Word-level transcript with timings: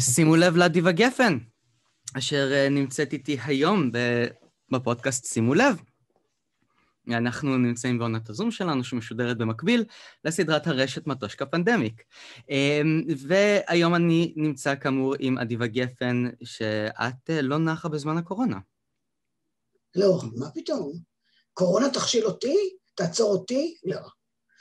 שימו 0.00 0.36
לב 0.36 0.56
לאדיבה 0.56 0.92
גפן, 0.92 1.38
אשר 2.18 2.52
אה, 2.52 2.68
נמצאת 2.68 3.12
איתי 3.12 3.38
היום 3.44 3.90
בפודקאסט 4.72 5.24
שימו 5.24 5.54
לב. 5.54 5.76
אנחנו 7.08 7.56
נמצאים 7.56 7.98
בעונת 7.98 8.30
הזום 8.30 8.50
שלנו, 8.50 8.84
שמשודרת 8.84 9.38
במקביל 9.38 9.84
לסדרת 10.24 10.66
הרשת 10.66 11.06
מטושקה 11.06 11.46
פנדמיק. 11.46 12.02
אמ, 12.50 13.02
והיום 13.26 13.94
אני 13.94 14.34
נמצא 14.36 14.74
כאמור 14.76 15.14
עם 15.18 15.38
אדיבה 15.38 15.66
גפן, 15.66 16.24
שאת 16.44 17.30
אה, 17.30 17.42
לא 17.42 17.58
נחה 17.58 17.88
בזמן 17.88 18.16
הקורונה. 18.16 18.58
לא, 19.96 20.20
מה 20.36 20.50
פתאום? 20.50 20.92
קורונה 21.52 21.90
תכשיל 21.90 22.24
אותי? 22.26 22.56
תעצור 22.94 23.32
אותי? 23.32 23.76
לא. 23.84 24.00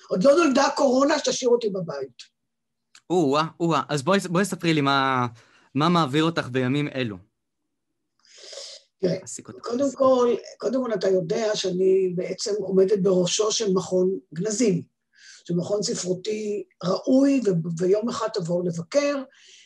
עוד 0.09 0.23
לא 0.23 0.31
נולדה 0.35 0.67
קורונה 0.75 1.19
שתשאיר 1.19 1.49
אותי 1.49 1.69
בבית. 1.69 2.38
או-אה, 3.09 3.45
או-אה. 3.59 3.81
אז 3.89 4.03
בואי, 4.03 4.19
בואי 4.19 4.45
ספרי 4.45 4.73
לי 4.73 4.81
מה, 4.81 5.27
מה 5.75 5.89
מעביר 5.89 6.23
אותך 6.23 6.47
בימים 6.51 6.87
אלו. 6.95 7.17
תראה, 9.01 9.17
קודם 9.61 9.91
כל, 9.93 10.35
קודם 10.57 10.83
כל 10.83 10.93
אתה 10.93 11.07
יודע 11.09 11.55
שאני 11.55 12.13
בעצם 12.15 12.53
עומדת 12.59 12.99
בראשו 12.99 13.51
של 13.51 13.73
מכון 13.73 14.19
גנזים, 14.33 14.81
של 15.47 15.53
מכון 15.53 15.83
ספרותי 15.83 16.63
ראוי, 16.83 17.41
ו- 17.45 17.81
ויום 17.81 18.09
אחד 18.09 18.27
תבואו 18.33 18.65
לבקר, 18.65 19.23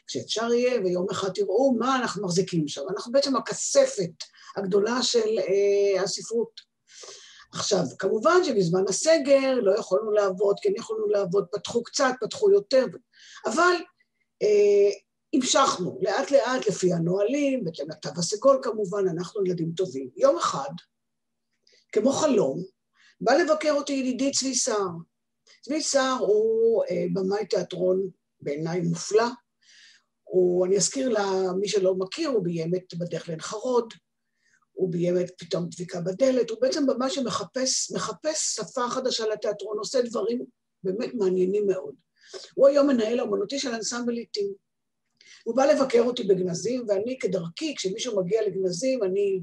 כשאפשר 0.08 0.54
יהיה, 0.54 0.82
ויום 0.82 1.08
אחד 1.12 1.30
תראו 1.30 1.76
מה 1.80 1.96
אנחנו 1.96 2.24
מחזיקים 2.24 2.68
שם. 2.68 2.82
אנחנו 2.90 3.12
בעצם 3.12 3.36
הכספת 3.36 4.12
הגדולה 4.58 5.04
של 5.04 5.40
אה, 5.40 6.04
הספרות. 6.04 6.74
עכשיו, 7.54 7.84
כמובן 8.00 8.44
שבזמן 8.44 8.84
הסגר 8.90 9.54
לא 9.62 9.80
יכולנו 9.80 10.12
לעבוד, 10.12 10.56
כן 10.62 10.72
יכולנו 10.78 11.08
לעבוד, 11.08 11.46
פתחו 11.52 11.84
קצת, 11.84 12.14
פתחו 12.22 12.52
יותר, 12.52 12.86
אבל 13.46 13.74
אה, 14.42 14.90
המשכנו 15.34 16.00
לאט 16.02 16.32
לאט 16.32 16.68
לפי 16.68 16.94
הנהלים, 16.94 17.64
בהתאם 17.64 17.90
לתו 17.90 18.10
הסגול 18.18 18.60
כמובן, 18.64 19.08
אנחנו 19.08 19.46
ילדים 19.46 19.72
טובים. 19.72 20.10
יום 20.18 20.38
אחד, 20.38 20.70
כמו 21.92 22.12
חלום, 22.12 22.64
בא 23.22 23.34
לבקר 23.34 23.72
אותי 23.72 23.94
ידידי 23.94 24.32
צבי 24.32 24.56
סער. 24.56 24.90
צבי 25.62 25.82
סער 25.82 26.18
הוא 26.20 26.84
אה, 26.90 27.06
במאי 27.14 27.46
תיאטרון 27.46 28.10
בעיניי 28.42 28.82
מופלא. 28.82 29.28
הוא, 30.24 30.66
אני 30.66 30.78
אזכיר 30.78 31.10
למי 31.10 31.68
שלא 31.68 31.96
מכיר, 31.96 32.30
הוא 32.30 32.44
ביים 32.44 32.76
את 32.76 32.94
בדרך 32.94 33.28
לעין 33.28 33.42
חרוד, 33.42 33.94
הוא 34.72 34.92
ביים 34.92 35.18
את 35.20 35.32
פתאום 35.38 35.68
דביקה 35.72 36.02
בדלת, 36.02 36.50
הוא 36.50 36.58
בעצם 36.62 36.86
במה 36.88 37.10
שמחפש 37.10 37.92
מחפש 37.92 38.56
שפה 38.56 38.90
חדשה 38.90 39.28
לתיאטרון, 39.28 39.78
עושה 39.78 40.02
דברים 40.02 40.46
באמת 40.84 41.14
מעניינים 41.14 41.68
מאוד. 41.68 41.96
הוא 42.56 42.68
היום 42.68 42.88
מנהל 42.88 43.20
האומנותי 43.20 43.60
של 43.60 43.74
אנסמבל 43.74 44.18
עיתים. 44.18 44.54
הוא 45.44 45.56
בא 45.56 45.66
לבקר 45.66 46.02
אותי 46.02 46.24
בגנזים, 46.24 46.86
ואני 46.88 47.20
כדרכי, 47.20 47.76
כשמישהו 47.76 48.24
מגיע 48.24 48.42
לגנזים, 48.48 49.04
אני 49.04 49.42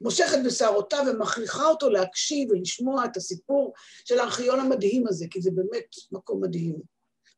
מושכת 0.00 0.38
בשערותיו 0.46 1.04
ומכריחה 1.10 1.66
אותו 1.66 1.90
להקשיב 1.90 2.50
ולשמוע 2.50 3.04
את 3.04 3.16
הסיפור 3.16 3.72
של 4.04 4.18
הארכיון 4.18 4.60
המדהים 4.60 5.06
הזה, 5.08 5.26
כי 5.30 5.42
זה 5.42 5.50
באמת 5.50 5.86
מקום 6.12 6.42
מדהים. 6.44 6.76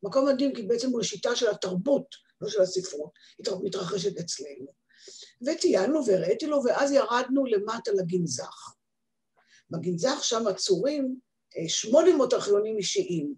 מקום 0.03 0.27
מדהים 0.27 0.53
כי 0.53 0.63
בעצם 0.63 0.89
הוא 0.89 1.01
השיטה 1.01 1.35
של 1.35 1.49
התרבות, 1.49 2.15
לא 2.41 2.49
של 2.49 2.61
הספרות, 2.61 3.11
מתרחשת 3.63 4.17
אצלנו. 4.19 4.79
וטיילנו 5.47 6.05
והראיתי 6.05 6.47
לו, 6.47 6.61
ואז 6.65 6.91
ירדנו 6.91 7.45
למטה 7.45 7.91
לגנזך. 7.91 8.73
בגנזך 9.69 10.19
שם 10.21 10.47
עצורים 10.47 11.19
800 11.67 12.33
אה, 12.33 12.39
ארכיונים 12.39 12.77
אישיים, 12.77 13.33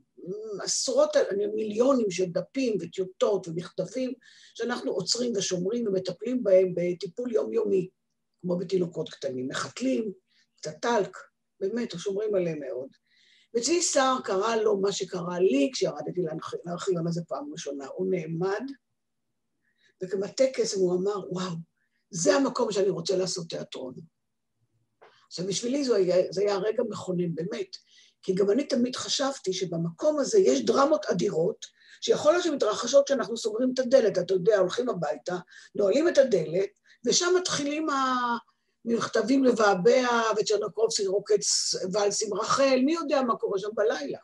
עשרות, 0.63 1.15
מיליונים 1.55 2.11
של 2.11 2.25
דפים 2.25 2.77
וטיוטות 2.81 3.47
ומכתבים 3.47 4.13
שאנחנו 4.55 4.91
עוצרים 4.91 5.33
ושומרים 5.35 5.87
ומטפלים 5.87 6.43
בהם 6.43 6.73
בטיפול 6.75 7.31
יומיומי, 7.31 7.89
כמו 8.41 8.57
בתינוקות 8.57 9.09
קטנים, 9.09 9.47
מחתלים, 9.47 10.11
קצת 10.57 10.73
טלק, 10.81 11.17
באמת, 11.59 11.91
שומרים 11.97 12.35
עליהם 12.35 12.59
מאוד. 12.59 12.89
וצבי 13.55 13.81
סער 13.81 14.17
קרא 14.23 14.55
לו 14.55 14.77
מה 14.77 14.91
שקרה 14.91 15.39
לי 15.39 15.69
כשירדתי 15.73 16.21
לארכיון 16.65 17.07
הזה 17.07 17.21
פעם 17.27 17.51
ראשונה. 17.51 17.87
הוא 17.87 18.07
נעמד, 18.09 18.63
וכמטה 20.03 20.43
קסם 20.53 20.79
הוא 20.79 20.95
אמר, 20.95 21.33
וואו, 21.33 21.55
זה 22.09 22.35
המקום 22.35 22.71
שאני 22.71 22.89
רוצה 22.89 23.17
לעשות 23.17 23.49
תיאטרון. 23.49 23.93
עכשיו, 25.27 25.47
בשבילי 25.47 25.83
זה 25.83 25.95
היה, 25.95 26.31
זה 26.31 26.41
היה 26.41 26.57
רגע 26.57 26.83
מכונן, 26.89 27.35
באמת. 27.35 27.77
כי 28.23 28.33
גם 28.33 28.51
אני 28.51 28.63
תמיד 28.63 28.95
חשבתי 28.95 29.53
שבמקום 29.53 30.19
הזה 30.19 30.39
יש 30.39 30.65
דרמות 30.65 31.05
אדירות, 31.05 31.65
שיכול 32.01 32.31
להיות 32.31 32.43
שמתרחשות 32.43 33.05
כשאנחנו 33.05 33.37
סוגרים 33.37 33.71
את 33.73 33.79
הדלת, 33.79 34.17
אתה 34.17 34.33
יודע, 34.33 34.57
הולכים 34.57 34.89
הביתה, 34.89 35.35
נועלים 35.75 36.07
את 36.07 36.17
הדלת, 36.17 36.69
ושם 37.05 37.33
מתחילים 37.37 37.87
המכתבים 38.85 39.43
לבעבע, 39.43 40.07
וצ'רנקובסקי 40.37 41.07
רוקץ 41.07 41.75
ואלס 41.93 42.23
עם 42.23 42.33
רחל, 42.33 42.79
מי 42.85 42.93
יודע 42.93 43.21
מה 43.21 43.35
קורה 43.35 43.59
שם 43.59 43.69
בלילה. 43.73 44.19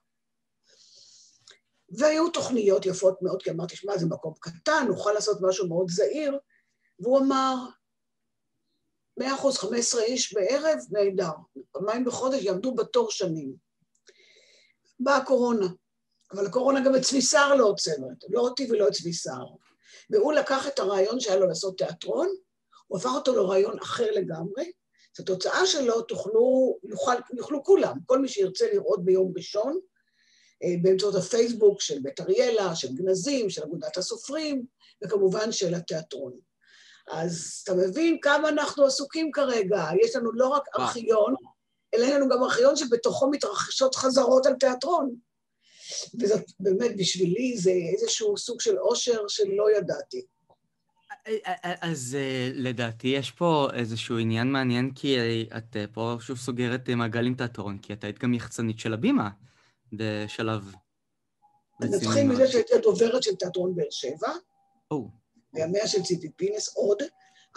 והיו 1.90 2.30
תוכניות 2.30 2.86
יפות 2.86 3.22
מאוד, 3.22 3.44
כי 3.44 3.52
אמרתי, 3.52 3.76
שמע, 3.76 3.98
זה 3.98 4.06
מקום 4.06 4.34
קטן, 4.40 4.86
נוכל 4.88 5.12
לעשות 5.12 5.38
משהו 5.42 5.68
מאוד 5.68 5.90
זהיר, 5.90 6.40
והוא 7.00 7.20
אמר, 7.20 7.56
מאה 9.18 9.36
אחוז, 9.36 9.58
חמש 9.58 9.80
עשרה 9.80 10.04
איש 10.04 10.34
בערב, 10.34 10.80
נהדר. 10.92 11.32
פעמיים 11.72 12.06
בחודש 12.06 12.44
יעמדו 12.44 12.76
בתור 12.76 13.12
שנים. 13.12 13.67
באה 15.00 15.18
הקורונה. 15.18 15.68
אבל 16.32 16.46
הקורונה 16.46 16.86
גם 16.86 16.96
את 16.96 17.02
צבי 17.02 17.22
סער 17.22 17.56
לא 17.56 17.66
עוצרת, 17.66 18.24
לא 18.30 18.42
אותי 18.42 18.68
ולא 18.72 18.88
את 18.88 18.94
צבי 18.94 19.14
סער. 19.14 19.48
והוא 20.10 20.34
לקח 20.34 20.68
את 20.68 20.80
הרעיון 20.80 21.20
שהיה 21.20 21.38
לו 21.38 21.48
לעשות 21.48 21.78
תיאטרון, 21.78 22.28
הוא 22.88 23.00
הפך 23.00 23.10
אותו 23.16 23.36
לרעיון 23.36 23.80
אחר 23.80 24.12
לגמרי. 24.12 24.72
את 25.14 25.20
התוצאה 25.20 25.66
שלו 25.66 26.02
תוכלו, 26.02 26.78
יוכל, 26.84 27.16
יוכלו 27.34 27.64
כולם, 27.64 27.98
כל 28.06 28.20
מי 28.20 28.28
שירצה 28.28 28.66
לראות 28.74 29.06
ביום 29.06 29.34
ראשון, 29.36 29.80
אה, 30.64 30.76
באמצעות 30.82 31.16
הפייסבוק 31.16 31.82
של 31.82 32.00
בית 32.00 32.20
אריאלה, 32.20 32.76
של 32.76 32.96
גנזים, 32.96 33.50
של 33.50 33.64
אגודת 33.64 33.98
הסופרים, 33.98 34.66
וכמובן 35.04 35.52
של 35.52 35.74
התיאטרון. 35.74 36.34
אז 37.12 37.62
אתה 37.64 37.74
מבין 37.74 38.18
כמה 38.22 38.50
אנחנו 38.50 38.86
עסוקים 38.86 39.32
כרגע, 39.32 39.86
יש 40.02 40.16
לנו 40.16 40.32
לא 40.32 40.48
רק 40.48 40.64
ארכיון, 40.80 41.36
אלא 41.94 42.06
אין 42.06 42.16
לנו 42.16 42.30
גם 42.30 42.44
ארכיון 42.44 42.76
שבתוכו 42.76 43.30
מתרחשות 43.32 43.96
חזרות 43.96 44.46
על 44.46 44.54
תיאטרון. 44.54 45.16
וזאת 46.22 46.46
באמת, 46.60 46.98
בשבילי 46.98 47.58
זה 47.58 47.72
איזשהו 47.72 48.38
סוג 48.38 48.62
של 48.62 48.80
אושר 48.80 49.28
שלא 49.28 49.78
ידעתי. 49.78 50.26
אז 51.64 52.18
אה, 52.20 52.50
לדעתי 52.54 53.08
יש 53.08 53.32
פה 53.32 53.68
איזשהו 53.74 54.18
עניין 54.18 54.52
מעניין, 54.52 54.92
כי 54.96 55.18
את 55.58 55.76
אה, 55.76 55.86
פה 55.94 56.16
שוב 56.20 56.38
סוגרת 56.38 56.90
מעגל 56.90 57.26
עם 57.26 57.36
תיאטרון, 57.36 57.78
כי 57.78 57.94
את 57.94 58.04
היית 58.04 58.20
גם 58.20 58.34
יחצנית 58.34 58.80
של 58.80 58.94
הבימה 58.94 59.30
בשלב... 59.94 60.74
נתחיל 61.82 62.24
מזה 62.28 62.48
שהייתי 62.48 62.76
הדוברת 62.76 63.24
של 63.24 63.36
תיאטרון 63.36 63.76
באר 63.76 63.86
שבע, 63.90 64.30
בימיה 65.54 65.88
של 65.88 66.04
ציפי 66.04 66.30
פינס 66.36 66.76
עוד, 66.76 66.98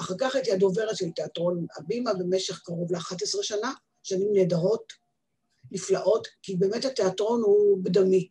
אחר 0.00 0.14
כך 0.18 0.34
הייתי 0.34 0.52
הדוברת 0.52 0.96
של 0.96 1.10
תיאטרון 1.10 1.66
הבימה 1.76 2.14
במשך 2.14 2.60
קרוב 2.64 2.92
ל-11 2.92 3.42
שנה, 3.42 3.72
שנים 4.02 4.28
נהדרות, 4.32 4.92
נפלאות, 5.70 6.28
כי 6.42 6.56
באמת 6.56 6.84
התיאטרון 6.84 7.42
הוא 7.42 7.78
בדמי. 7.84 8.30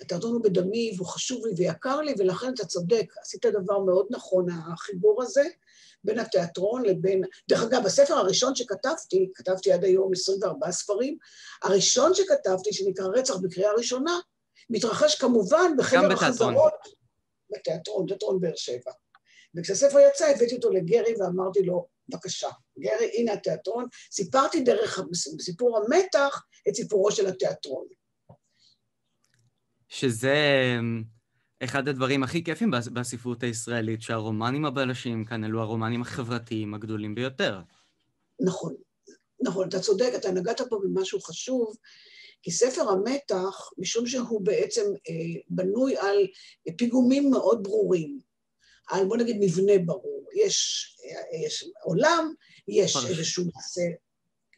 התיאטרון 0.00 0.32
הוא 0.32 0.42
בדמי 0.42 0.92
והוא 0.96 1.08
חשוב 1.08 1.46
לי 1.46 1.52
ויקר 1.56 2.00
לי, 2.00 2.14
ולכן 2.18 2.54
אתה 2.54 2.66
צודק, 2.66 3.14
עשית 3.22 3.46
דבר 3.46 3.78
מאוד 3.78 4.06
נכון, 4.10 4.46
החיבור 4.50 5.22
הזה 5.22 5.42
בין 6.04 6.18
התיאטרון 6.18 6.82
לבין... 6.82 7.24
דרך 7.48 7.62
אגב, 7.62 7.86
הספר 7.86 8.14
הראשון 8.14 8.54
שכתבתי, 8.54 9.30
כתבתי 9.34 9.72
עד 9.72 9.84
היום 9.84 10.12
24 10.12 10.72
ספרים, 10.72 11.16
הראשון 11.62 12.14
שכתבתי, 12.14 12.72
שנקרא 12.72 13.06
רצח 13.06 13.36
בקריאה 13.36 13.72
ראשונה, 13.72 14.20
מתרחש 14.70 15.14
כמובן 15.14 15.72
בחדר 15.78 16.12
החזרות. 16.12 16.72
בתיאטרון, 17.50 18.06
תיאטרון 18.06 18.40
באר 18.40 18.56
שבע. 18.56 18.92
וכשהספר 19.54 19.98
יצא, 19.98 20.26
הבאתי 20.26 20.54
אותו 20.54 20.70
לגרי 20.70 21.14
ואמרתי 21.18 21.62
לו, 21.62 21.86
בבקשה, 22.10 22.48
גרי, 22.78 23.10
הנה 23.18 23.32
התיאטרון. 23.32 23.86
סיפרתי 24.12 24.60
דרך 24.60 25.00
סיפור 25.40 25.78
המתח 25.78 26.42
את 26.68 26.74
סיפורו 26.74 27.12
של 27.12 27.26
התיאטרון. 27.26 27.86
שזה 29.88 30.34
אמ, 30.78 31.02
אחד 31.64 31.88
הדברים 31.88 32.22
הכי 32.22 32.44
כיפים 32.44 32.70
בספרות 32.92 33.42
הישראלית, 33.42 34.02
שהרומנים 34.02 34.64
הבלשים 34.64 35.24
כאן 35.24 35.44
אלו 35.44 35.60
הרומנים 35.60 36.02
החברתיים 36.02 36.74
הגדולים 36.74 37.14
ביותר. 37.14 37.60
נכון, 38.40 38.74
נכון, 39.42 39.68
אתה 39.68 39.80
צודק, 39.80 40.12
אתה 40.16 40.32
נגעת 40.32 40.60
פה 40.60 40.80
במשהו 40.82 41.20
חשוב, 41.20 41.76
כי 42.42 42.50
ספר 42.50 42.90
המתח, 42.90 43.70
משום 43.78 44.06
שהוא 44.06 44.40
בעצם 44.44 44.82
אה, 45.08 45.40
בנוי 45.48 45.96
על 45.96 46.16
פיגומים 46.76 47.30
מאוד 47.30 47.62
ברורים, 47.62 48.18
על 48.90 49.04
בוא 49.04 49.16
נגיד 49.16 49.36
מבנה 49.40 49.72
ברור. 49.78 50.28
יש, 50.34 50.86
יש 51.44 51.70
עולם, 51.82 52.34
יש 52.68 52.96
איזשהו 53.08 53.44
מעשה, 53.54 53.82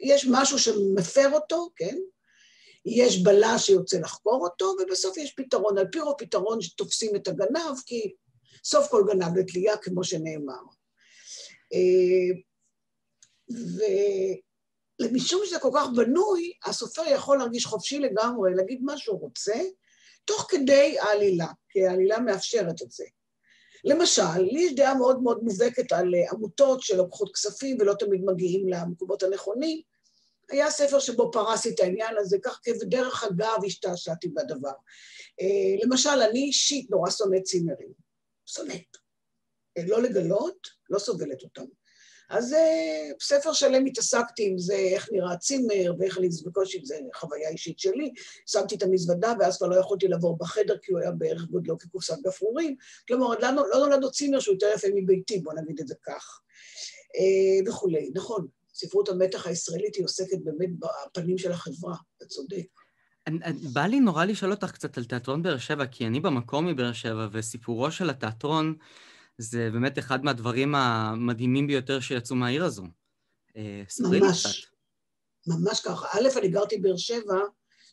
יש 0.01 0.27
משהו 0.31 0.59
שמפר 0.59 1.31
אותו, 1.33 1.69
כן? 1.77 1.99
יש 2.87 3.23
בלש 3.23 3.67
שיוצא 3.67 3.99
לחקור 3.99 4.45
אותו, 4.45 4.75
ובסוף 4.81 5.17
יש 5.17 5.33
פתרון. 5.33 5.79
על 5.79 5.87
פי 5.93 6.01
רוב 6.01 6.15
פתרון 6.19 6.61
שתופסים 6.61 7.17
את 7.17 7.29
הגנב, 7.29 7.79
כי 7.87 8.13
סוף 8.65 8.89
כל 8.91 9.05
גנב 9.09 9.39
לתלייה, 9.39 9.77
כמו 9.77 10.05
שנאמר. 10.05 10.63
אה, 11.73 12.41
ומשום 15.01 15.43
שזה 15.47 15.59
כל 15.59 15.71
כך 15.75 15.87
בנוי, 15.97 16.53
הסופר 16.65 17.03
יכול 17.15 17.39
להרגיש 17.39 17.67
חופשי 17.67 17.99
לגמרי, 17.99 18.55
להגיד 18.55 18.83
מה 18.83 18.99
שהוא 18.99 19.21
רוצה, 19.21 19.61
תוך 20.25 20.47
כדי 20.51 20.99
העלילה, 20.99 21.49
כי 21.69 21.87
העלילה 21.87 22.21
מאפשרת 22.21 22.83
את 22.83 22.91
זה. 22.91 23.05
למשל, 23.85 24.39
לי 24.39 24.61
יש 24.61 24.75
דעה 24.75 24.95
מאוד 24.95 25.23
מאוד 25.23 25.43
מובהקת 25.43 25.93
על 25.93 26.15
עמותות 26.33 26.83
שלוקחות 26.83 27.35
כספים 27.35 27.77
ולא 27.81 27.95
תמיד 27.95 28.21
מגיעים 28.25 28.69
למקומות 28.69 29.23
הנכונים. 29.23 29.81
היה 30.51 30.71
ספר 30.71 30.99
שבו 30.99 31.31
פרסתי 31.33 31.71
את 31.71 31.81
העניין 31.81 32.15
הזה, 32.19 32.37
כך 32.43 32.61
כבדרך 32.63 33.25
אגב 33.25 33.65
השתעשעתי 33.67 34.29
בדבר. 34.29 34.73
אה, 35.41 35.85
למשל, 35.85 36.23
אני 36.31 36.43
אישית 36.45 36.91
נורא 36.91 37.11
שונאת 37.11 37.43
צימרים. 37.43 37.93
שונאת. 38.47 38.97
אה, 39.79 39.83
לא 39.87 40.03
לגלות, 40.03 40.69
לא 40.91 40.99
סובלת 40.99 41.43
אותם. 41.43 41.65
אז 42.33 42.55
אה, 42.55 43.11
ספר 43.21 43.53
שלם 43.53 43.87
התעסקתי 43.87 44.47
עם 44.47 44.59
זה, 44.59 44.75
איך 44.75 45.09
נראה 45.13 45.37
צימר, 45.37 45.95
ואיך 45.99 46.19
אני, 46.19 46.29
בקושי, 46.47 46.81
זה 46.85 46.99
חוויה 47.15 47.49
אישית 47.49 47.79
שלי. 47.79 48.13
שמתי 48.47 48.75
את 48.75 48.83
המזוודה, 48.83 49.33
ואז 49.41 49.59
כבר 49.59 49.67
לא 49.67 49.77
יכולתי 49.77 50.09
לעבור 50.09 50.39
בחדר, 50.39 50.77
כי 50.83 50.93
הוא 50.93 51.01
היה 51.01 51.11
בערך 51.11 51.43
גודלו 51.43 51.79
כקופסת 51.79 52.17
גפרורים. 52.25 52.77
כלומר, 53.09 53.27
לא, 53.29 53.49
לא 53.73 53.79
נולד 53.79 54.03
עוד 54.03 54.13
צימר 54.13 54.41
שהוא 54.41 54.55
יותר 54.55 54.67
יפה 54.75 54.89
מביתי, 54.95 55.39
בוא 55.39 55.53
נגיד 55.53 55.81
את 55.81 55.89
זה 55.89 55.95
כך. 56.07 56.41
אה, 57.17 57.71
וכולי. 57.71 58.11
נכון, 58.15 58.47
ספרות 58.75 59.09
המתח 59.09 59.47
הישראלית 59.47 59.95
היא 59.95 60.05
עוסקת 60.05 60.39
באמת 60.45 60.71
בפנים 61.17 61.39
של 61.39 61.53
החברה, 61.53 61.95
אתה 62.17 62.27
צודק. 62.27 62.67
בא 63.73 63.87
לי 63.87 64.01
נורא 64.01 64.25
לשאול 64.25 64.51
אותך 64.51 64.71
קצת 64.71 64.99
על 64.99 65.05
תיאטרון 65.05 65.43
באר 65.43 65.59
שבע, 65.59 65.87
כי 65.87 66.07
אני 66.07 66.21
במקום 66.21 66.67
מבאר 66.67 66.93
שבע, 66.93 67.29
וסיפורו 67.33 67.91
של 67.91 68.11
התיאטרון... 68.11 68.75
זה 69.39 69.71
באמת 69.73 69.99
אחד 69.99 70.25
מהדברים 70.25 70.75
המדהימים 70.75 71.67
ביותר 71.67 72.01
שיצאו 72.01 72.37
מהעיר 72.37 72.65
הזו. 72.65 72.83
אה, 73.57 73.83
ממש, 74.01 74.73
ממש 75.47 75.81
ככה. 75.81 76.07
א', 76.19 76.39
אני 76.39 76.49
גרתי 76.49 76.79
באר 76.79 76.97
שבע 76.97 77.35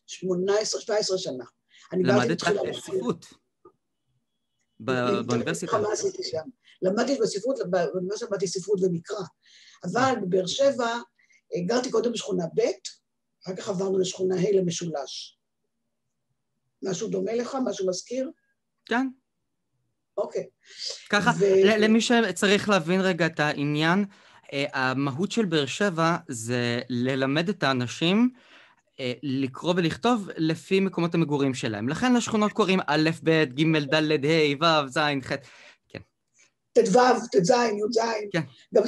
18, 0.07 0.81
17 0.81 1.17
שנה. 1.17 1.45
למדת 1.93 2.39
ספרות. 2.73 3.25
באוניברסיטה. 4.79 5.77
מה 5.77 5.91
עשיתי 5.93 6.23
שם? 6.23 6.49
למדתי 6.81 7.17
בספרות, 7.21 7.59
באוניברסיטה 7.69 8.25
למדתי 8.25 8.47
ספרות 8.47 8.79
ומקרא. 8.83 9.23
אבל 9.83 10.13
בבאר 10.21 10.47
שבע 10.47 10.87
אה, 11.55 11.61
גרתי 11.65 11.91
קודם 11.91 12.11
בשכונה 12.11 12.45
ב', 12.55 12.61
אחר 13.45 13.55
כך 13.55 13.69
עברנו 13.69 13.99
לשכונה 13.99 14.35
ה' 14.35 14.57
למשולש. 14.61 15.39
משהו 16.83 17.09
דומה 17.09 17.33
לך? 17.33 17.57
משהו 17.65 17.87
מזכיר? 17.87 18.31
כן. 18.85 19.07
אוקיי. 20.21 20.43
ככה, 21.09 21.31
ו... 21.39 21.45
למי 21.63 22.01
שצריך 22.01 22.69
להבין 22.69 23.01
רגע 23.01 23.25
את 23.25 23.39
העניין, 23.39 24.05
אה, 24.53 24.65
המהות 24.73 25.31
של 25.31 25.45
באר 25.45 25.65
שבע 25.65 26.17
זה 26.27 26.81
ללמד 26.89 27.49
את 27.49 27.63
האנשים 27.63 28.29
אה, 28.99 29.13
לקרוא 29.23 29.73
ולכתוב 29.77 30.29
לפי 30.37 30.79
מקומות 30.79 31.15
המגורים 31.15 31.53
שלהם. 31.53 31.89
לכן 31.89 32.13
לשכונות 32.13 32.51
קוראים 32.51 32.79
א', 32.87 33.09
ב', 33.23 33.43
ג', 33.43 33.77
ד', 33.77 34.25
ה', 34.25 34.63
ו', 34.63 34.87
ז', 34.87 34.99
ח'. 35.23 35.31
כן. 35.87 35.99
ט"ו, 36.73 36.99
ט"ז, 37.31 37.49
י"ז. 37.49 37.99
כן. 38.31 38.41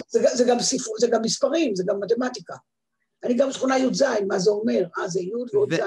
זה, 0.08 0.20
זה, 0.34 0.44
גם 0.48 0.60
ספר, 0.60 0.92
זה 1.00 1.08
גם 1.12 1.22
מספרים, 1.22 1.76
זה 1.76 1.84
גם 1.88 1.96
מתמטיקה. 2.00 2.56
אני 3.24 3.34
גם 3.34 3.52
שכונה 3.52 3.78
י"ז, 3.78 4.04
מה 4.28 4.40
זה 4.40 4.52
אומר? 4.52 4.84
אה, 4.98 5.08
זה 5.08 5.22
י' 5.22 5.32
ועוד 5.54 5.74
ז'. 5.74 5.80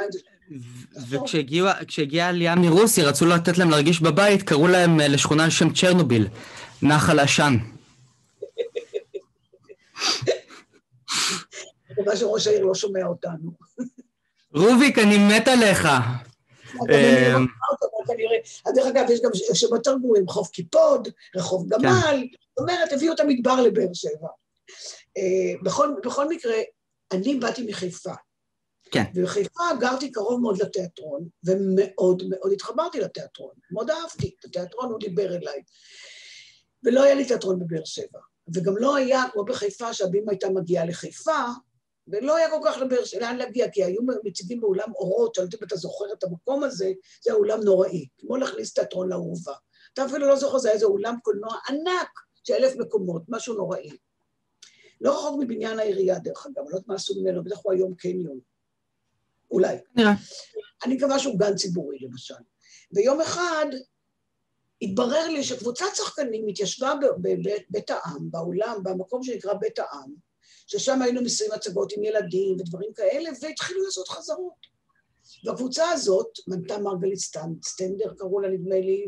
וכשהגיעה 1.08 2.26
העלייה 2.26 2.54
מרוסיה, 2.54 3.08
רצו 3.08 3.26
לתת 3.26 3.58
להם 3.58 3.70
להרגיש 3.70 4.00
בבית, 4.00 4.42
קראו 4.42 4.69
להם 4.69 5.00
אה, 5.00 5.08
לשכונה 5.08 5.44
על 5.44 5.50
שם 5.50 5.72
צ'רנוביל, 5.75 6.28
נחל 6.82 7.19
עשן. 7.19 7.56
מקווה 11.90 12.16
שראש 12.16 12.46
העיר 12.46 12.64
לא 12.64 12.75
שומע 12.75 13.06
אותנו. 13.06 13.50
רוביק, 14.54 14.98
אני 14.98 15.19
מת 15.19 15.48
עליך. 15.48 15.88
אמ, 16.75 17.46
אז 18.66 18.75
דרך 18.75 18.86
אגב, 18.86 19.10
יש 19.10 19.20
גם 19.20 19.31
שמות 19.54 19.84
תרגומים, 19.84 20.28
חוף 20.28 20.50
קיפוד, 20.50 21.08
רחוב 21.36 21.66
כן. 21.70 21.78
גמל, 21.78 22.26
זאת 22.48 22.58
אומרת, 22.58 22.92
הביאו 22.92 23.14
את 23.14 23.20
המדבר 23.20 23.60
לבאר 23.60 23.94
שבע. 23.94 24.28
אה, 25.19 25.54
בכל 26.02 26.28
מקרה, 26.28 26.54
אני 27.12 27.35
באתי 27.35 27.67
מחיפה. 27.67 28.12
כן. 28.91 29.05
ובחיפה 29.15 29.62
גרתי 29.81 30.12
קרוב 30.12 30.41
מאוד 30.41 30.62
לתיאטרון, 30.62 31.29
ומאוד 31.45 32.23
מאוד 32.31 32.53
התחברתי 32.53 33.01
לתיאטרון. 33.01 33.55
מאוד 33.71 33.91
אהבתי 33.91 34.35
את 34.41 34.45
התיאטרון, 34.45 34.91
הוא 34.91 35.01
דיבר 35.01 35.37
אליי. 35.37 35.62
ולא 36.85 37.03
היה 37.03 37.15
לי 37.15 37.25
תיאטרון 37.25 37.59
בבאר 37.59 37.85
שבע. 37.85 38.19
וגם 38.55 38.77
לא 38.77 38.97
היה, 38.97 39.23
כמו 39.33 39.45
בחיפה, 39.45 39.93
שהבימה 39.93 40.33
הייתה 40.33 40.51
מגיעה 40.51 40.85
לחיפה, 40.85 41.45
ולא 42.09 42.37
היה 42.37 42.51
כל 42.51 42.61
כך 42.65 42.77
לבאר 42.79 43.05
שבע, 43.05 43.21
לאן 43.21 43.37
להגיע, 43.37 43.71
כי 43.71 43.85
היו 43.85 44.01
מציגים 44.25 44.61
באולם 44.61 44.95
אורות, 44.95 45.35
שאני 45.35 45.45
יודעת 45.45 45.61
אם 45.61 45.67
אתה 45.67 45.77
זוכר 45.77 46.05
את 46.19 46.25
המקום 46.25 46.65
הזה, 46.65 46.93
זה 47.23 47.31
היה 47.31 47.35
אולם 47.35 47.61
נוראי, 47.61 48.06
כמו 48.19 48.37
להכניס 48.37 48.75
תיאטרון 48.75 49.09
לאהובה. 49.09 49.55
אתה 49.93 50.05
אפילו 50.05 50.29
לא 50.29 50.37
זוכר, 50.37 50.59
זה 50.59 50.69
היה 50.69 50.75
איזה 50.75 50.87
אולם 50.87 51.15
קולנוע 51.23 51.56
ענק 51.69 52.09
של 52.45 52.55
אלף 52.55 52.77
מקומות, 52.77 53.23
משהו 53.29 53.55
נוראי. 53.55 53.91
לא 55.05 55.19
רחוק 55.19 55.41
מבניין 55.43 55.79
העירייה, 55.79 56.19
דרך 56.19 56.47
אגב, 56.47 56.59
אני 56.59 56.67
לא 56.71 56.77
יודעת 56.77 56.89
מה 56.89 56.95
עשו 56.95 57.21
ממנו, 57.21 57.45
בטח 57.45 57.59
הוא 57.62 57.73
היום 57.73 57.95
קניון. 57.95 58.39
אולי. 59.51 59.77
אני 60.85 60.95
מקווה 60.97 61.19
שהוא 61.19 61.39
גן 61.39 61.56
ציבורי, 61.56 61.99
למשל. 62.01 62.35
ויום 62.93 63.21
אחד 63.21 63.67
התברר 64.83 65.29
לי 65.29 65.45
שקבוצת 65.45 65.87
שחקנים 65.95 66.49
התיישבה 66.49 66.95
בבית 67.19 67.91
העם, 67.91 68.31
באולם, 68.31 68.81
במקום 68.83 69.23
שנקרא 69.23 69.55
בית 69.55 69.79
העם, 69.79 70.15
ששם 70.67 71.03
היינו 71.03 71.23
מסיעים 71.23 71.53
הצגות 71.53 71.93
עם 71.93 72.05
ילדים 72.05 72.56
ודברים 72.61 72.93
כאלה, 72.95 73.31
והתחילו 73.43 73.85
לעשות 73.85 74.09
חזרות. 74.09 74.75
והקבוצה 75.45 75.91
הזאת 75.91 76.29
מנתה 76.47 76.79
מרגלית 76.79 77.19
סטנדר, 77.65 78.15
קראו 78.19 78.41
לה 78.41 78.49
נדמה 78.49 78.81
לי, 78.81 79.06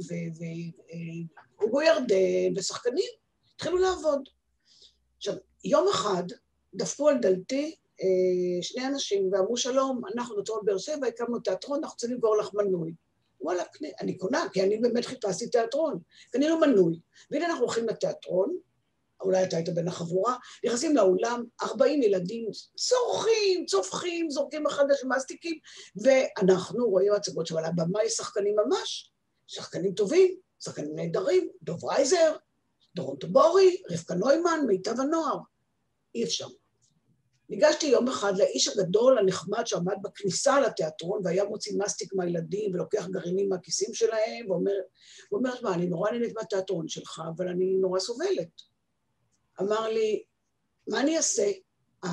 והוגו 1.58 1.82
ירדן, 1.82 2.56
ושחקנים 2.56 3.10
התחילו 3.54 3.78
לעבוד. 3.78 4.28
עכשיו, 5.16 5.34
יום 5.64 5.88
אחד 5.88 6.22
דפקו 6.74 7.08
על 7.08 7.18
דלתי 7.18 7.76
אה, 8.02 8.62
שני 8.62 8.86
אנשים 8.86 9.30
ואמרו, 9.32 9.56
שלום, 9.56 10.00
אנחנו 10.14 10.36
בתיאטרון 10.36 10.64
באר 10.64 10.78
שבע, 10.78 11.06
הקמנו 11.06 11.38
תיאטרון, 11.38 11.78
אנחנו 11.78 11.94
רוצים 11.94 12.12
למכור 12.12 12.36
לך 12.36 12.54
מנוי. 12.54 12.94
וואלה, 13.40 13.62
אני 14.00 14.18
קונה, 14.18 14.46
כי 14.52 14.62
אני 14.62 14.78
באמת 14.78 15.04
חיפשתי 15.04 15.48
תיאטרון. 15.48 15.98
קנינו 16.30 16.58
מנוי. 16.60 17.00
והנה 17.30 17.46
אנחנו 17.46 17.64
הולכים 17.64 17.88
לתיאטרון, 17.88 18.56
אולי 19.20 19.44
אתה 19.44 19.56
היית 19.56 19.68
בין 19.68 19.88
החבורה, 19.88 20.36
נכנסים 20.64 20.96
לאולם, 20.96 21.44
40 21.62 22.02
ילדים 22.02 22.48
צורכים, 22.76 23.66
צופחים, 23.66 24.30
זורקים 24.30 24.66
אחד 24.66 24.84
לשם 24.90 25.12
מסטיקים, 25.12 25.58
ואנחנו 25.96 26.88
רואים 26.88 27.12
הצגות 27.12 27.46
שעל 27.46 27.64
הבמה 27.64 28.04
יש 28.04 28.12
שחקנים 28.12 28.56
ממש, 28.66 29.12
שחקנים 29.46 29.94
טובים, 29.94 30.36
שחקנים 30.60 30.96
נהדרים, 30.96 31.48
דוב 31.62 31.84
רייזר, 31.84 32.36
דורון 32.96 33.16
טובורי, 33.16 33.82
רבקה 33.90 34.14
נוימן, 34.14 34.60
מיטב 34.66 35.00
הנוער. 35.00 35.38
אי 36.14 36.24
אפשר. 36.24 36.46
ניגשתי 37.48 37.86
יום 37.86 38.08
אחד 38.08 38.32
לאיש 38.38 38.68
הגדול 38.68 39.18
הנחמד 39.18 39.66
שעמד 39.66 39.94
בכניסה 40.02 40.60
לתיאטרון 40.60 41.20
והיה 41.24 41.44
מוציא 41.44 41.78
מסטיק 41.78 42.14
מהילדים 42.14 42.74
ולוקח 42.74 43.06
גרעינים 43.06 43.48
מהכיסים 43.48 43.94
שלהם 43.94 44.50
ואומר, 44.50 44.72
ואומר, 45.32 45.54
מה, 45.62 45.74
אני 45.74 45.86
נורא 45.86 46.10
נהנית 46.10 46.32
מהתיאטרון 46.36 46.88
שלך, 46.88 47.22
אבל 47.36 47.48
אני 47.48 47.76
נורא 47.80 48.00
סובלת. 48.00 48.62
אמר 49.60 49.88
לי, 49.88 50.22
מה 50.88 51.00
אני 51.00 51.16
אעשה? 51.16 51.50
Uh, 52.04 52.08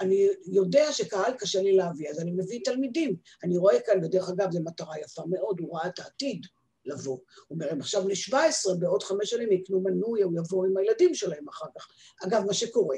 אני 0.00 0.28
יודע 0.46 0.92
שקהל 0.92 1.32
קשה 1.32 1.62
לי 1.62 1.76
להביא, 1.76 2.10
אז 2.10 2.20
אני 2.20 2.30
מביא 2.30 2.60
תלמידים. 2.64 3.16
אני 3.44 3.56
רואה 3.56 3.80
כאן, 3.80 4.04
ודרך 4.04 4.28
אגב, 4.28 4.50
זו 4.52 4.60
מטרה 4.62 4.98
יפה 5.00 5.22
מאוד, 5.30 5.60
הוא 5.60 5.76
ראה 5.76 5.86
את 5.86 5.98
העתיד 5.98 6.46
לבוא. 6.84 7.18
הוא 7.48 7.56
אומר, 7.56 7.70
הם 7.70 7.80
עכשיו 7.80 8.04
בני 8.04 8.16
17, 8.16 8.74
בעוד 8.74 9.02
חמש 9.02 9.30
שנים 9.30 9.52
יקנו 9.52 9.80
מנוי, 9.80 10.22
או 10.22 10.30
יבואו 10.36 10.64
עם 10.64 10.76
הילדים 10.76 11.14
שלהם 11.14 11.48
אחר 11.48 11.66
כך. 11.78 11.88
אגב, 12.26 12.44
מה 12.46 12.54
שקורה. 12.54 12.96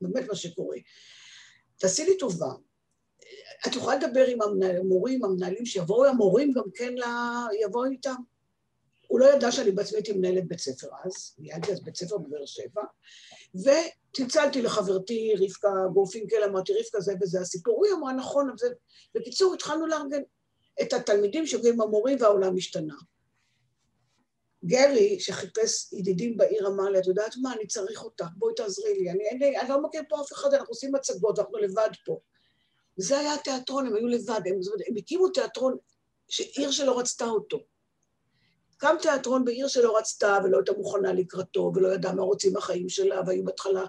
באמת 0.00 0.28
מה 0.28 0.34
שקורה. 0.34 0.76
תעשי 1.78 2.04
לי 2.04 2.18
טובה, 2.18 2.52
את 3.66 3.76
יכולה 3.76 3.96
לדבר 3.96 4.26
עם 4.26 4.38
המורים, 4.42 5.24
המנהלים, 5.24 5.66
שיבואו 5.66 6.04
המורים 6.04 6.52
גם 6.52 6.64
כן, 6.74 6.94
לה... 6.94 7.46
יבואו 7.62 7.84
איתם. 7.84 8.14
הוא 9.08 9.20
לא 9.20 9.34
ידע 9.34 9.52
שאני 9.52 9.70
בעצמי 9.70 9.98
הייתי 9.98 10.12
מנהלת 10.12 10.48
בית 10.48 10.60
ספר 10.60 10.88
אז, 11.04 11.34
ניהלתי 11.38 11.72
אז 11.72 11.84
בית 11.84 11.96
ספר 11.96 12.18
בבאר 12.18 12.46
שבע, 12.46 12.82
וצלצלתי 13.54 14.62
לחברתי 14.62 15.34
רבקה 15.38 15.68
גורפינקל, 15.92 16.44
אמרתי, 16.44 16.72
רבקה, 16.72 17.00
זה 17.00 17.14
וזה 17.22 17.40
הסיפור. 17.40 17.84
היא 17.86 17.94
אמרה, 17.94 18.12
נכון, 18.12 18.48
אבל 18.48 18.58
זה... 18.58 18.68
בקיצור, 19.14 19.54
התחלנו 19.54 19.86
לארגן 19.86 20.22
את 20.82 20.92
התלמידים 20.92 21.46
שהגיעו 21.46 21.74
עם 21.74 21.80
המורים 21.80 22.18
והעולם 22.20 22.56
השתנה. 22.56 22.94
גרי, 24.64 25.20
שחיפש 25.20 25.92
ידידים 25.92 26.36
בעיר, 26.36 26.66
אמר 26.66 26.84
לי, 26.84 26.98
את 26.98 27.06
יודעת 27.06 27.34
מה, 27.42 27.52
אני 27.52 27.66
צריך 27.66 28.04
אותך, 28.04 28.26
בואי 28.36 28.54
תעזרי 28.54 28.94
לי. 28.94 29.10
אני, 29.10 29.30
אני, 29.30 29.60
אני 29.60 29.68
לא 29.68 29.82
מכיר 29.82 30.02
פה 30.08 30.20
אף 30.20 30.32
אחד, 30.32 30.54
אנחנו 30.54 30.68
עושים 30.68 30.92
מצגות, 30.92 31.38
אנחנו 31.38 31.58
לבד 31.58 31.90
פה. 32.04 32.20
וזה 32.98 33.18
היה 33.18 33.34
התיאטרון, 33.34 33.86
הם 33.86 33.94
היו 33.94 34.06
לבד, 34.06 34.40
הם, 34.46 34.58
הם 34.88 34.96
הקימו 34.96 35.28
תיאטרון, 35.28 35.76
עיר 36.38 36.70
שלא 36.70 36.98
רצתה 36.98 37.24
אותו. 37.24 37.58
קם 38.76 38.96
תיאטרון 39.02 39.44
בעיר 39.44 39.68
שלא 39.68 39.98
רצתה 39.98 40.38
ולא 40.44 40.56
הייתה 40.56 40.72
מוכנה 40.72 41.12
לקראתו 41.12 41.72
ולא 41.74 41.94
ידעה 41.94 42.14
מה 42.14 42.22
רוצים 42.22 42.56
החיים 42.56 42.88
שלה, 42.88 43.20
והיו 43.26 43.44
בהתחלה 43.44 43.84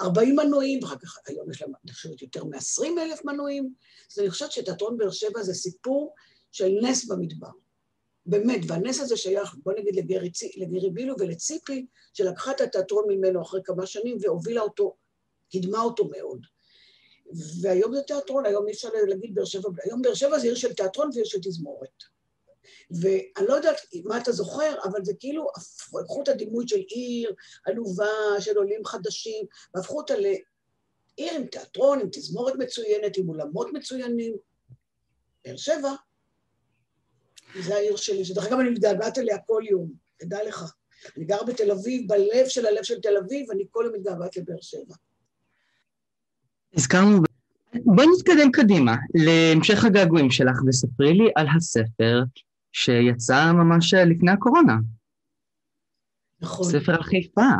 40 0.00 0.36
מנויים, 0.36 0.82
ואחר 0.82 0.96
כך 0.98 1.18
היום 1.26 1.50
יש 1.50 1.62
לה, 1.62 1.68
אני 1.84 1.92
חושבת, 1.92 2.22
יותר 2.22 2.44
מ-20 2.44 3.00
אלף 3.00 3.24
מנויים. 3.24 3.74
אז 4.12 4.18
אני 4.18 4.30
חושבת 4.30 4.52
שתיאטרון 4.52 4.98
באר 4.98 5.10
שבע 5.10 5.42
זה 5.42 5.54
סיפור 5.54 6.14
של 6.52 6.68
נס 6.82 7.04
במדבר. 7.04 7.50
באמת, 8.26 8.60
והנס 8.66 9.00
הזה 9.00 9.16
שייך, 9.16 9.54
בוא 9.62 9.72
נגיד, 9.72 9.96
לגרי, 9.96 10.30
לגרי 10.56 10.90
בילו 10.90 11.14
ולציפי, 11.18 11.86
שלקחה 12.12 12.50
את 12.50 12.60
התיאטרון 12.60 13.04
ממנו 13.08 13.42
אחרי 13.42 13.60
כמה 13.64 13.86
שנים 13.86 14.16
והובילה 14.20 14.60
אותו, 14.60 14.96
קידמה 15.48 15.80
אותו 15.80 16.08
מאוד. 16.08 16.46
והיום 17.62 17.94
זה 17.94 18.02
תיאטרון, 18.02 18.46
היום 18.46 18.66
אי 18.66 18.72
אפשר 18.72 18.88
להגיד 19.08 19.34
באר 19.34 19.44
שבע, 19.44 19.68
היום 19.84 20.02
באר 20.02 20.14
שבע 20.14 20.38
זה 20.38 20.46
עיר 20.46 20.54
של 20.54 20.72
תיאטרון 20.72 21.10
ועיר 21.14 21.24
של 21.24 21.38
תזמורת. 21.42 22.04
ואני 22.90 23.48
לא 23.48 23.54
יודעת 23.54 23.76
מה 24.04 24.18
אתה 24.18 24.32
זוכר, 24.32 24.74
אבל 24.84 25.04
זה 25.04 25.12
כאילו, 25.20 25.46
הפכו 25.56 26.22
את 26.22 26.28
הדימוי 26.28 26.68
של 26.68 26.76
עיר 26.76 27.34
עלובה, 27.66 28.40
של 28.40 28.56
עולים 28.56 28.84
חדשים, 28.84 29.46
והפכו 29.74 29.98
אותה 29.98 30.14
לעיר 30.16 31.34
עם 31.34 31.46
תיאטרון, 31.46 32.00
עם 32.00 32.08
תזמורת 32.12 32.54
מצוינת, 32.58 33.16
עם 33.16 33.28
אולמות 33.28 33.72
מצוינים. 33.72 34.36
באר 35.44 35.56
שבע, 35.56 35.90
זה 37.58 37.74
העיר 37.74 37.96
שלי, 37.96 38.24
שדרך 38.24 38.46
אגב 38.46 38.58
אני 38.58 38.70
מתגעגעת 38.70 39.18
אליה 39.18 39.38
כל 39.38 39.62
יום, 39.70 39.92
תדע 40.16 40.38
לך. 40.48 40.74
אני 41.16 41.24
גר 41.24 41.42
בתל 41.42 41.70
אביב, 41.70 42.08
בלב 42.08 42.48
של 42.48 42.66
הלב 42.66 42.82
של 42.82 43.00
תל 43.00 43.16
אביב, 43.16 43.48
ואני 43.48 43.64
כל 43.70 43.82
יום 43.86 43.94
מתגעגעת 43.94 44.36
לבאר 44.36 44.60
שבע. 44.60 44.94
הזכרנו... 46.74 47.22
בואי 47.74 48.06
נתקדם 48.16 48.50
קדימה 48.52 48.96
להמשך 49.14 49.84
הגעגועים 49.84 50.30
שלך 50.30 50.56
וספרי 50.68 51.14
לי 51.14 51.30
על 51.36 51.46
הספר 51.56 52.22
שיצא 52.72 53.52
ממש 53.52 53.94
לפני 53.94 54.30
הקורונה. 54.30 54.74
נכון. 56.40 56.66
ספר 56.70 56.94
על 56.94 57.02
חיפה. 57.02 57.50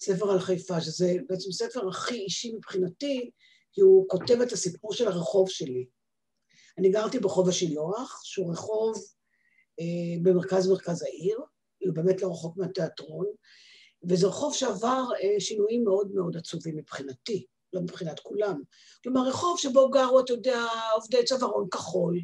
ספר 0.00 0.30
על 0.30 0.40
חיפה, 0.40 0.80
שזה 0.80 1.14
בעצם 1.28 1.52
ספר 1.52 1.88
הכי 1.88 2.14
אישי 2.14 2.52
מבחינתי, 2.56 3.30
כי 3.72 3.80
הוא 3.80 4.08
כותב 4.08 4.40
את 4.40 4.52
הסיפור 4.52 4.92
של 4.92 5.08
הרחוב 5.08 5.48
שלי. 5.48 5.86
אני 6.78 6.90
גרתי 6.90 7.18
ברחוב 7.18 7.48
השילוח, 7.48 8.20
שהוא 8.24 8.52
רחוב 8.52 8.96
אה, 9.80 10.22
במרכז 10.22 10.68
מרכז 10.68 11.02
העיר, 11.02 11.40
הוא 11.86 11.94
באמת 11.94 12.22
לא 12.22 12.28
רחוק 12.30 12.56
מהתיאטרון, 12.56 13.26
וזה 14.08 14.26
רחוב 14.26 14.54
שעבר 14.54 15.04
אה, 15.22 15.40
שינויים 15.40 15.84
מאוד 15.84 16.10
מאוד 16.14 16.36
עצובים 16.36 16.76
מבחינתי, 16.76 17.46
לא 17.72 17.80
מבחינת 17.80 18.20
כולם. 18.20 18.62
כלומר, 19.02 19.28
רחוב 19.28 19.58
שבו 19.58 19.90
גרו, 19.90 20.20
אתה 20.20 20.32
יודע, 20.32 20.64
עובדי 20.94 21.24
צווארון 21.24 21.68
כחול, 21.70 22.20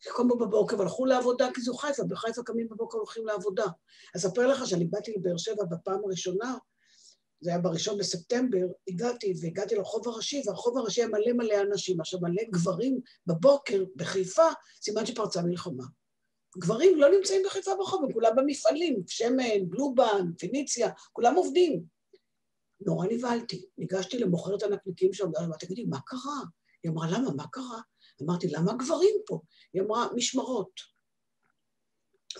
שקמו 0.00 0.38
בבוקר 0.38 0.78
והלכו 0.78 1.06
לעבודה 1.06 1.48
כי 1.54 1.60
זו 1.60 1.74
חיפה, 1.74 2.02
בחיפה 2.04 2.42
קמים 2.42 2.68
בבוקר 2.68 2.96
והולכים 2.96 3.26
לעבודה. 3.26 3.66
אספר 4.16 4.46
לך 4.46 4.66
שאני 4.66 4.84
באתי 4.84 5.12
לבאר 5.16 5.36
שבע 5.36 5.64
בפעם 5.64 6.00
הראשונה, 6.04 6.56
זה 7.42 7.50
היה 7.50 7.58
בראשון 7.58 7.98
בספטמבר, 7.98 8.66
הגעתי 8.88 9.34
והגעתי 9.40 9.74
לרחוב 9.74 10.08
הראשי, 10.08 10.42
והרחוב 10.46 10.78
הראשי 10.78 11.00
היה 11.00 11.08
מלא 11.08 11.32
מלא 11.32 11.60
אנשים, 11.60 12.00
עכשיו 12.00 12.20
מלא 12.20 12.42
גברים 12.50 13.00
בבוקר 13.26 13.84
בחיפה, 13.96 14.48
סימן 14.82 15.06
שפרצה 15.06 15.42
מלחמה. 15.42 15.84
גברים 16.58 16.98
לא 16.98 17.08
נמצאים 17.10 17.42
בחיפה 17.46 17.74
ברחוב, 17.74 18.04
הם 18.04 18.12
כולם 18.12 18.32
במפעלים, 18.36 19.02
שמן, 19.06 19.68
בלובן, 19.68 20.32
פיניציה, 20.38 20.90
כולם 21.12 21.34
עובדים. 21.34 21.84
נורא 22.86 23.06
נבהלתי. 23.06 23.64
ניגשתי 23.78 24.18
למוכרת 24.18 24.62
הנקניקים 24.62 25.12
שם, 25.12 25.24
אמרתי, 25.40 25.66
תגידי, 25.66 25.84
מה 25.84 26.00
קרה? 26.00 26.40
היא 26.82 26.92
אמרה, 26.92 27.06
למה, 27.10 27.30
מה 27.36 27.46
קרה? 27.52 27.80
אמרתי, 28.22 28.48
למה 28.48 28.72
גברים 28.72 29.16
פה? 29.26 29.40
היא 29.74 29.82
אמרה, 29.82 30.06
משמרות. 30.14 30.70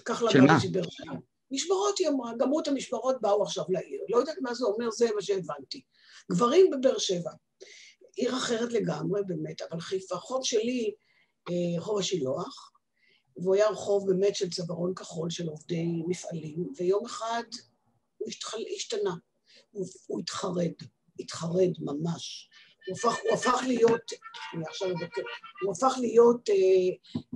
כך 0.04 0.22
למדתי 0.22 0.68
באר 0.68 0.82
שבע. 0.90 1.31
משמרות, 1.52 1.98
היא 1.98 2.08
אמרה, 2.08 2.32
גמרו 2.38 2.60
את 2.60 2.68
המשמרות, 2.68 3.16
באו 3.20 3.42
עכשיו 3.42 3.64
לעיר. 3.68 4.00
לא 4.08 4.18
יודעת 4.18 4.36
מה 4.40 4.54
זה 4.54 4.64
אומר, 4.64 4.90
זה 4.90 5.08
מה 5.14 5.22
שהבנתי. 5.22 5.82
גברים 6.32 6.70
בבאר 6.70 6.98
שבע. 6.98 7.30
עיר 8.16 8.36
אחרת 8.36 8.72
לגמרי, 8.72 9.20
באמת, 9.26 9.62
אבל 9.62 9.80
חיפה, 9.80 10.16
חוב 10.16 10.44
שלי, 10.44 10.94
אה, 11.50 11.80
חוב 11.80 11.98
השילוח, 11.98 12.72
והוא 13.36 13.54
היה 13.54 13.68
רחוב 13.68 14.06
באמת 14.06 14.36
של 14.36 14.50
צווארון 14.50 14.94
כחול 14.94 15.30
של 15.30 15.48
עובדי 15.48 16.02
מפעלים, 16.08 16.72
ויום 16.76 17.06
אחד 17.06 17.42
הוא 18.18 18.28
השתנה, 18.76 19.14
הוא, 19.70 19.86
הוא 20.06 20.20
התחרד, 20.20 20.72
התחרד 21.18 21.70
ממש. 21.78 22.48
הוא 22.86 22.96
הפך, 22.96 23.16
הוא 23.22 23.32
הפך 23.34 23.62
להיות, 23.66 24.12
אני 24.54 24.64
עכשיו 24.68 24.90
אבקר, 24.90 25.22
הוא 25.62 25.72
הפך 25.72 25.94
להיות 26.00 26.50
אה, 26.50 26.54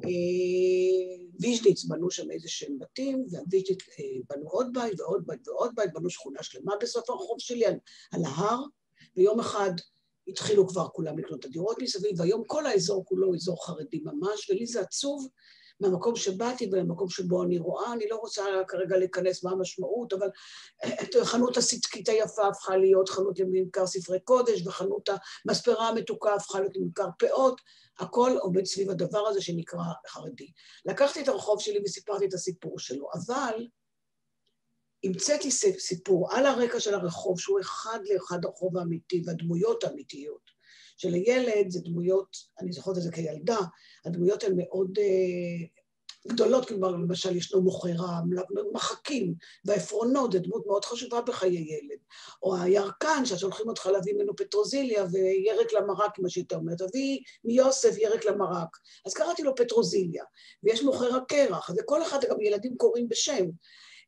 אה, 0.04 1.26
ויז'ניץ, 1.40 1.84
בנו 1.84 2.10
שם 2.10 2.30
איזה 2.30 2.48
שהם 2.48 2.78
בתים, 2.78 3.26
והוויז'ניץ 3.30 3.78
אה, 3.98 4.04
בנו 4.30 4.48
עוד 4.48 4.66
בית 4.72 5.00
ועוד 5.00 5.22
בית 5.26 5.48
ועוד 5.48 5.70
בית, 5.74 5.92
בנו 5.92 6.10
שכונה 6.10 6.42
שלמה 6.42 6.72
בסוף 6.80 7.10
הרחוב 7.10 7.40
שלי 7.40 7.66
על, 7.66 7.74
על 8.12 8.24
ההר, 8.24 8.62
ויום 9.16 9.40
אחד 9.40 9.70
התחילו 10.28 10.68
כבר 10.68 10.88
כולם 10.88 11.18
לקנות 11.18 11.40
את 11.40 11.44
הדירות 11.44 11.82
מסביב, 11.82 12.20
והיום 12.20 12.42
כל 12.46 12.66
האזור 12.66 13.04
כולו 13.04 13.34
אזור 13.34 13.66
חרדי 13.66 14.00
ממש, 14.04 14.50
ולי 14.50 14.66
זה 14.66 14.80
עצוב 14.80 15.28
מהמקום 15.80 16.16
שבאתי 16.16 16.68
ולמקום 16.72 17.08
שבו 17.08 17.42
אני 17.42 17.58
רואה, 17.58 17.92
אני 17.92 18.04
לא 18.10 18.16
רוצה 18.16 18.44
כרגע 18.68 18.96
להיכנס 18.96 19.44
מה 19.44 19.50
המשמעות, 19.50 20.12
אבל 20.12 20.28
אה, 20.84 21.24
חנות 21.24 21.56
הסדקית 21.56 22.08
היפה 22.08 22.48
הפכה 22.48 22.76
להיות 22.76 23.08
חנות 23.08 23.38
לממכר 23.38 23.86
ספרי 23.86 24.20
קודש, 24.20 24.66
וחנות 24.66 25.08
המספרה 25.48 25.88
המתוקה 25.88 26.34
הפכה 26.34 26.60
להיות 26.60 26.76
לממכר 26.76 27.08
פאות, 27.18 27.60
הכל 27.98 28.36
עומד 28.40 28.64
סביב 28.64 28.90
הדבר 28.90 29.26
הזה 29.28 29.42
שנקרא 29.42 29.84
חרדי. 30.08 30.52
לקחתי 30.84 31.22
את 31.22 31.28
הרחוב 31.28 31.60
שלי 31.60 31.80
וסיפרתי 31.84 32.26
את 32.26 32.34
הסיפור 32.34 32.78
שלו, 32.78 33.08
אבל 33.14 33.66
המצאתי 35.04 35.50
סיפור 35.78 36.32
על 36.32 36.46
הרקע 36.46 36.80
של 36.80 36.94
הרחוב, 36.94 37.40
שהוא 37.40 37.60
אחד 37.60 37.98
לאחד 38.04 38.44
הרחוב 38.44 38.76
האמיתי 38.76 39.22
והדמויות 39.26 39.84
האמיתיות. 39.84 40.55
שלילד 40.96 41.70
זה 41.70 41.80
דמויות, 41.80 42.36
אני 42.60 42.72
זוכרת 42.72 42.96
את 42.96 43.02
זה 43.02 43.12
כילדה, 43.12 43.58
הדמויות 44.04 44.44
הן 44.44 44.52
מאוד 44.56 44.98
אה, 44.98 45.66
גדולות, 46.28 46.68
כלומר, 46.68 46.90
למשל 46.90 47.36
ישנו 47.36 47.62
מוכרה, 47.62 48.20
מחקים, 48.72 49.34
והעפרונות 49.64 50.32
זה 50.32 50.38
דמות 50.38 50.66
מאוד 50.66 50.84
חשובה 50.84 51.20
בחיי 51.20 51.56
ילד. 51.56 51.98
או 52.42 52.56
הירקן, 52.56 53.24
ששולחים 53.24 53.68
אותך 53.68 53.86
להביא 53.86 54.14
ממנו 54.14 54.36
פטרוזיליה 54.36 55.04
וירק 55.12 55.72
למרק, 55.72 56.18
מה 56.18 56.28
שאתה 56.28 56.56
אומרת, 56.56 56.82
תביא 56.82 57.18
מיוסף 57.44 57.98
ירק 57.98 58.24
למרק. 58.24 58.76
אז 59.06 59.14
קראתי 59.14 59.42
לו 59.42 59.54
פטרוזיליה, 59.54 60.24
ויש 60.62 60.82
מוכר 60.82 61.16
הקרח, 61.16 61.70
אז 61.70 61.78
לכל 61.78 62.02
אחד 62.02 62.18
גם 62.30 62.40
ילדים 62.40 62.76
קוראים 62.76 63.08
בשם. 63.08 63.46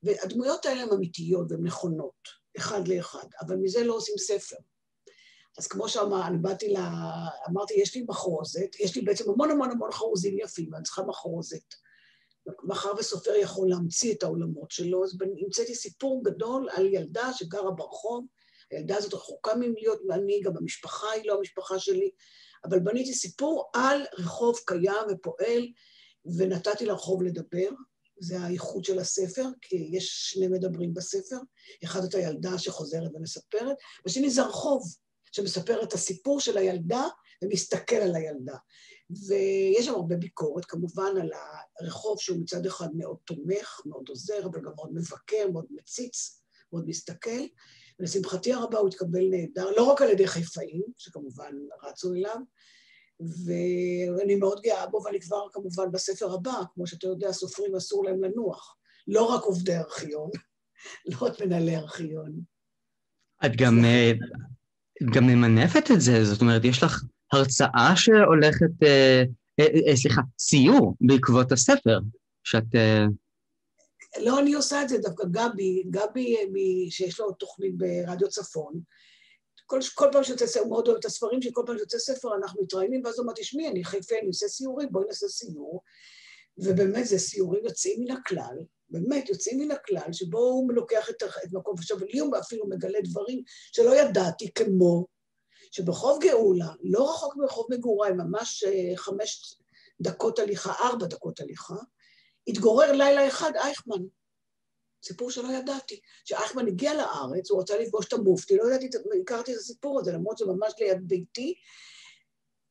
והדמויות 0.03 0.67
האלה 0.67 0.83
הן 0.83 0.93
אמיתיות 0.93 1.47
והן 1.53 1.67
נכונות, 1.67 2.29
אחד 2.57 2.89
לאחד, 2.89 3.27
אבל 3.41 3.57
מזה 3.57 3.85
לא 3.85 3.95
עושים 3.95 4.15
ספר. 4.19 4.57
אז 5.59 5.67
כמו 5.67 5.89
שאמר, 5.89 6.27
אני 6.27 6.39
באתי 6.39 6.69
ל... 6.69 6.77
אמרתי, 7.51 7.75
יש 7.75 7.95
לי 7.95 8.05
מחרוזת, 8.09 8.81
יש 8.81 8.97
לי 8.97 9.03
בעצם 9.03 9.31
המון 9.31 9.51
המון 9.51 9.71
המון 9.71 9.93
חרוזים 9.93 10.39
יפים, 10.39 10.73
ואני 10.73 10.85
צריכה 10.85 11.03
מחרוזת. 11.03 11.75
מאחר 12.63 12.93
וסופר 12.99 13.35
יכול 13.35 13.69
להמציא 13.69 14.15
את 14.15 14.23
העולמות 14.23 14.71
שלו, 14.71 15.05
אז 15.05 15.17
המצאתי 15.45 15.75
סיפור 15.75 16.25
גדול 16.25 16.69
על 16.73 16.87
ילדה 16.87 17.31
שגרה 17.33 17.71
ברחוב, 17.71 18.27
הילדה 18.71 18.97
הזאת 18.97 19.15
רחוקה 19.15 19.55
ממלהיות 19.55 20.01
אני, 20.13 20.41
גם 20.41 20.57
המשפחה 20.57 21.11
היא 21.11 21.23
לא 21.27 21.35
המשפחה 21.39 21.79
שלי, 21.79 22.11
אבל 22.65 22.79
בניתי 22.79 23.15
סיפור 23.15 23.71
על 23.75 24.03
רחוב 24.19 24.59
קיים 24.67 25.07
ופועל, 25.11 25.69
ונתתי 26.39 26.87
לרחוב 26.87 27.23
לדבר, 27.23 27.69
זה 28.21 28.45
הייחוד 28.45 28.85
של 28.85 28.99
הספר, 28.99 29.45
כי 29.61 29.89
יש 29.93 30.31
שני 30.31 30.49
מדברים 30.49 30.95
בספר, 30.95 31.37
אחד 31.85 32.05
את 32.05 32.15
הילדה 32.15 32.59
שחוזרת 32.59 33.11
ומספרת, 33.15 33.77
והשני 34.05 34.31
זה 34.31 34.43
הרחוב. 34.43 34.83
שמספר 35.39 35.83
את 35.83 35.93
הסיפור 35.93 36.41
של 36.41 36.59
הילדה 36.59 37.03
ומסתכל 37.45 37.97
על 37.97 38.15
הילדה. 38.15 38.57
ויש 39.11 39.87
שם 39.87 39.95
הרבה 39.95 40.17
ביקורת, 40.17 40.65
כמובן, 40.65 41.13
על 41.21 41.31
הרחוב 41.81 42.21
שהוא 42.21 42.41
מצד 42.41 42.67
אחד 42.67 42.89
מאוד 42.95 43.17
תומך, 43.25 43.81
מאוד 43.87 44.09
עוזר, 44.09 44.47
אבל 44.47 44.61
גם 44.61 44.73
מאוד 44.77 44.95
מבקר, 44.95 45.51
מאוד 45.53 45.67
מציץ, 45.71 46.43
מאוד 46.73 46.85
מסתכל. 46.89 47.41
ולשמחתי 48.01 48.53
הרבה 48.53 48.79
הוא 48.79 48.89
התקבל 48.89 49.29
נהדר, 49.31 49.71
לא 49.71 49.83
רק 49.83 50.03
על 50.03 50.11
ידי 50.11 50.27
חיפאים, 50.27 50.83
שכמובן 50.99 51.53
רצו 51.83 52.15
אליו, 52.15 52.37
ואני 53.21 54.35
מאוד 54.35 54.61
גאה 54.63 54.87
בו, 54.87 55.03
ואני 55.05 55.21
כבר 55.21 55.47
כמובן 55.53 55.93
בספר 55.93 56.33
הבא, 56.33 56.61
כמו 56.75 56.87
שאתה 56.87 57.07
יודע, 57.07 57.33
סופרים 57.33 57.77
אסור 57.77 58.05
להם 58.05 58.25
לנוח. 58.25 58.77
לא 59.09 59.25
רק 59.25 59.43
עובדי 59.43 59.77
ארכיון, 59.77 60.31
לא 61.11 61.17
רק 61.21 61.41
מנהלי 61.41 61.77
ארכיון. 61.77 62.41
את 63.47 63.57
גם 63.57 63.85
גם 65.15 65.27
ממנפת 65.27 65.91
את 65.91 66.01
זה, 66.01 66.25
זאת 66.25 66.41
אומרת, 66.41 66.65
יש 66.65 66.83
לך 66.83 67.03
הרצאה 67.33 67.93
שהולכת, 67.97 68.83
אה, 68.83 69.23
אה, 69.61 69.91
אה, 69.91 69.97
סליחה, 69.97 70.21
סיור 70.39 70.95
בעקבות 71.01 71.53
הספר, 71.53 71.99
שאת... 72.45 72.75
אה... 72.75 73.05
לא 74.21 74.41
אני 74.41 74.55
עושה 74.55 74.83
את 74.83 74.89
זה, 74.89 74.99
דווקא 74.99 75.25
גבי, 75.31 75.83
גבי 75.91 76.37
מ, 76.53 76.91
שיש 76.91 77.21
לו 77.21 77.33
תוכנית 77.33 77.79
ברדיו 77.79 78.29
צפון, 78.29 78.81
כל, 79.67 79.81
כל 79.95 80.09
פעם 80.13 80.25
שיוצא 80.25 80.47
ספר, 80.47 80.61
הוא 80.61 80.71
מאוד 80.71 80.87
אוהב 80.87 80.99
את 80.99 81.05
הספרים 81.05 81.43
שכל 81.43 81.63
פעם 81.67 81.77
שיוצא 81.79 81.99
ספר 81.99 82.29
אנחנו 82.43 82.63
מתראיינים, 82.63 83.03
ואז 83.05 83.19
הוא 83.19 83.23
אומר, 83.23 83.33
תשמעי, 83.37 83.69
אני 83.69 83.85
חיפה, 83.85 84.15
אני 84.21 84.27
עושה 84.27 84.49
סיורים, 84.49 84.89
בואי 84.91 85.07
נעשה 85.07 85.29
סיור. 85.29 85.83
ובאמת 86.59 87.07
זה 87.07 87.19
סיורים 87.19 87.65
יוצאים 87.65 88.01
מן 88.01 88.11
הכלל, 88.11 88.57
באמת 88.91 89.29
יוצאים 89.29 89.59
מן 89.59 89.71
הכלל, 89.71 90.13
שבו 90.13 90.39
הוא 90.39 90.73
לוקח 90.73 91.11
את, 91.11 91.23
את 91.23 91.53
מקום, 91.53 91.75
לי 92.13 92.19
הוא 92.19 92.39
אפילו 92.39 92.67
מגלה 92.69 92.99
דברים 93.05 93.43
שלא 93.47 93.97
ידעתי, 93.97 94.51
כמו 94.55 95.07
שברחוב 95.71 96.19
גאולה, 96.23 96.69
לא 96.83 97.11
רחוק 97.11 97.37
מרחוב 97.37 97.67
מגוריי, 97.71 98.13
ממש 98.13 98.65
אה, 98.65 98.97
חמש 98.97 99.59
דקות 100.01 100.39
הליכה, 100.39 100.73
ארבע 100.73 101.07
דקות 101.07 101.41
הליכה, 101.41 101.77
התגורר 102.49 102.93
לילה 102.93 103.29
אחד 103.29 103.53
אייכמן. 103.57 104.03
סיפור 105.05 105.31
שלא 105.31 105.49
ידעתי. 105.49 106.01
כשאייכמן 106.25 106.67
הגיע 106.67 106.95
לארץ, 106.95 107.51
הוא 107.51 107.61
רצה 107.61 107.79
לפגוש 107.79 108.07
את 108.07 108.13
המופתי, 108.13 108.57
לא 108.57 108.69
ידעתי, 108.69 108.89
הכרתי 109.23 109.53
את 109.53 109.59
הסיפור 109.59 110.01
הזה, 110.01 110.13
למרות 110.13 110.39
שזה 110.39 110.53
ממש 110.53 110.73
ליד 110.79 111.09
ביתי. 111.09 111.55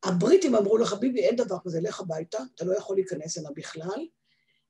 הבריטים 0.04 0.56
אמרו 0.56 0.78
לו, 0.78 0.86
חביבי, 0.86 1.20
אין 1.20 1.36
דבר 1.36 1.58
כזה, 1.64 1.82
לך 1.82 2.00
הביתה, 2.00 2.38
אתה 2.56 2.66
לא 2.66 2.78
יכול 2.78 2.96
להיכנס 2.96 3.38
הנה 3.38 3.50
בכלל. 3.56 4.06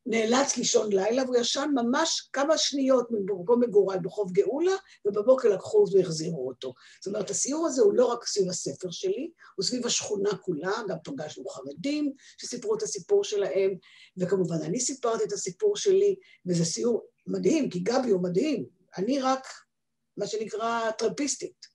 נאלץ 0.08 0.58
לישון 0.58 0.94
לילה, 0.94 1.24
והוא 1.24 1.36
ישן 1.36 1.70
ממש 1.76 2.30
כמה 2.34 2.58
שניות 2.58 3.08
ממקום 3.12 3.64
מגוריי 3.64 4.00
בחוף 4.00 4.32
גאולה, 4.32 4.72
ובבוקר 5.06 5.50
לקחו 5.50 5.78
אותו 5.78 5.98
והחזירו 5.98 6.48
אותו. 6.48 6.74
זאת 7.02 7.08
אומרת, 7.08 7.30
הסיור 7.30 7.68
הזה 7.68 7.82
הוא 7.82 7.94
לא 7.94 8.06
רק 8.06 8.26
סביב 8.26 8.50
הספר 8.50 8.92
שלי, 8.92 9.32
הוא 9.56 9.66
סביב 9.66 9.86
השכונה 9.86 10.38
כולה, 10.38 10.72
גם 10.90 10.98
פגשנו 11.04 11.50
חרדים 11.50 12.14
שסיפרו 12.38 12.76
את 12.76 12.84
הסיפור 12.84 13.24
שלהם, 13.24 13.72
וכמובן 14.18 14.62
אני 14.62 14.80
סיפרתי 14.80 15.24
את 15.24 15.34
הסיפור 15.34 15.78
שלי, 15.78 16.16
וזה 16.46 16.66
סיור 16.66 17.06
מדהים, 17.28 17.70
כי 17.70 17.80
גבי 17.80 18.10
הוא 18.10 18.24
מדהים. 18.24 18.66
אני 18.98 19.20
רק, 19.20 19.48
מה 20.18 20.28
שנקרא, 20.28 20.92
טרמפיסטית. 20.92 21.68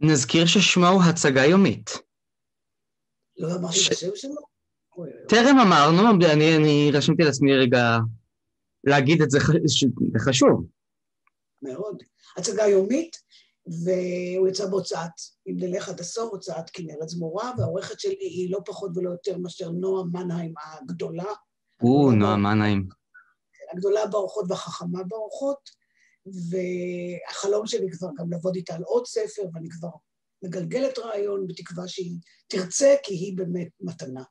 נזכיר 0.00 0.46
ששמו 0.46 0.86
הוא 0.86 1.02
הצגה 1.10 1.44
יומית. 1.44 1.90
לא 3.36 3.48
אמרתי 3.54 3.78
את 3.86 3.92
השם 3.92 4.16
שלו? 4.16 4.55
טרם 5.28 5.58
אמרנו, 5.58 6.10
אני, 6.32 6.56
אני 6.56 6.90
רשמתי 6.92 7.22
לעצמי 7.22 7.54
רגע 7.54 7.98
להגיד 8.84 9.22
את 9.22 9.30
זה, 9.30 9.38
זה 9.64 10.18
חשוב. 10.18 10.66
מאוד. 11.62 12.02
הצגה 12.36 12.66
יומית, 12.66 13.16
והוא 13.66 14.48
יצא 14.48 14.66
בהוצאת, 14.66 15.10
אם 15.48 15.54
נלך 15.56 15.88
עד 15.88 16.00
הסוף, 16.00 16.32
הוצאת 16.32 16.70
כנרת 16.70 17.08
זמורה, 17.08 17.52
והעורכת 17.58 18.00
שלי 18.00 18.16
היא 18.20 18.52
לא 18.52 18.58
פחות 18.66 18.90
ולא 18.94 19.10
יותר 19.10 19.38
מאשר 19.38 19.70
נועה 19.70 20.04
מנהיים 20.12 20.54
הגדולה. 20.62 21.32
או, 21.82 22.12
נועה 22.12 22.36
מנהיים. 22.36 22.88
הגדולה 23.72 24.06
באורחות 24.06 24.44
והחכמה 24.48 25.02
באורחות, 25.08 25.70
והחלום 26.26 27.66
שלי 27.66 27.90
כבר 27.90 28.08
גם 28.18 28.30
לעבוד 28.30 28.56
איתה 28.56 28.74
על 28.74 28.82
עוד 28.82 29.06
ספר, 29.06 29.42
ואני 29.54 29.68
כבר 29.70 29.88
מגלגלת 30.44 30.98
רעיון 30.98 31.46
בתקווה 31.46 31.88
שהיא 31.88 32.18
תרצה, 32.48 32.94
כי 33.02 33.14
היא 33.14 33.36
באמת 33.36 33.68
מתנה. 33.80 34.22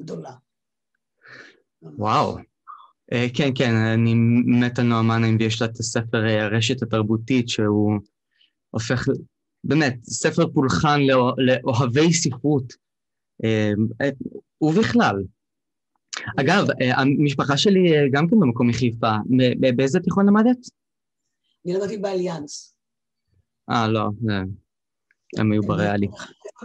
גדולה. 0.00 0.32
וואו. 1.82 2.36
אה, 3.12 3.26
כן, 3.34 3.50
כן, 3.54 3.74
אני 3.74 4.14
מת 4.60 4.78
על 4.78 4.84
נועם 4.84 5.08
מנהיים 5.08 5.36
ויש 5.40 5.62
לה 5.62 5.68
את 5.68 5.76
הספר 5.76 6.26
אה, 6.26 6.44
הרשת 6.44 6.82
התרבותית 6.82 7.48
שהוא 7.48 7.98
הופך, 8.70 9.04
באמת, 9.64 10.04
ספר 10.04 10.46
פולחן 10.54 11.00
לאוהבי 11.38 12.12
ספרות, 12.12 12.72
אה, 13.44 13.70
ובכלל. 14.60 15.22
אגב, 16.40 16.66
המשפחה 16.96 17.56
שלי 17.56 18.10
גם 18.12 18.28
כן 18.28 18.40
במקום 18.40 18.68
מחיפה, 18.68 19.12
באיזה 19.76 20.00
תיכון 20.00 20.26
למדת? 20.26 20.58
אני 21.66 21.74
למדתי 21.74 21.98
באליאנס. 21.98 22.76
אה, 23.70 23.88
לא, 23.88 24.08
הם 25.38 25.52
היו 25.52 25.62
בריאלי. 25.62 26.06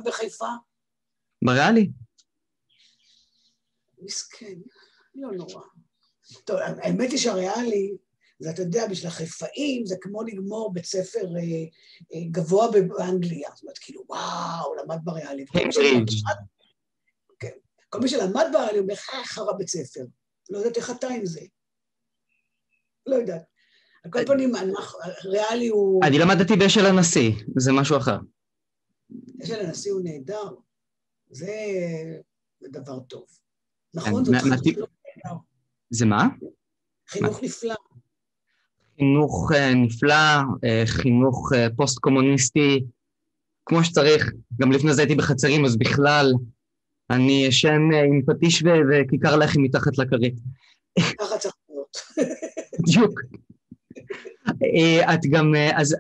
בחיפה? 0.05 0.45
בריאלי. 1.45 1.89
מסכן, 4.01 4.55
לא 5.15 5.31
נורא. 5.31 5.63
טוב, 6.45 6.57
האמת 6.59 7.11
היא 7.11 7.19
שהריאלי, 7.19 7.97
זה 8.39 8.49
אתה 8.49 8.61
יודע, 8.61 8.87
בשביל 8.87 9.07
החיפאים 9.07 9.85
זה 9.85 9.95
כמו 10.01 10.23
לגמור 10.23 10.73
בית 10.73 10.85
ספר 10.85 11.35
אה, 11.35 11.41
אה, 12.13 12.27
גבוה 12.31 12.71
באנגליה. 12.71 13.49
זאת 13.55 13.63
אומרת, 13.63 13.77
כאילו, 13.77 14.03
וואו, 14.09 14.75
למד 14.75 14.97
בריאלי. 15.03 15.45
כן. 17.39 17.49
כל 17.89 17.99
מי 17.99 18.09
שלמד 18.09 18.45
בריאלי 18.53 18.79
אומר, 18.79 18.93
אה, 19.13 19.25
חרא 19.25 19.53
בית 19.57 19.67
ספר. 19.67 20.01
לא 20.49 20.57
יודעת 20.57 20.77
איך 20.77 20.89
אתה 20.89 21.07
עם 21.07 21.25
זה. 21.25 21.41
לא 23.05 23.15
יודעת. 23.15 23.43
על 24.03 24.11
כל 24.11 24.25
פנים, 24.25 24.51
ריאלי 25.25 25.67
הוא... 25.67 26.01
אני 26.03 26.19
למדתי 26.19 26.55
באשל 26.55 26.85
הנשיא, 26.85 27.31
זה 27.57 27.71
משהו 27.71 27.97
אחר. 27.97 28.17
אשל 29.43 29.59
הנשיא 29.59 29.91
הוא 29.91 30.01
נהדר. 30.03 30.49
זה 31.31 31.55
דבר 32.61 32.99
טוב. 32.99 33.25
נכון, 33.93 34.25
זאת 34.25 34.35
חינוך 34.35 34.59
נהדר. 34.65 34.85
זה 35.89 36.05
מה? 36.05 36.27
חינוך 37.09 37.43
נפלא. 37.43 37.75
חינוך 38.99 39.51
אה, 39.55 39.73
נפלא, 39.73 40.15
אה, 40.63 40.83
חינוך 40.85 41.51
אה, 41.55 41.67
פוסט-קומוניסטי, 41.75 42.83
כמו 43.65 43.83
שצריך. 43.83 44.31
גם 44.61 44.71
לפני 44.71 44.93
זה 44.93 45.01
הייתי 45.01 45.15
בחצרים, 45.15 45.65
אז 45.65 45.77
בכלל, 45.77 46.33
אני 47.09 47.45
ישן 47.45 47.81
עם 48.09 48.21
פטיש 48.27 48.63
וכיכר 48.63 49.35
לחם 49.35 49.61
מתחת 49.61 49.97
לכרית. 49.97 50.35
ככה 51.19 51.37
צריך 51.37 51.55
להיות. 51.69 51.97
בדיוק. 52.81 53.19
את 55.13 55.19
גם, 55.29 55.53
אז 55.75 55.95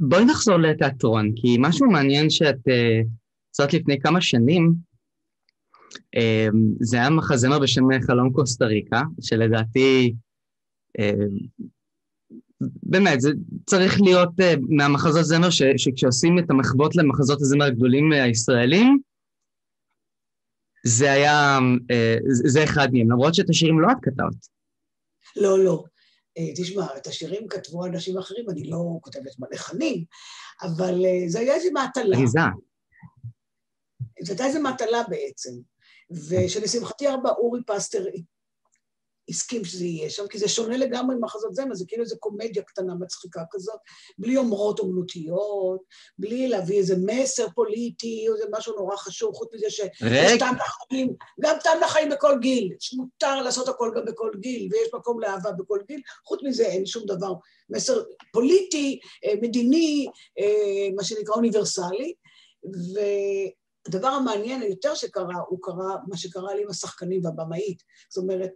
בואי 0.00 0.24
נחזור 0.24 0.56
לתיאטרון, 0.56 1.32
כי 1.36 1.56
משהו 1.58 1.90
מעניין 1.90 2.30
שאת 2.30 2.60
קצת 3.50 3.72
לפני 3.72 4.00
כמה 4.00 4.20
שנים, 4.20 4.74
זה 6.80 6.96
היה 6.96 7.10
מחזמר 7.10 7.58
בשם 7.58 7.82
חלום 8.06 8.32
קוסטה 8.32 8.64
ריקה, 8.64 9.02
שלדעתי, 9.20 10.14
אמ, 10.98 11.28
באמת, 12.82 13.20
זה 13.20 13.30
צריך 13.66 14.00
להיות 14.00 14.40
אה, 14.40 14.54
מהמחזות 14.68 15.24
זמר, 15.24 15.50
ש, 15.50 15.62
שכשעושים 15.76 16.38
את 16.38 16.50
המחוות 16.50 16.96
למחזות 16.96 17.40
הזמר 17.42 17.64
הגדולים 17.64 18.12
הישראלים, 18.12 18.98
זה 20.86 21.12
היה, 21.12 21.58
אה, 21.90 22.16
זה 22.24 22.64
אחד 22.64 22.88
מהם, 22.92 23.10
למרות 23.10 23.34
שאת 23.34 23.50
השירים 23.50 23.80
לא 23.80 23.88
את 23.92 23.96
כתבת. 24.02 24.46
לא, 25.36 25.64
לא. 25.64 25.84
אה, 26.38 26.54
תשמע, 26.56 26.86
את 26.96 27.06
השירים 27.06 27.48
כתבו 27.48 27.86
אנשים 27.86 28.18
אחרים, 28.18 28.50
אני 28.50 28.70
לא 28.70 28.98
כותבת 29.00 29.38
מלחנים, 29.38 30.04
אבל 30.62 30.94
זה 31.26 31.38
היה 31.38 31.54
איזו 31.54 31.68
מטלה. 31.72 32.16
אריזה. 32.16 32.40
זו 34.22 34.32
הייתה 34.32 34.46
איזו 34.46 34.60
מטלה 34.60 35.02
בעצם. 35.08 35.50
ושלשמחתי 36.10 37.06
הרבה 37.06 37.30
אורי 37.30 37.60
פסטר 37.66 38.04
הסכים 39.28 39.64
שזה 39.64 39.84
יהיה 39.84 40.10
שם, 40.10 40.26
כי 40.26 40.38
זה 40.38 40.48
שונה 40.48 40.76
לגמרי 40.76 41.16
ממחזות 41.16 41.54
זמר, 41.54 41.74
זה 41.74 41.84
כאילו 41.88 42.02
איזו 42.02 42.16
קומדיה 42.18 42.62
קטנה 42.62 42.94
מצחיקה 42.94 43.42
כזאת, 43.50 43.78
בלי 44.18 44.32
יומרות 44.32 44.78
אומנותיות, 44.78 45.80
בלי 46.18 46.48
להביא 46.48 46.78
איזה 46.78 46.94
מסר 47.06 47.46
פוליטי, 47.54 48.26
או 48.28 48.34
איזה 48.34 48.44
משהו 48.52 48.76
נורא 48.76 48.96
חשוב, 48.96 49.34
חוץ 49.34 49.54
מזה 49.54 49.70
שיש 49.70 50.38
טעם 50.38 50.54
לחיים, 50.54 51.14
גם 51.40 51.56
טעם 51.64 51.80
לחיים 51.80 52.08
בכל 52.10 52.38
גיל, 52.40 52.76
שמותר 52.80 53.42
לעשות 53.42 53.68
הכל 53.68 53.90
גם 53.96 54.04
בכל 54.04 54.30
גיל, 54.40 54.68
ויש 54.72 54.88
מקום 54.94 55.20
לאהבה 55.20 55.52
בכל 55.52 55.78
גיל, 55.88 56.00
חוץ 56.26 56.40
מזה 56.42 56.66
אין 56.66 56.86
שום 56.86 57.02
דבר, 57.06 57.32
מסר 57.70 58.02
פוליטי, 58.32 58.98
אה, 59.24 59.34
מדיני, 59.42 60.06
אה, 60.38 60.88
מה 60.96 61.04
שנקרא 61.04 61.34
אוניברסלי, 61.34 62.14
ו... 62.64 63.00
הדבר 63.86 64.08
המעניין 64.08 64.62
היותר 64.62 64.94
שקרה, 64.94 65.36
הוא 65.48 65.58
קרה, 65.62 65.96
מה 66.08 66.16
שקרה 66.16 66.54
לי 66.54 66.62
עם 66.62 66.70
השחקנים 66.70 67.24
והבמאית. 67.24 67.82
זאת 68.08 68.22
אומרת, 68.22 68.52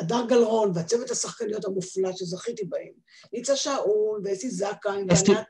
הדר 0.00 0.26
גלרון 0.28 0.72
והצוות 0.74 1.10
השחקניות 1.10 1.64
המופלא 1.64 2.12
שזכיתי 2.12 2.64
בהם, 2.64 2.92
ניצה 3.32 3.56
שאול 3.56 4.20
ואסי 4.24 4.50
זכאי 4.50 5.04
וענת, 5.08 5.46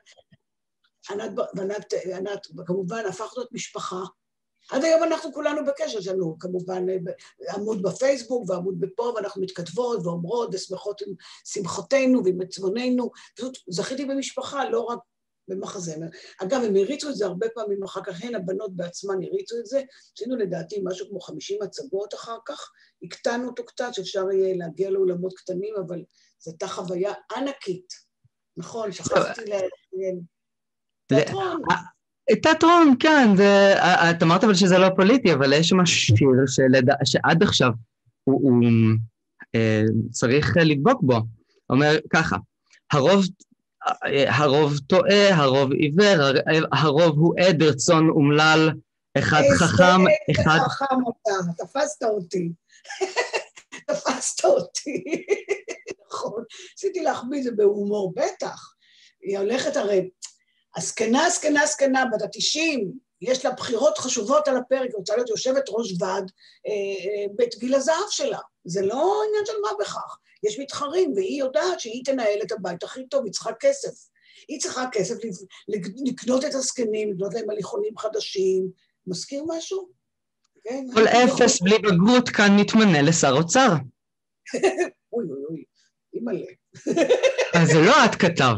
ענת, 1.11 1.31
וענת, 1.55 1.93
ענת, 2.15 2.47
כמובן 2.65 3.03
הפכנו 3.09 3.43
את 3.43 3.47
משפחה. 3.51 4.01
עד 4.71 4.83
היום 4.83 5.03
אנחנו 5.03 5.33
כולנו 5.33 5.65
בקשר, 5.65 5.99
יש 5.99 6.07
לנו 6.07 6.35
כמובן 6.39 6.85
עמוד 7.53 7.81
בפייסבוק 7.81 8.49
ועמוד 8.49 8.79
בפה, 8.79 9.13
ואנחנו 9.15 9.41
מתכתבות 9.41 9.99
ואומרות 10.03 10.49
ושמחות 10.53 11.01
עם 11.01 11.13
שמחותינו 11.45 12.25
ועם 12.25 12.41
עצבוננו. 12.41 13.11
פשוט 13.35 13.57
זכיתי 13.69 14.05
במשפחה, 14.05 14.69
לא 14.69 14.81
רק 14.81 14.99
במחזמר. 15.47 16.07
אגב, 16.43 16.61
הם 16.63 16.75
הריצו 16.75 17.09
את 17.09 17.15
זה 17.15 17.25
הרבה 17.25 17.47
פעמים 17.55 17.83
אחר 17.83 18.01
כך, 18.03 18.23
הן 18.23 18.35
הבנות 18.35 18.75
בעצמן 18.75 19.15
הריצו 19.23 19.55
את 19.59 19.65
זה, 19.65 19.81
עשינו 20.15 20.35
לדעתי 20.35 20.81
משהו 20.83 21.09
כמו 21.09 21.19
50 21.19 21.61
הצגות 21.61 22.13
אחר 22.13 22.37
כך, 22.45 22.71
הקטנו 23.03 23.47
אותו 23.47 23.65
קצת, 23.65 23.89
שאפשר 23.93 24.31
יהיה 24.31 24.55
להגיע 24.55 24.89
לאולמות 24.89 25.33
קטנים, 25.33 25.73
אבל 25.87 26.03
זו 26.39 26.51
הייתה 26.51 26.67
חוויה 26.67 27.13
ענקית. 27.37 27.93
נכון, 28.57 28.91
שכחתי 28.91 29.41
לעניין. 29.41 30.19
תיאטרון. 31.07 31.61
תיאטרון, 32.41 32.95
כן, 32.99 33.27
את 34.09 34.23
אמרת 34.23 34.43
אבל 34.43 34.53
שזה 34.53 34.77
לא 34.77 34.87
פוליטי, 34.95 35.33
אבל 35.33 35.53
יש 35.53 35.69
שם 35.69 35.85
שיר 35.85 36.27
שעד 37.05 37.43
עכשיו 37.43 37.69
הוא 38.23 38.61
אה, 39.55 39.83
צריך 40.11 40.57
לדבוק 40.57 41.01
בו. 41.03 41.19
אומר 41.69 41.95
ככה, 42.13 42.37
הרוב 42.91 43.25
הרוב 44.27 44.73
טועה, 44.87 45.35
הרוב 45.35 45.71
עיוור, 45.71 46.25
הרוב 46.71 47.17
הוא 47.17 47.33
עדר 47.39 47.73
צאן 47.73 48.09
אומלל, 48.09 48.69
אחד 49.17 49.41
חכם, 49.57 50.01
אחד... 50.31 50.57
איזה 50.57 50.69
חכם 50.69 50.95
אתה, 51.09 51.63
תפסת 51.65 52.03
אותי. 52.03 52.51
תפסת 53.87 54.45
אותי. 54.45 55.03
נכון, 56.07 56.43
ניסיתי 56.71 57.01
להחביא 57.01 57.39
את 57.39 57.43
זה 57.43 57.51
בהומור, 57.51 58.13
בטח. 58.15 58.73
היא 59.21 59.37
הולכת 59.37 59.77
הרי, 59.77 60.09
הזקנה, 60.75 61.29
זקנה, 61.29 61.65
זקנה, 61.65 62.05
בת 62.13 62.21
התשעים, 62.21 62.91
יש 63.21 63.45
לה 63.45 63.51
בחירות 63.51 63.97
חשובות 63.97 64.47
על 64.47 64.57
הפרק, 64.57 64.89
היא 64.89 64.97
רוצה 64.97 65.15
להיות 65.15 65.29
יושבת 65.29 65.63
ראש 65.69 65.93
ועד 65.99 66.31
אה, 66.67 66.71
אה, 66.71 67.33
בית 67.35 67.55
גיל 67.55 67.75
הזהב 67.75 68.09
שלה. 68.09 68.39
זה 68.65 68.81
לא 68.81 69.21
עניין 69.27 69.45
של 69.45 69.53
מה 69.61 69.69
בכך. 69.79 70.17
יש 70.43 70.59
מתחרים, 70.59 71.13
והיא 71.15 71.39
יודעת 71.39 71.79
שהיא 71.79 72.05
תנהל 72.05 72.39
את 72.43 72.51
הבית 72.51 72.83
הכי 72.83 73.07
טוב, 73.07 73.25
היא 73.25 73.33
צריכה 73.33 73.51
כסף. 73.59 74.07
היא 74.47 74.59
צריכה 74.59 74.85
כסף 74.91 75.15
לקנות 76.07 76.45
את 76.45 76.53
הזקנים, 76.53 77.13
לקנות 77.13 77.33
להם 77.33 77.49
הליכונים 77.49 77.97
חדשים. 77.97 78.67
מזכיר 79.07 79.43
משהו? 79.47 79.89
כן? 80.63 80.85
כל 80.93 81.07
אפס 81.07 81.61
בלי 81.61 81.77
בגרות 81.77 82.29
כאן 82.29 82.59
מתמנה 82.59 83.01
לשר 83.01 83.31
אוצר. 83.31 83.69
אוי 85.13 85.25
אוי 85.25 85.45
אוי, 85.49 85.63
אימא'לה. 86.13 86.45
אז 87.55 87.67
זה 87.67 87.79
לא 87.81 88.05
את 88.05 88.15
כתבת, 88.15 88.57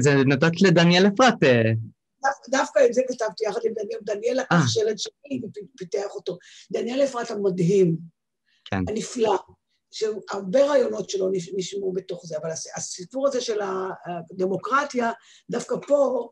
זה 0.00 0.14
נתת 0.26 0.62
לדניאל 0.62 1.06
אפרת. 1.06 1.42
אה. 1.42 1.62
דווקא 2.48 2.80
את 2.86 2.94
זה 2.94 3.02
כתבתי 3.08 3.44
יחד 3.44 3.60
עם 3.64 3.72
דניאל, 3.74 4.00
דניאל 4.02 4.40
לקח 4.40 4.52
אה. 4.52 4.68
שלד 4.68 4.98
שלי 4.98 5.40
ופיתח 5.74 6.14
אותו. 6.14 6.38
דניאל 6.72 7.04
אפרת 7.04 7.30
המדהים, 7.30 7.96
כן. 8.64 8.80
הנפלא, 8.88 9.38
שהרבה 9.94 10.66
רעיונות 10.66 11.10
שלו 11.10 11.30
נשמעו 11.56 11.92
בתוך 11.92 12.26
זה, 12.26 12.36
אבל 12.36 12.50
הסיפור 12.50 13.26
הזה 13.26 13.40
של 13.40 13.60
הדמוקרטיה, 14.30 15.10
דווקא 15.50 15.74
פה, 15.86 16.28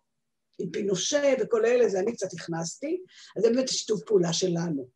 עם 0.58 0.70
פינושה 0.70 1.34
וכל 1.40 1.66
אלה, 1.66 1.88
זה 1.88 2.00
אני 2.00 2.12
קצת 2.12 2.32
הכנסתי, 2.32 3.00
אז 3.36 3.42
זה 3.42 3.50
באמת 3.50 3.68
שיתוף 3.68 4.00
פעולה 4.06 4.32
שלנו. 4.32 4.88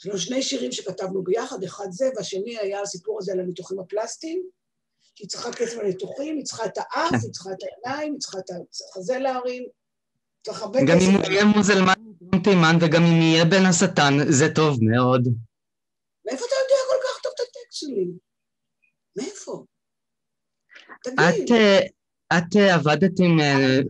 יש 0.00 0.06
לנו 0.06 0.18
שני 0.18 0.42
שירים 0.42 0.72
שכתבנו 0.72 1.24
ביחד, 1.24 1.62
אחד 1.64 1.86
זה, 1.90 2.10
והשני 2.16 2.58
היה 2.58 2.80
הסיפור 2.80 3.18
הזה 3.20 3.32
על 3.32 3.40
הניתוחים 3.40 3.80
הפלסטיים, 3.80 4.42
שהיא 5.14 5.28
צריכה 5.28 5.52
כסף 5.52 5.76
לניתוחים, 5.76 6.36
היא 6.36 6.44
צריכה 6.44 6.66
את 6.66 6.78
האף. 6.78 7.22
היא 7.22 7.32
צריכה 7.32 7.50
את 7.52 7.58
העיניים, 7.62 8.12
היא 8.12 8.20
צריכה 8.20 8.38
את 8.38 8.50
החזה 8.90 9.18
להרים, 9.18 9.64
צריך 10.44 10.62
הרבה 10.62 10.78
כסף. 10.78 10.88
גם 10.88 10.98
אם 11.00 11.16
הוא 11.16 11.32
יהיה 11.32 11.44
מוזלמן 11.44 11.94
תימן 12.44 12.76
וגם 12.80 13.02
אם 13.02 13.22
יהיה 13.22 13.44
בן 13.44 13.66
השטן, 13.66 14.12
זה 14.28 14.54
טוב 14.54 14.78
מאוד. 14.82 15.28
מאיפה 16.26 16.44
אתה 16.46 16.54
יודע 16.54 16.80
כל 16.88 17.00
כך 17.06 17.22
טוב 17.22 17.32
את 17.34 17.40
הטקסט 17.40 17.71
שלי? 17.82 18.06
מאיפה? 19.16 19.64
תגיד. 21.04 21.18
את, 21.18 21.50
אה, 21.50 21.78
את 22.38 22.56
אה, 22.56 22.74
עבדת 22.74 23.12
עם... 23.20 23.40
אה, 23.40 23.80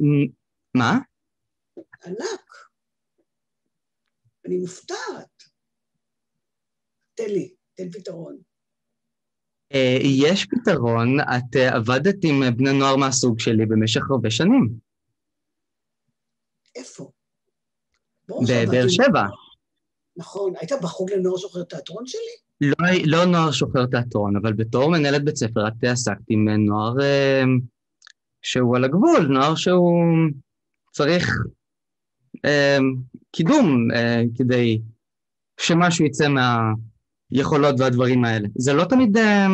מה? 0.77 0.99
ענק. 2.05 2.53
אני 4.47 4.57
מופתעת. 4.59 5.43
תן 7.15 7.29
לי, 7.29 7.55
תן 7.75 7.91
פתרון. 7.91 8.39
יש 10.21 10.47
פתרון, 10.47 11.21
את 11.21 11.57
עבדת 11.77 12.17
עם 12.25 12.57
בני 12.57 12.79
נוער 12.79 12.97
מהסוג 12.97 13.41
שלי 13.41 13.67
במשך 13.67 14.01
הרבה 14.11 14.31
שנים. 14.31 14.79
איפה? 16.75 17.11
בבאר 18.29 18.89
שבע. 18.89 19.23
נכון, 20.17 20.53
היית 20.57 20.73
בחוג 20.83 21.11
לנוער 21.11 21.37
שוחר 21.37 21.63
תיאטרון 21.63 22.07
שלי? 22.07 22.37
לא, 22.63 22.87
לא 23.07 23.25
נוער 23.25 23.51
שוחר 23.51 23.87
תיאטרון, 23.87 24.37
אבל 24.37 24.53
בתור 24.53 24.91
מנהלת 24.91 25.25
בית 25.25 25.37
ספר 25.37 25.69
את 25.69 25.73
עסקת 25.83 26.25
עם 26.29 26.49
נוער 26.49 27.01
אה, 27.01 27.43
שהוא 28.43 28.77
על 28.77 28.85
הגבול, 28.85 29.27
נוער 29.27 29.55
שהוא 29.55 30.03
צריך 30.93 31.29
אה, 32.45 32.79
קידום 33.33 33.89
אה, 33.95 34.23
כדי 34.39 34.83
שמשהו 35.61 36.05
יצא 36.05 36.27
מהיכולות 36.29 37.75
והדברים 37.79 38.25
האלה. 38.25 38.49
זה 38.55 38.73
לא 38.73 38.85
תמיד... 38.85 39.17
אה, 39.17 39.47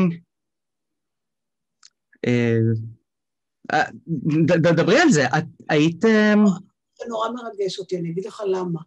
אה, 3.72 3.84
דברי 4.76 5.00
על 5.00 5.08
זה, 5.10 5.26
את 5.26 5.44
היית... 5.68 6.04
אה, 6.04 6.34
זה 6.98 7.04
נורא 7.08 7.28
מרגש 7.28 7.78
אותי, 7.78 7.98
אני 7.98 8.10
אגיד 8.10 8.26
לך 8.26 8.42
למה. 8.46 8.80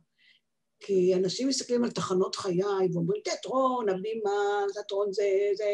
כי 0.82 1.16
אנשים 1.16 1.48
מסתכלים 1.48 1.84
על 1.84 1.92
תחנות 1.92 2.36
חיי 2.36 2.88
ואומרים, 2.94 3.22
תיאטרון, 3.24 3.90
הבימה, 3.90 4.66
תיאטרון 4.74 5.14
זה, 5.14 5.30
זה 5.54 5.66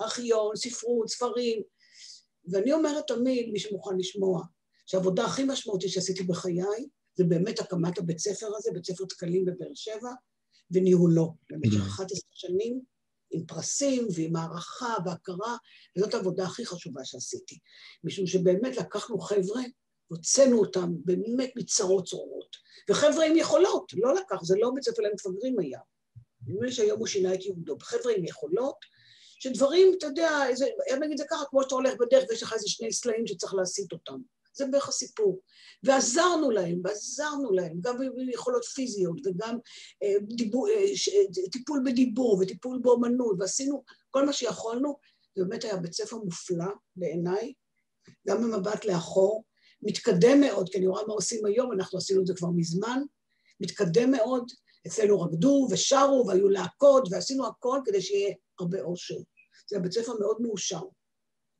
ארכיון, 0.00 0.56
ספרות, 0.56 1.08
ספרים. 1.08 1.62
ואני 2.52 2.72
אומרת 2.72 3.06
תמיד, 3.06 3.50
מי 3.52 3.58
שמוכן 3.58 3.96
לשמוע, 3.98 4.42
שהעבודה 4.86 5.24
הכי 5.24 5.44
משמעותית 5.44 5.90
שעשיתי 5.90 6.22
בחיי, 6.22 6.86
זה 7.14 7.24
באמת 7.24 7.58
הקמת 7.58 7.98
הבית 7.98 8.18
ספר 8.18 8.46
הזה, 8.56 8.70
בית 8.74 8.86
ספר 8.86 9.04
תקלים 9.04 9.44
בבאר 9.44 9.74
שבע, 9.74 10.10
וניהולו 10.70 11.34
במשך 11.50 11.86
11 11.86 12.20
שנים, 12.30 12.80
עם 13.30 13.46
פרסים 13.46 14.08
ועם 14.14 14.36
הערכה 14.36 14.94
והכרה, 15.04 15.56
וזאת 15.96 16.14
העבודה 16.14 16.44
הכי 16.44 16.66
חשובה 16.66 17.04
שעשיתי. 17.04 17.58
משום 18.04 18.26
שבאמת 18.26 18.76
לקחנו 18.76 19.18
חבר'ה, 19.18 19.62
הוצאנו 20.08 20.58
אותם 20.58 20.92
באמת 21.04 21.52
מצרות 21.56 22.08
צרורות. 22.08 22.56
וחבר'ה 22.90 23.24
עם 23.24 23.36
יכולות, 23.36 23.92
לא 23.96 24.14
לקח, 24.14 24.42
זה 24.42 24.54
לא 24.58 24.70
בית 24.74 24.84
ספר 24.84 25.02
למפגרים 25.02 25.58
היה. 25.58 25.80
נדמה 26.46 26.66
לי 26.66 26.72
שהיום 26.72 26.98
הוא 26.98 27.06
שינה 27.06 27.34
את 27.34 27.44
יהודו. 27.44 27.76
חבר'ה 27.80 28.12
עם 28.16 28.24
יכולות, 28.24 28.76
שדברים, 29.38 29.94
אתה 29.98 30.06
יודע, 30.06 30.46
איזה, 30.48 30.66
אגיד 31.06 31.18
זה 31.18 31.24
ככה, 31.30 31.44
כמו 31.50 31.62
שאתה 31.62 31.74
הולך 31.74 31.94
בדרך 32.00 32.24
ויש 32.28 32.42
לך 32.42 32.52
איזה 32.52 32.68
שני 32.68 32.92
סלעים 32.92 33.26
שצריך 33.26 33.54
להסיט 33.54 33.92
אותם. 33.92 34.18
זה 34.54 34.66
בערך 34.66 34.88
הסיפור. 34.88 35.40
ועזרנו 35.82 36.50
להם, 36.50 36.80
ועזרנו 36.84 37.52
להם, 37.52 37.76
גם 37.80 37.98
ביכולות 38.26 38.64
פיזיות, 38.64 39.20
וגם 39.26 39.58
אה, 40.02 40.14
דיבור, 40.22 40.68
אה, 40.68 40.96
ש, 40.96 41.08
אה, 41.08 41.48
טיפול 41.52 41.82
בדיבור, 41.84 42.38
וטיפול 42.40 42.78
באומנות, 42.82 43.36
ועשינו 43.38 43.84
כל 44.10 44.26
מה 44.26 44.32
שיכולנו. 44.32 44.96
זה 45.36 45.44
באמת 45.44 45.64
היה 45.64 45.76
בית 45.76 45.92
ספר 45.92 46.16
מופלא 46.16 46.72
בעיניי, 46.96 47.52
גם 48.28 48.42
במבט 48.42 48.84
לאחור, 48.84 49.44
מתקדם 49.84 50.40
מאוד, 50.40 50.68
כי 50.68 50.78
אני 50.78 50.86
רואה 50.86 51.02
מה 51.06 51.14
עושים 51.14 51.46
היום, 51.46 51.72
אנחנו 51.72 51.98
עשינו 51.98 52.20
את 52.20 52.26
זה 52.26 52.34
כבר 52.36 52.48
מזמן, 52.50 53.02
מתקדם 53.60 54.10
מאוד, 54.10 54.44
אצלנו 54.86 55.20
רקדו 55.20 55.68
ושרו 55.70 56.24
והיו 56.28 56.48
להקות 56.48 57.08
ועשינו 57.10 57.46
הכל 57.46 57.80
כדי 57.84 58.00
שיהיה 58.00 58.34
הרבה 58.60 58.80
אושר. 58.80 59.18
זה 59.70 59.78
בית 59.78 59.92
ספר 59.92 60.12
מאוד 60.20 60.42
מאושר. 60.42 60.82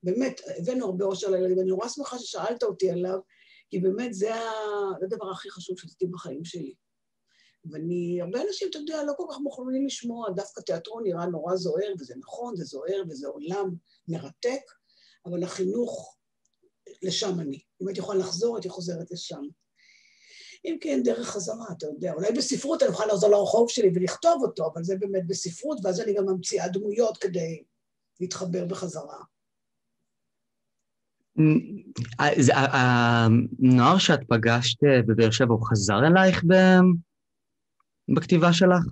באמת, 0.02 0.40
הבאנו 0.58 0.86
הרבה 0.86 1.04
אושר 1.04 1.30
לילדים, 1.30 1.58
ואני 1.58 1.68
נורא 1.68 1.88
שמחה 1.88 2.18
ששאלת 2.18 2.62
אותי 2.62 2.90
עליו, 2.90 3.18
כי 3.70 3.78
באמת 3.78 4.14
זה 4.14 4.30
הדבר 5.02 5.30
הכי 5.30 5.50
חשוב 5.50 5.78
שעשיתי 5.78 6.06
בחיים 6.06 6.44
שלי. 6.44 6.74
ואני, 7.70 8.20
הרבה 8.22 8.42
אנשים, 8.42 8.68
אתה 8.70 8.78
יודע, 8.78 9.04
לא 9.04 9.12
כל 9.16 9.24
כך 9.30 9.38
מוכנים 9.38 9.86
לשמוע, 9.86 10.30
דווקא 10.30 10.60
תיאטרון 10.60 11.02
נראה 11.02 11.26
נורא 11.26 11.56
זוהר, 11.56 11.92
וזה 12.00 12.14
נכון, 12.18 12.56
זה 12.56 12.64
זוהר 12.64 13.02
וזה 13.08 13.28
עולם 13.28 13.74
מרתק, 14.08 14.60
אבל 15.26 15.42
החינוך 15.42 16.16
לשם 17.02 17.40
אני. 17.40 17.60
אם 17.82 17.88
הייתי 17.88 18.00
יכולה 18.00 18.18
לחזור, 18.18 18.56
הייתי 18.56 18.68
חוזרת 18.68 19.10
לשם. 19.10 19.42
אם 20.64 20.76
כן, 20.80 21.00
דרך 21.04 21.28
חזרה, 21.28 21.66
אתה 21.76 21.86
יודע. 21.86 22.12
אולי 22.12 22.32
בספרות 22.32 22.82
אני 22.82 22.90
יכולה 22.90 23.08
לחזור 23.08 23.30
לרחוב 23.30 23.70
שלי 23.70 23.90
ולכתוב 23.94 24.42
אותו, 24.42 24.70
אבל 24.74 24.84
זה 24.84 24.96
באמת 24.96 25.26
בספרות, 25.26 25.78
ואז 25.84 26.00
אני 26.00 26.14
גם 26.14 26.24
ממציאה 26.26 26.68
דמויות 26.68 27.16
כדי 27.16 27.62
להתחבר 28.20 28.64
בחזרה. 28.64 29.18
הנוער 32.62 33.98
שאת 33.98 34.20
פגשת 34.28 34.84
אה, 34.84 35.02
בבאר 35.02 35.30
שבע, 35.30 35.52
הוא 35.54 35.66
חזר 35.70 35.98
אלייך 36.06 36.44
בכתיבה 38.16 38.52
שלך? 38.52 38.84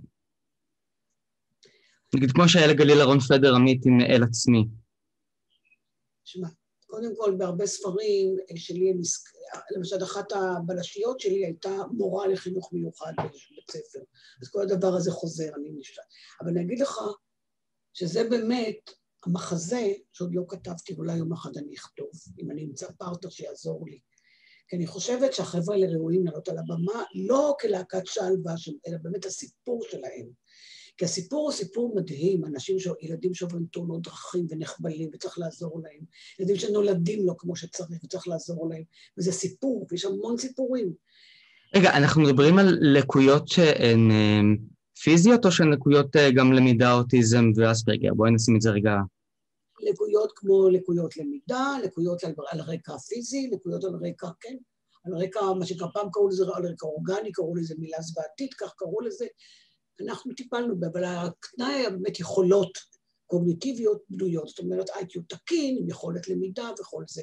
נגיד, 2.14 2.32
כמו 2.32 2.48
שהיה 2.48 2.66
לגליל 2.66 2.98
אהרון 2.98 3.20
פדר 3.20 3.54
עמית 3.54 3.86
עם 3.86 4.00
אל 4.00 4.22
עצמי. 4.22 4.68
שמע, 6.24 6.48
קודם 6.92 7.16
כל, 7.16 7.34
בהרבה 7.38 7.66
ספרים 7.66 8.36
שלי, 8.56 8.92
למשל, 9.76 10.02
אחת 10.02 10.32
הבלשיות 10.32 11.20
שלי 11.20 11.44
הייתה 11.44 11.76
מורה 11.92 12.26
לחינוך 12.26 12.72
מיוחד 12.72 13.12
בבית 13.18 13.70
ספר. 13.70 14.00
אז 14.42 14.48
כל 14.48 14.62
הדבר 14.62 14.94
הזה 14.94 15.10
חוזר, 15.10 15.50
אני 15.56 15.70
נשאר. 15.70 16.02
אבל 16.40 16.50
אני 16.50 16.62
אגיד 16.62 16.80
לך 16.80 16.98
שזה 17.92 18.24
באמת 18.30 18.90
המחזה 19.26 19.92
שעוד 20.12 20.34
לא 20.34 20.42
כתבתי, 20.48 20.94
ואולי 20.94 21.16
יום 21.16 21.32
אחד 21.32 21.56
אני 21.56 21.74
אכתוב, 21.74 22.10
אם 22.38 22.50
אני 22.50 22.64
אמצא 22.64 22.86
פרטר 22.98 23.30
שיעזור 23.30 23.86
לי. 23.86 23.98
כי 24.68 24.76
אני 24.76 24.86
חושבת 24.86 25.32
שהחבר'ה 25.32 25.74
האלה 25.74 25.86
ראויים 25.86 26.26
לעלות 26.26 26.48
על 26.48 26.58
הבמה, 26.58 27.04
לא 27.14 27.56
כלהקת 27.60 28.06
שלווה, 28.06 28.54
אלא 28.86 28.96
באמת 29.02 29.24
הסיפור 29.26 29.82
שלהם. 29.90 30.41
כי 30.96 31.04
הסיפור 31.04 31.44
הוא 31.44 31.52
סיפור 31.52 31.94
מדהים, 31.96 32.44
אנשים, 32.44 32.78
ש... 32.78 32.88
ילדים 33.00 33.34
שעוברים 33.34 33.66
תאונות 33.72 34.02
דרכים 34.02 34.46
ונחבלים 34.50 35.10
וצריך 35.12 35.38
לעזור 35.38 35.80
להם, 35.84 36.00
ילדים 36.40 36.56
שנולדים 36.56 37.26
לא 37.26 37.34
כמו 37.38 37.56
שצריך 37.56 37.88
וצריך 38.04 38.28
לעזור 38.28 38.68
להם, 38.68 38.82
וזה 39.18 39.32
סיפור, 39.32 39.86
ויש 39.90 40.04
המון 40.04 40.38
סיפורים. 40.38 40.92
רגע, 41.76 41.96
אנחנו 41.96 42.22
מדברים 42.22 42.58
על 42.58 42.78
לקויות 42.80 43.48
שהן 43.48 44.10
אה, 44.10 44.40
פיזיות 45.02 45.44
או 45.44 45.52
שהן 45.52 45.72
לקויות 45.72 46.16
אה, 46.16 46.30
גם 46.30 46.52
למידה, 46.52 46.92
אוטיזם 46.92 47.44
ואספרגר? 47.56 48.14
בואי 48.14 48.30
נשים 48.30 48.56
את 48.56 48.60
זה 48.60 48.70
רגע. 48.70 48.94
לקויות 49.82 50.32
כמו 50.36 50.68
לקויות 50.68 51.16
למידה, 51.16 51.76
לקויות 51.84 52.24
על, 52.24 52.32
על 52.50 52.60
רקע 52.60 52.98
פיזי, 52.98 53.50
לקויות 53.52 53.84
על 53.84 53.94
רקע, 54.02 54.28
כן, 54.40 54.56
על 55.04 55.14
רקע, 55.14 55.40
מה 55.58 55.66
שפעם 55.66 56.08
קראו 56.12 56.28
לזה 56.28 56.44
על 56.54 56.66
רקע 56.66 56.86
אורגני, 56.86 57.32
קראו 57.32 57.56
לזה 57.56 57.74
מילה 57.78 58.00
זוועתית, 58.00 58.54
כך 58.54 58.72
קראו 58.76 59.00
לזה, 59.00 59.26
אנחנו 60.00 60.34
טיפלנו 60.34 60.80
בה, 60.80 60.86
אבל 60.86 61.04
התנאי 61.04 61.90
באמת 61.90 62.20
יכולות. 62.20 62.92
קוגניטיביות 63.26 64.02
בנויות, 64.08 64.48
זאת 64.48 64.58
אומרת 64.58 64.90
איי-קיו 64.90 65.22
תקין, 65.22 65.76
עם 65.80 65.88
יכולת 65.88 66.28
למידה 66.28 66.70
וכל 66.80 67.04
זה. 67.08 67.22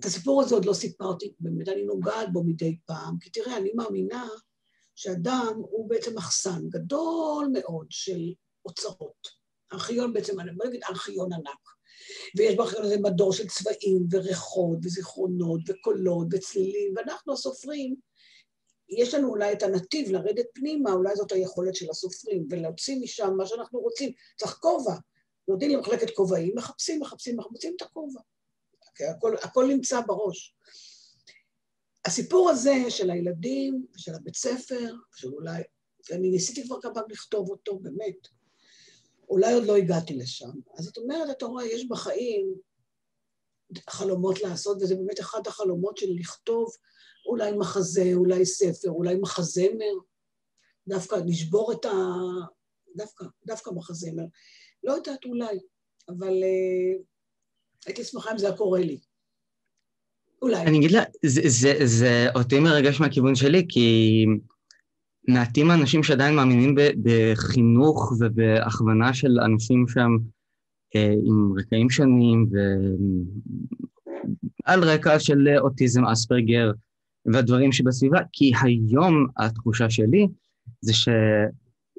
את 0.00 0.04
הסיפור 0.04 0.42
הזה 0.42 0.54
עוד 0.54 0.64
לא 0.64 0.72
סיפרתי, 0.72 1.32
באמת 1.40 1.68
אני 1.68 1.84
נוגעת 1.84 2.32
בו 2.32 2.44
מדי 2.44 2.78
פעם, 2.86 3.18
כי 3.20 3.30
תראה, 3.30 3.56
אני 3.56 3.70
מאמינה 3.74 4.28
שאדם 4.96 5.52
הוא 5.56 5.88
בעצם 5.88 6.14
מחסן 6.14 6.68
גדול 6.68 7.48
מאוד 7.52 7.86
של 7.90 8.32
אוצרות. 8.64 9.28
ארכיון 9.72 10.12
בעצם, 10.12 10.40
אני 10.40 10.50
לא 10.56 10.68
אגיד 10.68 10.80
ארכיון 10.84 11.32
ענק. 11.32 11.68
ויש 12.36 12.56
בארכיון 12.56 12.82
הזה 12.82 12.96
מדור 13.02 13.32
של 13.32 13.48
צבעים 13.48 14.06
וריחות 14.10 14.78
וזיכרונות 14.82 15.60
וקולות 15.66 16.26
וצלילים, 16.30 16.94
ואנחנו 16.96 17.32
הסופרים, 17.32 17.96
יש 18.90 19.14
לנו 19.14 19.28
אולי 19.28 19.52
את 19.52 19.62
הנתיב 19.62 20.10
לרדת 20.10 20.46
פנימה, 20.54 20.92
אולי 20.92 21.16
זאת 21.16 21.32
היכולת 21.32 21.74
של 21.74 21.90
הסופרים, 21.90 22.46
ולהוציא 22.50 23.00
משם 23.00 23.34
מה 23.36 23.46
שאנחנו 23.46 23.80
רוצים. 23.80 24.12
צריך 24.38 24.52
כובע. 24.52 24.94
יורדים 25.48 25.70
למחלקת 25.70 26.10
כובעים, 26.10 26.52
מחפשים, 26.56 27.00
מחפשים, 27.00 27.36
מחפשים 27.36 27.74
את 27.76 27.82
הכובע. 27.82 28.20
הכל, 29.10 29.36
הכל 29.42 29.66
נמצא 29.66 30.00
בראש. 30.00 30.54
הסיפור 32.04 32.50
הזה 32.50 32.74
של 32.88 33.10
הילדים, 33.10 33.86
של 33.96 34.14
הבית 34.14 34.36
ספר, 34.36 34.94
של 35.14 35.28
אולי, 35.28 35.62
ואני 36.10 36.30
ניסיתי 36.30 36.64
כבר 36.64 36.80
כמה 36.80 37.00
לכתוב 37.08 37.50
אותו, 37.50 37.78
באמת, 37.78 38.28
אולי 39.28 39.54
עוד 39.54 39.64
לא 39.64 39.76
הגעתי 39.76 40.14
לשם. 40.14 40.50
אז 40.78 40.88
את 40.88 40.98
אומרת, 40.98 41.30
אתה 41.30 41.46
רואה, 41.46 41.66
יש 41.66 41.88
בחיים 41.88 42.54
חלומות 43.90 44.40
לעשות, 44.40 44.82
וזה 44.82 44.94
באמת 44.94 45.20
אחד 45.20 45.46
החלומות 45.46 45.96
של 45.96 46.06
לכתוב 46.18 46.76
אולי 47.30 47.52
מחזה, 47.52 48.10
אולי 48.14 48.46
ספר, 48.46 48.90
אולי 48.90 49.14
מחזמר, 49.20 49.94
דווקא 50.88 51.16
לשבור 51.26 51.72
את 51.72 51.84
ה... 51.84 51.90
דווקא, 52.96 53.24
דווקא 53.46 53.70
מחזמר. 53.70 54.24
לא 54.84 54.92
יודעת, 54.92 55.24
אולי, 55.24 55.58
אבל 56.08 56.32
uh, 56.32 57.02
הייתי 57.86 58.04
שמחה 58.04 58.32
אם 58.32 58.38
זה 58.38 58.46
היה 58.46 58.56
קורה 58.56 58.80
לי. 58.80 59.00
אולי. 60.42 60.62
אני 60.62 60.78
אגיד 60.78 60.90
לה, 60.90 61.02
זה, 61.26 61.40
זה, 61.46 61.72
זה 61.84 62.26
אותי 62.34 62.60
מרגש 62.60 63.00
מהכיוון 63.00 63.34
שלי, 63.34 63.66
כי 63.68 64.26
מעטים 65.28 65.70
האנשים 65.70 66.02
שעדיין 66.02 66.34
מאמינים 66.34 66.74
בחינוך 67.02 68.12
ובהכוונה 68.20 69.14
של 69.14 69.40
אנשים 69.44 69.88
שם 69.88 70.10
אה, 70.96 71.14
עם 71.24 71.52
רקעים 71.58 71.90
שונים 71.90 72.46
ועל 74.66 74.84
רקע 74.84 75.20
של 75.20 75.48
אוטיזם, 75.58 76.04
אספרגר 76.04 76.72
והדברים 77.26 77.72
שבסביבה, 77.72 78.18
כי 78.32 78.52
היום 78.62 79.26
התחושה 79.38 79.90
שלי 79.90 80.26
זה 80.80 80.92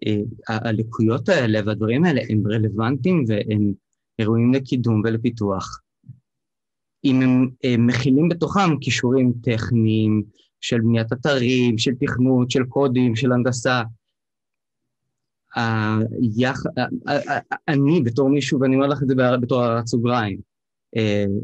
שהלקויות 0.06 1.30
האלה 1.30 1.60
והדברים 1.66 2.06
האלה 2.06 2.22
הם 2.30 2.44
רלוונטיים 2.48 3.26
והם 3.28 3.74
ראויים 4.22 4.54
לקידום 4.54 5.02
ולפיתוח. 5.06 5.82
אם 7.06 7.22
הם, 7.22 7.50
הם 7.64 7.88
מכילים 7.88 8.30
בתוכם 8.30 8.78
כישורים 8.82 9.34
טכניים 9.44 10.24
של 10.62 10.82
בניית 10.82 11.14
אתרים, 11.14 11.78
של 11.78 11.92
תכנות, 12.00 12.52
של 12.52 12.64
קודים, 12.64 13.16
של 13.16 13.32
הנדסה. 13.32 13.82
אני 17.68 18.02
בתור 18.04 18.30
מישהו, 18.30 18.60
ואני 18.60 18.76
אומר 18.76 18.88
לך 18.88 19.04
את 19.04 19.08
זה 19.08 19.16
בתור 19.42 19.64
הערת 19.64 19.88
סוגריים, 19.88 20.38
אה, 20.38 20.51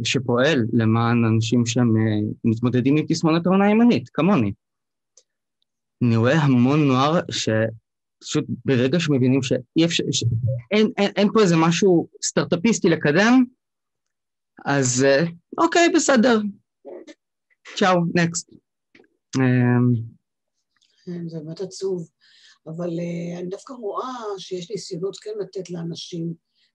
שפועל 0.03 0.65
למען 0.73 1.25
אנשים 1.25 1.65
שהם 1.65 1.97
אה, 1.97 2.29
מתמודדים 2.43 2.97
עם 2.97 3.05
תסמונת 3.07 3.45
העונה 3.45 3.65
הימנית, 3.65 4.09
כמוני. 4.09 4.53
אני 6.03 6.15
רואה 6.15 6.33
המון 6.33 6.87
נוער 6.87 7.19
שפשוט 7.31 8.45
ברגע 8.65 8.99
שמבינים 8.99 9.43
שאי 9.43 9.85
אפשר, 9.85 10.03
שאין 10.11 10.87
אין, 10.97 11.11
אין 11.15 11.27
פה 11.33 11.41
איזה 11.41 11.55
משהו 11.57 12.07
סטארט-אפיסטי 12.23 12.89
לקדם, 12.89 13.43
אז 14.65 15.03
אה, 15.03 15.23
אוקיי, 15.57 15.89
בסדר. 15.95 16.39
צ'או, 17.75 17.95
נקסט. 18.13 18.49
כן, 21.05 21.27
זה 21.27 21.39
באמת 21.39 21.61
עצוב. 21.61 22.09
אבל 22.67 22.89
אני 23.39 23.49
דווקא 23.49 23.73
רואה 23.73 24.13
שיש 24.37 24.71
ניסיונות 24.71 25.17
כן 25.17 25.31
לתת 25.39 25.69
לאנשים 25.69 26.33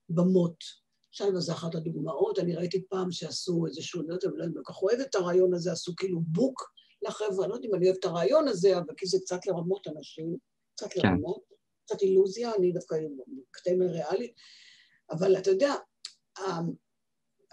במות. 0.09 0.82
עכשיו 1.13 1.41
זה 1.41 1.53
אחת 1.53 1.75
הדוגמאות, 1.75 2.39
אני 2.39 2.55
ראיתי 2.55 2.85
פעם 2.89 3.11
שעשו 3.11 3.65
איזשהו, 3.67 4.01
אני 4.01 4.09
לא 4.09 4.13
יודעת, 4.13 4.33
אני 4.33 4.53
לא 4.55 4.61
כל 4.63 4.73
כך 4.73 4.81
אוהבת 4.81 5.07
את 5.09 5.15
הרעיון 5.15 5.53
הזה, 5.53 5.71
עשו 5.71 5.95
כאילו 5.95 6.21
בוק 6.21 6.71
לחבר'ה, 7.01 7.43
אני 7.43 7.49
לא 7.49 7.55
יודעת 7.55 7.69
אם 7.69 7.75
אני 7.75 7.85
אוהבת 7.85 7.99
את 7.99 8.05
הרעיון 8.05 8.47
הזה, 8.47 8.77
אבל 8.77 8.93
כי 8.97 9.07
זה 9.07 9.17
קצת 9.19 9.45
לרמות 9.45 9.87
אנשים, 9.87 10.37
קצת 10.75 10.93
כן. 10.93 11.01
לרמות, 11.03 11.41
קצת 11.85 12.01
אילוזיה, 12.01 12.51
אני 12.55 12.71
דווקא 12.71 12.95
קטעים 13.51 13.81
ריאלית, 13.81 14.33
אבל 15.11 15.37
אתה 15.37 15.49
יודע, 15.49 15.73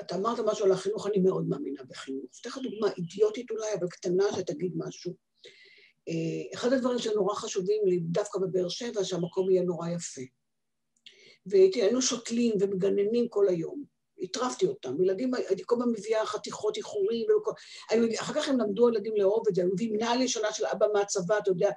אתה 0.00 0.16
אמרת 0.16 0.38
משהו 0.46 0.64
על 0.64 0.72
החינוך, 0.72 1.06
אני 1.06 1.18
מאוד 1.18 1.48
מאמינה 1.48 1.82
בחינוך. 1.88 2.24
אתן 2.40 2.50
לך 2.50 2.58
דוגמה 2.58 2.88
אידיוטית 2.98 3.50
אולי, 3.50 3.74
אבל 3.80 3.88
קטנה, 3.88 4.24
שתגיד 4.36 4.72
משהו. 4.76 5.14
אה, 6.08 6.54
אחד 6.54 6.72
הדברים 6.72 6.98
שנורא 6.98 7.34
חשובים 7.34 7.82
לי, 7.86 8.00
דווקא 8.00 8.38
בבאר 8.38 8.68
שבע, 8.68 9.04
שהמקום 9.04 9.50
יהיה 9.50 9.62
נורא 9.62 9.88
יפה. 9.88 10.22
והיינו 11.46 12.02
שותלים 12.02 12.54
ומגננים 12.60 13.28
כל 13.28 13.48
היום. 13.48 13.84
הטרפתי 14.22 14.66
אותם. 14.66 15.02
ילדים, 15.02 15.34
הייתי 15.34 15.62
כל 15.66 15.74
הזמן 15.74 15.92
מביאה 15.92 16.26
חתיכות 16.26 16.76
איחורים, 16.76 17.26
אחר 18.20 18.34
כך 18.34 18.48
הם 18.48 18.58
למדו 18.58 18.88
ילדים 18.88 19.16
לאהוב 19.16 19.48
את 19.48 19.54
זה, 19.54 19.62
הם 19.62 19.68
מביאים 19.72 19.92
מנהל 19.92 20.22
ראשונה 20.22 20.52
של 20.52 20.66
אבא 20.66 20.86
מהצבא, 20.92 21.38
אתה 21.38 21.50
יודע, 21.50 21.70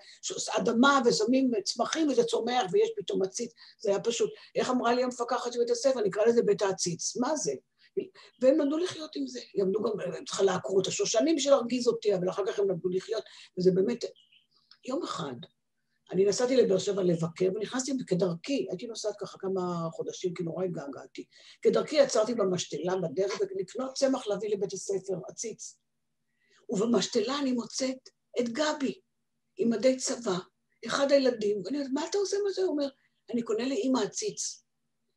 אדמה 0.58 1.02
ושמים 1.06 1.52
צמחים 1.64 2.08
וזה 2.10 2.24
צומח 2.24 2.66
ויש 2.72 2.90
פתאום 2.98 3.24
עציץ, 3.24 3.52
זה 3.80 3.90
היה 3.90 4.00
פשוט. 4.00 4.30
איך 4.56 4.70
אמרה 4.70 4.94
לי 4.94 5.04
המפקחת 5.04 5.54
של 5.54 5.60
בית 5.60 5.70
הספר? 5.70 6.02
נקרא 6.02 6.26
לזה 6.26 6.42
בית 6.42 6.62
העציץ. 6.62 7.18
מה 7.18 7.36
זה? 7.36 7.54
והם 8.42 8.60
למדו 8.60 8.78
לחיות 8.78 9.16
עם 9.16 9.28
זה. 9.28 9.40
למדו 9.56 9.84
גם, 9.84 10.00
הם 10.00 10.26
צריכה 10.26 10.44
לעקור 10.44 10.82
את 10.82 10.88
השושנים 10.88 11.36
בשביל 11.36 11.54
להרגיז 11.54 11.88
אותי, 11.88 12.16
אבל 12.16 12.30
אחר 12.30 12.44
כך 12.48 12.60
הם 12.60 12.70
למדו 12.70 12.90
לחיות, 12.90 13.24
וזה 13.58 13.72
באמת... 13.72 14.06
יום 14.86 15.04
אחד, 15.04 15.36
אני 16.14 16.26
נסעתי 16.26 16.56
לבאר 16.56 16.80
שבע 16.80 17.04
לבקר, 17.04 17.50
ונכנסתי 17.56 17.92
כדרכי, 18.08 18.68
הייתי 18.70 18.88
נוסעת 18.88 19.16
ככה 19.20 19.38
כמה 19.38 19.90
חודשים, 19.92 20.34
כי 20.34 20.44
נורא 20.44 20.66
התגעגעתי. 20.66 21.26
כדרכי 21.62 21.96
יצרתי 21.96 22.34
במשתלה 22.34 22.96
בדרך 22.96 23.42
לקנות 23.60 23.94
צמח 23.94 24.28
להביא 24.28 24.50
לבית 24.50 24.74
הספר, 24.74 25.14
עציץ. 25.30 25.80
ובמשתלה 26.70 27.40
אני 27.40 27.52
מוצאת 27.52 28.10
את 28.40 28.50
גבי, 28.50 29.00
עם 29.58 29.70
מדי 29.70 29.98
צבא, 29.98 30.38
אחד 30.86 31.12
הילדים, 31.12 31.62
ואני 31.66 31.78
אומרת, 31.78 31.92
מה 31.94 32.08
אתה 32.10 32.18
עושה 32.18 32.38
מה 32.44 32.52
זה? 32.52 32.62
הוא 32.62 32.72
אומר, 32.72 32.88
אני 33.34 33.42
קונה 33.42 33.68
לאימא 33.68 34.00
עציץ. 34.00 34.64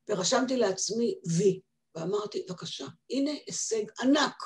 ורשמתי 0.09 0.57
לעצמי 0.57 1.19
וי. 1.39 1.61
ואמרתי, 1.95 2.47
בבקשה, 2.49 2.87
הנה 3.11 3.31
הישג 3.47 3.85
ענק, 4.03 4.43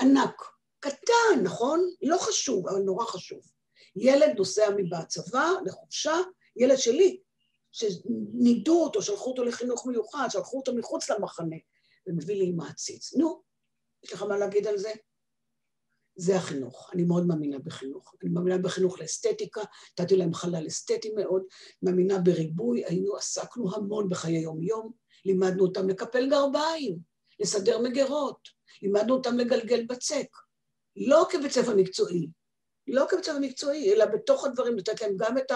ענק, 0.00 0.42
קטן, 0.80 1.42
נכון? 1.42 1.90
לא 2.02 2.18
חשוב, 2.18 2.68
אבל 2.68 2.78
נורא 2.78 3.04
חשוב. 3.04 3.57
ילד 3.96 4.36
נוסע 4.36 4.68
מהצבא 4.90 5.50
לחופשה, 5.66 6.14
ילד 6.56 6.76
שלי, 6.76 7.20
שנידו 7.72 8.84
אותו, 8.84 9.02
שלחו 9.02 9.30
אותו 9.30 9.44
לחינוך 9.44 9.86
מיוחד, 9.86 10.28
שלחו 10.30 10.56
אותו 10.56 10.74
מחוץ 10.74 11.10
למחנה, 11.10 11.56
ומביא 12.06 12.36
לי 12.36 12.46
עם 12.46 12.60
העציץ. 12.60 13.14
נו, 13.14 13.42
יש 14.04 14.12
לך 14.12 14.22
מה 14.22 14.38
להגיד 14.38 14.66
על 14.66 14.78
זה? 14.78 14.92
זה 16.16 16.36
החינוך. 16.36 16.90
אני 16.94 17.04
מאוד 17.04 17.26
מאמינה 17.26 17.58
בחינוך. 17.58 18.14
אני 18.22 18.30
מאמינה 18.30 18.58
בחינוך 18.58 19.00
לאסתטיקה, 19.00 19.60
נתתי 20.00 20.16
להם 20.16 20.34
חלל 20.34 20.66
אסתטי 20.66 21.12
מאוד, 21.16 21.42
מאמינה 21.82 22.18
בריבוי, 22.18 22.84
היינו, 22.84 23.16
עסקנו 23.16 23.74
המון 23.74 24.08
בחיי 24.08 24.38
יום-יום, 24.38 24.92
לימדנו 25.24 25.64
אותם 25.64 25.88
לקפל 25.88 26.30
גרביים, 26.30 26.98
לסדר 27.40 27.78
מגירות, 27.78 28.48
לימדנו 28.82 29.14
אותם 29.14 29.38
לגלגל 29.38 29.86
בצק. 29.86 30.26
לא 30.96 31.26
כבית 31.30 31.52
ספר 31.52 31.76
מקצועי, 31.76 32.28
לא 32.88 33.06
ספר 33.10 33.38
מקצועי, 33.40 33.92
אלא 33.92 34.04
בתוך 34.04 34.44
הדברים, 34.44 34.78
לתת 34.78 35.02
להם 35.02 35.16
גם 35.16 35.38
את 35.38 35.52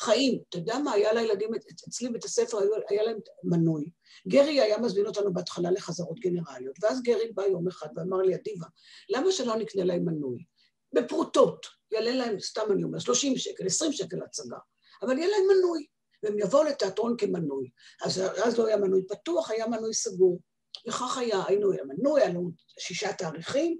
החיים. 0.00 0.42
אתה 0.48 0.58
יודע 0.58 0.78
מה, 0.78 0.92
היה 0.92 1.12
לילדים, 1.12 1.50
אצלי 1.88 2.08
בבית 2.08 2.24
הספר 2.24 2.58
היה 2.88 3.02
להם 3.02 3.18
מנוי. 3.44 3.90
גרי 4.28 4.60
היה 4.60 4.78
מזמין 4.78 5.06
אותנו 5.06 5.32
בהתחלה 5.32 5.70
לחזרות 5.70 6.18
גנרליות, 6.18 6.76
ואז 6.82 7.02
גרי 7.02 7.32
בא 7.32 7.42
יום 7.42 7.68
אחד 7.68 7.88
ואמר 7.96 8.16
לי, 8.16 8.34
אדיבה, 8.34 8.66
למה 9.08 9.32
שלא 9.32 9.56
נקנה 9.56 9.84
להם 9.84 10.04
מנוי? 10.04 10.44
בפרוטות, 10.92 11.66
יעלה 11.92 12.10
להם, 12.10 12.40
סתם 12.40 12.72
אני 12.72 12.84
אומר, 12.84 12.98
30 12.98 13.36
שקל, 13.36 13.66
20 13.66 13.92
שקל 13.92 14.22
הצגה, 14.22 14.58
אבל 15.02 15.18
יהיה 15.18 15.28
להם 15.28 15.44
מנוי. 15.56 15.86
והם 16.22 16.38
יבואו 16.38 16.64
לתיאטרון 16.64 17.16
כמנוי. 17.18 17.70
אז, 18.02 18.22
אז 18.44 18.58
לא 18.58 18.66
היה 18.66 18.76
מנוי 18.76 19.02
פתוח, 19.08 19.50
היה 19.50 19.66
מנוי 19.66 19.94
סגור. 19.94 20.40
וכך 20.88 21.18
היה, 21.18 21.42
היינו 21.46 21.72
מנוי, 21.84 22.20
היה 22.20 22.30
לנו 22.30 22.50
שישה 22.78 23.12
תאריכים, 23.12 23.78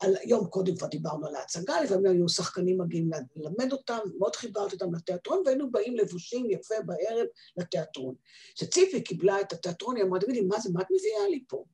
על 0.00 0.16
יום 0.24 0.46
קודם 0.46 0.76
כבר 0.76 0.86
דיברנו 0.86 1.26
על 1.26 1.34
ההצגה, 1.34 1.80
לפעמים 1.80 2.06
היו 2.06 2.28
שחקנים 2.28 2.80
מגיעים 2.80 3.10
ללמד 3.36 3.72
אותם, 3.72 3.98
מאוד 4.18 4.36
חיברתי 4.36 4.74
אותם 4.74 4.94
לתיאטרון, 4.94 5.42
והיינו 5.44 5.70
באים 5.70 5.96
לבושים 5.96 6.50
יפה 6.50 6.74
בערב 6.86 7.26
לתיאטרון. 7.56 8.14
כשציפי 8.54 9.02
קיבלה 9.02 9.40
את 9.40 9.52
התיאטרון, 9.52 9.96
היא 9.96 10.04
אמרה, 10.04 10.20
תגידי, 10.20 10.40
מה 10.40 10.60
זה, 10.60 10.70
מה 10.72 10.80
את 10.80 10.86
מביאה 10.90 11.28
לי 11.28 11.44
פה? 11.48 11.64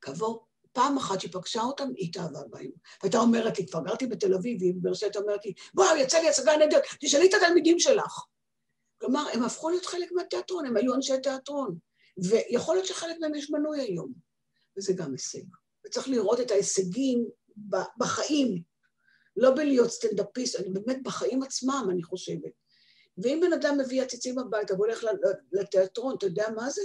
כעבור 0.00 0.46
פעם 0.72 0.96
אחת 0.96 1.20
שהיא 1.20 1.32
פגשה 1.32 1.62
אותם, 1.62 1.88
היא 1.96 2.08
התאהבה 2.08 2.40
בהם. 2.50 2.70
והייתה 3.02 3.18
אומרת 3.18 3.58
לי, 3.58 3.66
כבר 3.66 3.80
גרתי 3.80 4.06
בתל 4.06 4.34
אביב, 4.34 4.60
והיא 4.60 4.74
באר 4.76 4.94
שבע 4.94 5.20
אומרת 5.20 5.44
לי, 5.44 5.52
וואו, 5.74 5.96
יצא 5.96 6.18
לי 6.18 6.28
הצגה 6.28 6.56
נהדרת, 6.56 6.82
תשאלי 7.00 7.28
את 7.28 7.34
התלמידים 7.34 7.78
שלך. 7.78 8.24
כלומר, 9.00 9.24
הם 9.32 9.42
הפכו 9.42 9.70
להיות 9.70 9.86
חלק 9.86 10.12
מהתיאטרון, 10.12 10.66
הם 10.66 10.76
היו 10.76 10.94
אנשי 10.94 11.20
תיאטרון. 11.22 11.78
ויכול 12.28 12.74
להיות 12.74 12.86
שחלק 12.86 13.16
מהם 13.20 13.34
יש 13.34 13.50
מנוי 13.50 13.80
היום, 13.80 14.12
וזה 14.76 14.92
גם 14.92 15.12
הישג. 15.12 15.61
וצריך 15.86 16.08
לראות 16.08 16.40
את 16.40 16.50
ההישגים 16.50 17.28
בחיים, 17.98 18.62
לא 19.36 19.54
בלהיות 19.54 19.90
סטנדאפיסט, 19.90 20.60
אני 20.60 20.68
באמת 20.68 21.02
בחיים 21.02 21.42
עצמם, 21.42 21.88
אני 21.90 22.02
חושבת. 22.02 22.52
ואם 23.18 23.40
בן 23.42 23.52
אדם 23.52 23.78
מביא 23.78 24.02
עציצים 24.02 24.38
הביתה 24.38 24.74
והולך 24.74 25.04
לתיאטרון, 25.52 26.14
אתה 26.18 26.26
יודע 26.26 26.44
מה 26.56 26.70
זה? 26.70 26.82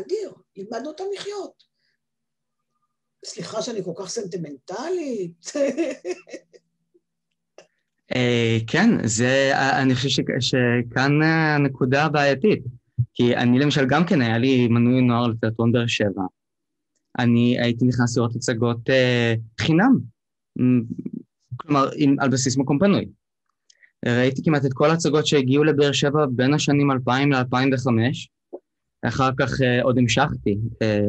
נדיר, 0.00 0.32
לימדנו 0.56 0.88
אותם 0.88 1.04
לחיות. 1.14 1.70
סליחה 3.24 3.62
שאני 3.62 3.84
כל 3.84 3.92
כך 3.96 4.08
סנטימנטלית. 4.08 5.52
אה, 8.14 8.58
כן, 8.66 9.08
זה, 9.08 9.52
אני 9.82 9.94
חושב 9.94 10.22
שכאן 10.40 11.22
הנקודה 11.22 12.04
הבעייתית. 12.04 12.62
כי 13.14 13.36
אני 13.36 13.58
למשל 13.58 13.86
גם 13.88 14.06
כן, 14.06 14.20
היה 14.20 14.38
לי 14.38 14.68
מנוי 14.68 15.02
נוער 15.02 15.26
לתיאטרון 15.26 15.72
באר 15.72 15.86
שבע. 15.86 16.22
אני 17.18 17.60
הייתי 17.60 17.84
נכנס 17.84 18.16
לראות 18.16 18.36
הצגות 18.36 18.90
אה, 18.90 19.34
חינם, 19.60 19.98
כלומר, 21.56 21.88
עם, 21.96 22.16
על 22.20 22.30
בסיס 22.30 22.56
מקום 22.56 22.78
פנוי. 22.78 23.08
ראיתי 24.06 24.42
כמעט 24.44 24.64
את 24.64 24.72
כל 24.72 24.90
ההצגות 24.90 25.26
שהגיעו 25.26 25.64
לבאר 25.64 25.92
שבע 25.92 26.26
בין 26.30 26.54
השנים 26.54 26.90
2000 26.90 27.32
ל-2005, 27.32 27.86
אחר 29.08 29.30
כך 29.38 29.60
אה, 29.62 29.82
עוד 29.82 29.98
המשכתי 29.98 30.58
אה, 30.82 31.00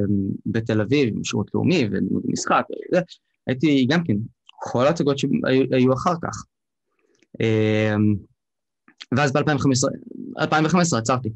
בתל 0.45 0.81
אביב 0.81 1.13
עם 1.15 1.23
שירות 1.23 1.51
לאומי 1.53 1.87
ולימוד 1.91 2.23
משחק, 2.25 2.63
הייתי 3.47 3.85
גם 3.89 4.03
כן, 4.03 4.13
כל 4.45 4.85
ההצגות 4.85 5.17
שהיו 5.19 5.93
אחר 5.93 6.13
כך. 6.23 6.45
אה, 7.41 7.95
ואז 9.17 9.31
ב-2015 9.31 10.97
עצרתי. 10.97 11.29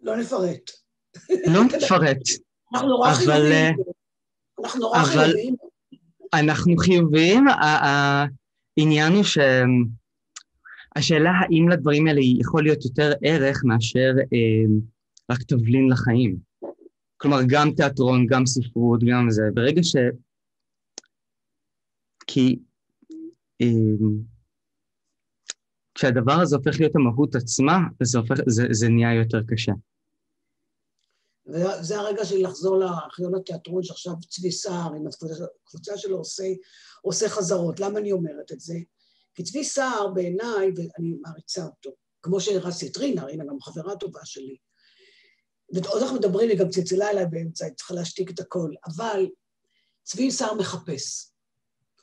לא 0.00 0.16
נפרט. 0.16 0.70
לא 1.46 1.64
נפרט. 1.64 2.18
אנחנו 2.74 2.88
נורא 2.88 3.14
חיוביים. 3.14 3.76
אנחנו 4.64 4.80
נורא 4.80 5.04
חיוביים. 5.04 5.54
אנחנו 6.34 6.76
חיוביים, 6.76 7.44
העניין 8.78 9.12
הוא 9.12 9.24
ש... 9.24 9.38
השאלה 10.96 11.30
האם 11.30 11.68
לדברים 11.68 12.06
האלה 12.06 12.20
יכול 12.40 12.62
להיות 12.62 12.84
יותר 12.84 13.12
ערך 13.24 13.60
מאשר 13.64 14.12
אה, 14.32 14.74
רק 15.30 15.42
תבלין 15.42 15.88
לחיים. 15.90 16.36
כלומר, 17.16 17.38
גם 17.48 17.70
תיאטרון, 17.76 18.26
גם 18.26 18.46
ספרות, 18.46 19.00
גם 19.10 19.30
זה. 19.30 19.42
ברגע 19.54 19.82
ש... 19.82 19.96
כי 22.26 22.58
אה, 23.62 23.66
כשהדבר 25.94 26.32
הזה 26.32 26.56
הופך 26.56 26.80
להיות 26.80 26.96
המהות 26.96 27.34
עצמה, 27.34 27.78
זה, 28.02 28.18
הופך, 28.18 28.36
זה, 28.46 28.66
זה 28.70 28.88
נהיה 28.88 29.14
יותר 29.14 29.42
קשה. 29.46 29.72
וזה 31.48 31.98
הרגע 31.98 32.24
שלי 32.24 32.42
לחזור 32.42 32.78
לארכיון 32.78 33.34
התיאטרון 33.34 33.82
שעכשיו 33.82 34.12
צבי 34.28 34.52
סער 34.52 34.94
עם 34.94 35.04
הקבוצה 35.64 35.98
שלו 35.98 36.16
עושה, 36.16 36.44
עושה 37.02 37.28
חזרות. 37.28 37.80
למה 37.80 37.98
אני 37.98 38.12
אומרת 38.12 38.52
את 38.52 38.60
זה? 38.60 38.74
כי 39.34 39.42
צבי 39.42 39.64
סער 39.64 40.08
בעיניי, 40.08 40.72
ואני 40.76 41.14
מעריצה 41.22 41.64
אותו, 41.64 41.90
כמו 42.22 42.40
שהרצתי 42.40 42.86
את 42.86 42.96
רינה, 42.96 43.24
רינה 43.24 43.44
גם 43.44 43.60
חברה 43.60 43.96
טובה 43.96 44.20
שלי. 44.24 44.56
ועוד 45.72 46.02
אנחנו 46.02 46.16
מדברים, 46.16 46.50
היא 46.50 46.58
גם 46.58 46.68
צלצלה 46.68 47.10
אליי 47.10 47.26
באמצע, 47.26 47.64
היא 47.64 47.74
צריכה 47.74 47.94
להשתיק 47.94 48.30
את 48.30 48.40
הכל, 48.40 48.70
אבל 48.86 49.26
צבי 50.02 50.30
סער 50.30 50.54
מחפש. 50.54 51.32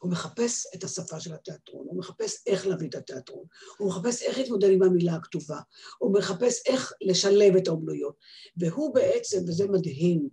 הוא 0.05 0.11
מחפש 0.11 0.67
את 0.75 0.83
השפה 0.83 1.19
של 1.19 1.33
התיאטרון, 1.33 1.87
הוא 1.89 1.97
מחפש 1.97 2.43
איך 2.47 2.67
להביא 2.67 2.89
את 2.89 2.95
התיאטרון, 2.95 3.45
הוא 3.77 3.87
מחפש 3.87 4.21
איך 4.21 4.37
להתמודד 4.37 4.69
עם 4.71 4.83
המילה 4.83 5.15
הכתובה, 5.15 5.59
הוא 5.97 6.13
מחפש 6.13 6.61
איך 6.65 6.93
לשלב 7.01 7.55
את 7.55 7.67
האומנויות. 7.67 8.15
והוא 8.57 8.95
בעצם, 8.95 9.37
וזה 9.47 9.67
מדהים, 9.67 10.29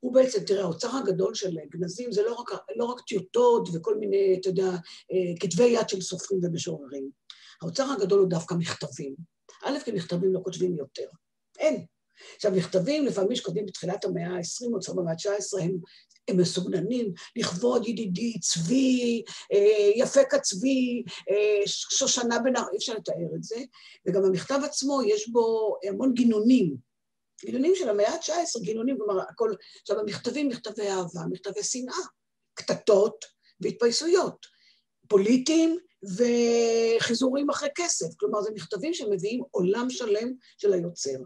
הוא 0.00 0.14
בעצם, 0.14 0.44
תראה, 0.44 0.62
האוצר 0.62 0.96
הגדול 0.96 1.34
של 1.34 1.56
גנזים 1.70 2.12
זה 2.12 2.22
לא 2.22 2.34
רק, 2.34 2.60
לא 2.76 2.84
רק 2.84 3.00
טיוטות 3.00 3.68
וכל 3.74 3.98
מיני, 3.98 4.36
אתה 4.40 4.48
יודע, 4.48 4.70
אה, 5.12 5.34
כתבי 5.40 5.64
יד 5.64 5.88
של 5.88 6.00
סופרים 6.00 6.40
ומשוררים. 6.44 7.10
האוצר 7.62 7.92
הגדול 7.92 8.20
הוא 8.20 8.28
דווקא 8.28 8.54
מכתבים. 8.54 9.14
א', 9.64 9.78
כי 9.84 9.92
מכתבים 9.92 10.34
לא 10.34 10.40
כותבים 10.44 10.76
יותר. 10.76 11.06
אין. 11.58 11.86
עכשיו, 12.36 12.52
מכתבים, 12.52 13.06
לפעמים 13.06 13.36
שכותבים 13.36 13.66
בתחילת 13.66 14.04
המאה 14.04 14.26
ה-20 14.26 14.74
או 14.74 14.82
סוף 14.82 14.98
המאה 14.98 15.12
ה-19, 15.12 15.62
הם, 15.62 15.76
הם 16.28 16.36
מסוגננים 16.36 17.12
לכבוד 17.36 17.88
ידידי 17.88 18.40
צבי, 18.40 19.22
אה, 19.52 19.90
יפה 19.96 20.24
כצבי, 20.24 21.02
אה, 21.30 21.62
שושנה 21.66 22.38
בן 22.38 22.56
אי 22.56 22.76
אפשר 22.76 22.94
לתאר 22.94 23.34
את 23.36 23.42
זה. 23.42 23.56
וגם 24.06 24.24
המכתב 24.24 24.60
עצמו, 24.64 25.02
יש 25.06 25.28
בו 25.28 25.76
המון 25.88 26.14
גינונים. 26.14 26.76
גינונים 27.44 27.72
של 27.74 27.88
המאה 27.88 28.14
ה-19, 28.14 28.60
גינונים, 28.62 28.96
כלומר, 28.98 29.20
הכל... 29.28 29.54
עכשיו, 29.82 30.00
המכתבים, 30.00 30.48
מכתבי 30.48 30.88
אהבה, 30.88 31.20
מכתבי 31.30 31.62
שנאה, 31.62 31.96
קטטות 32.54 33.24
והתפייסויות, 33.60 34.46
פוליטיים 35.08 35.78
וחיזורים 36.16 37.50
אחרי 37.50 37.68
כסף. 37.74 38.06
כלומר, 38.16 38.42
זה 38.42 38.50
מכתבים 38.54 38.94
שמביאים 38.94 39.42
עולם 39.50 39.90
שלם 39.90 40.32
של 40.58 40.72
היוצר. 40.72 41.18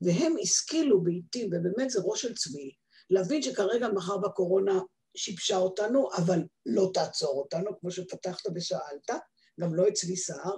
והם 0.00 0.34
השכילו 0.42 1.02
בעיתים, 1.02 1.46
ובאמת 1.46 1.90
זה 1.90 2.00
ראש 2.04 2.22
של 2.22 2.34
צבי, 2.34 2.70
להבין 3.10 3.42
שכרגע 3.42 3.88
מחר 3.88 4.16
בקורונה 4.16 4.80
שיבשה 5.16 5.56
אותנו, 5.56 6.08
אבל 6.16 6.42
לא 6.66 6.90
תעצור 6.94 7.38
אותנו, 7.38 7.80
כמו 7.80 7.90
שפתחת 7.90 8.42
ושאלת, 8.54 9.10
גם 9.60 9.74
לא 9.74 9.88
את 9.88 9.92
צבי 9.92 10.16
סער. 10.16 10.56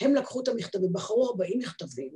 הם 0.00 0.14
לקחו 0.14 0.42
את 0.42 0.48
המכתבים, 0.48 0.92
בחרו 0.92 1.30
40 1.30 1.58
מכתבים, 1.58 2.12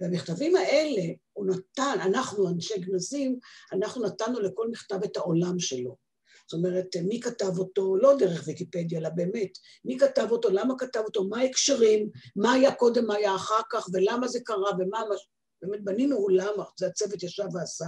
והמכתבים 0.00 0.56
האלה, 0.56 1.02
הוא 1.32 1.46
נתן, 1.46 1.98
אנחנו 2.02 2.48
אנשי 2.48 2.78
גנזים, 2.78 3.38
אנחנו 3.72 4.06
נתנו 4.06 4.40
לכל 4.40 4.68
מכתב 4.70 4.98
את 5.04 5.16
העולם 5.16 5.58
שלו. 5.58 5.96
זאת 6.50 6.58
אומרת, 6.58 6.86
מי 6.96 7.20
כתב 7.20 7.58
אותו, 7.58 7.96
לא 7.96 8.16
דרך 8.18 8.42
ויקיפדיה, 8.46 8.98
אלא 8.98 9.08
באמת, 9.08 9.50
מי 9.84 9.98
כתב 9.98 10.28
אותו, 10.30 10.50
למה 10.50 10.74
כתב 10.78 11.02
אותו, 11.04 11.24
מה 11.24 11.40
ההקשרים, 11.40 12.10
מה 12.36 12.52
היה 12.52 12.74
קודם, 12.74 13.06
מה 13.06 13.14
היה 13.14 13.34
אחר 13.34 13.60
כך, 13.70 13.88
ולמה 13.92 14.28
זה 14.28 14.40
קרה, 14.44 14.70
ומה... 14.78 15.00
באמת 15.62 15.84
בנינו 15.84 16.16
אולם, 16.16 16.54
זה 16.78 16.86
הצוות 16.86 17.22
ישב 17.22 17.44
ועשה, 17.54 17.86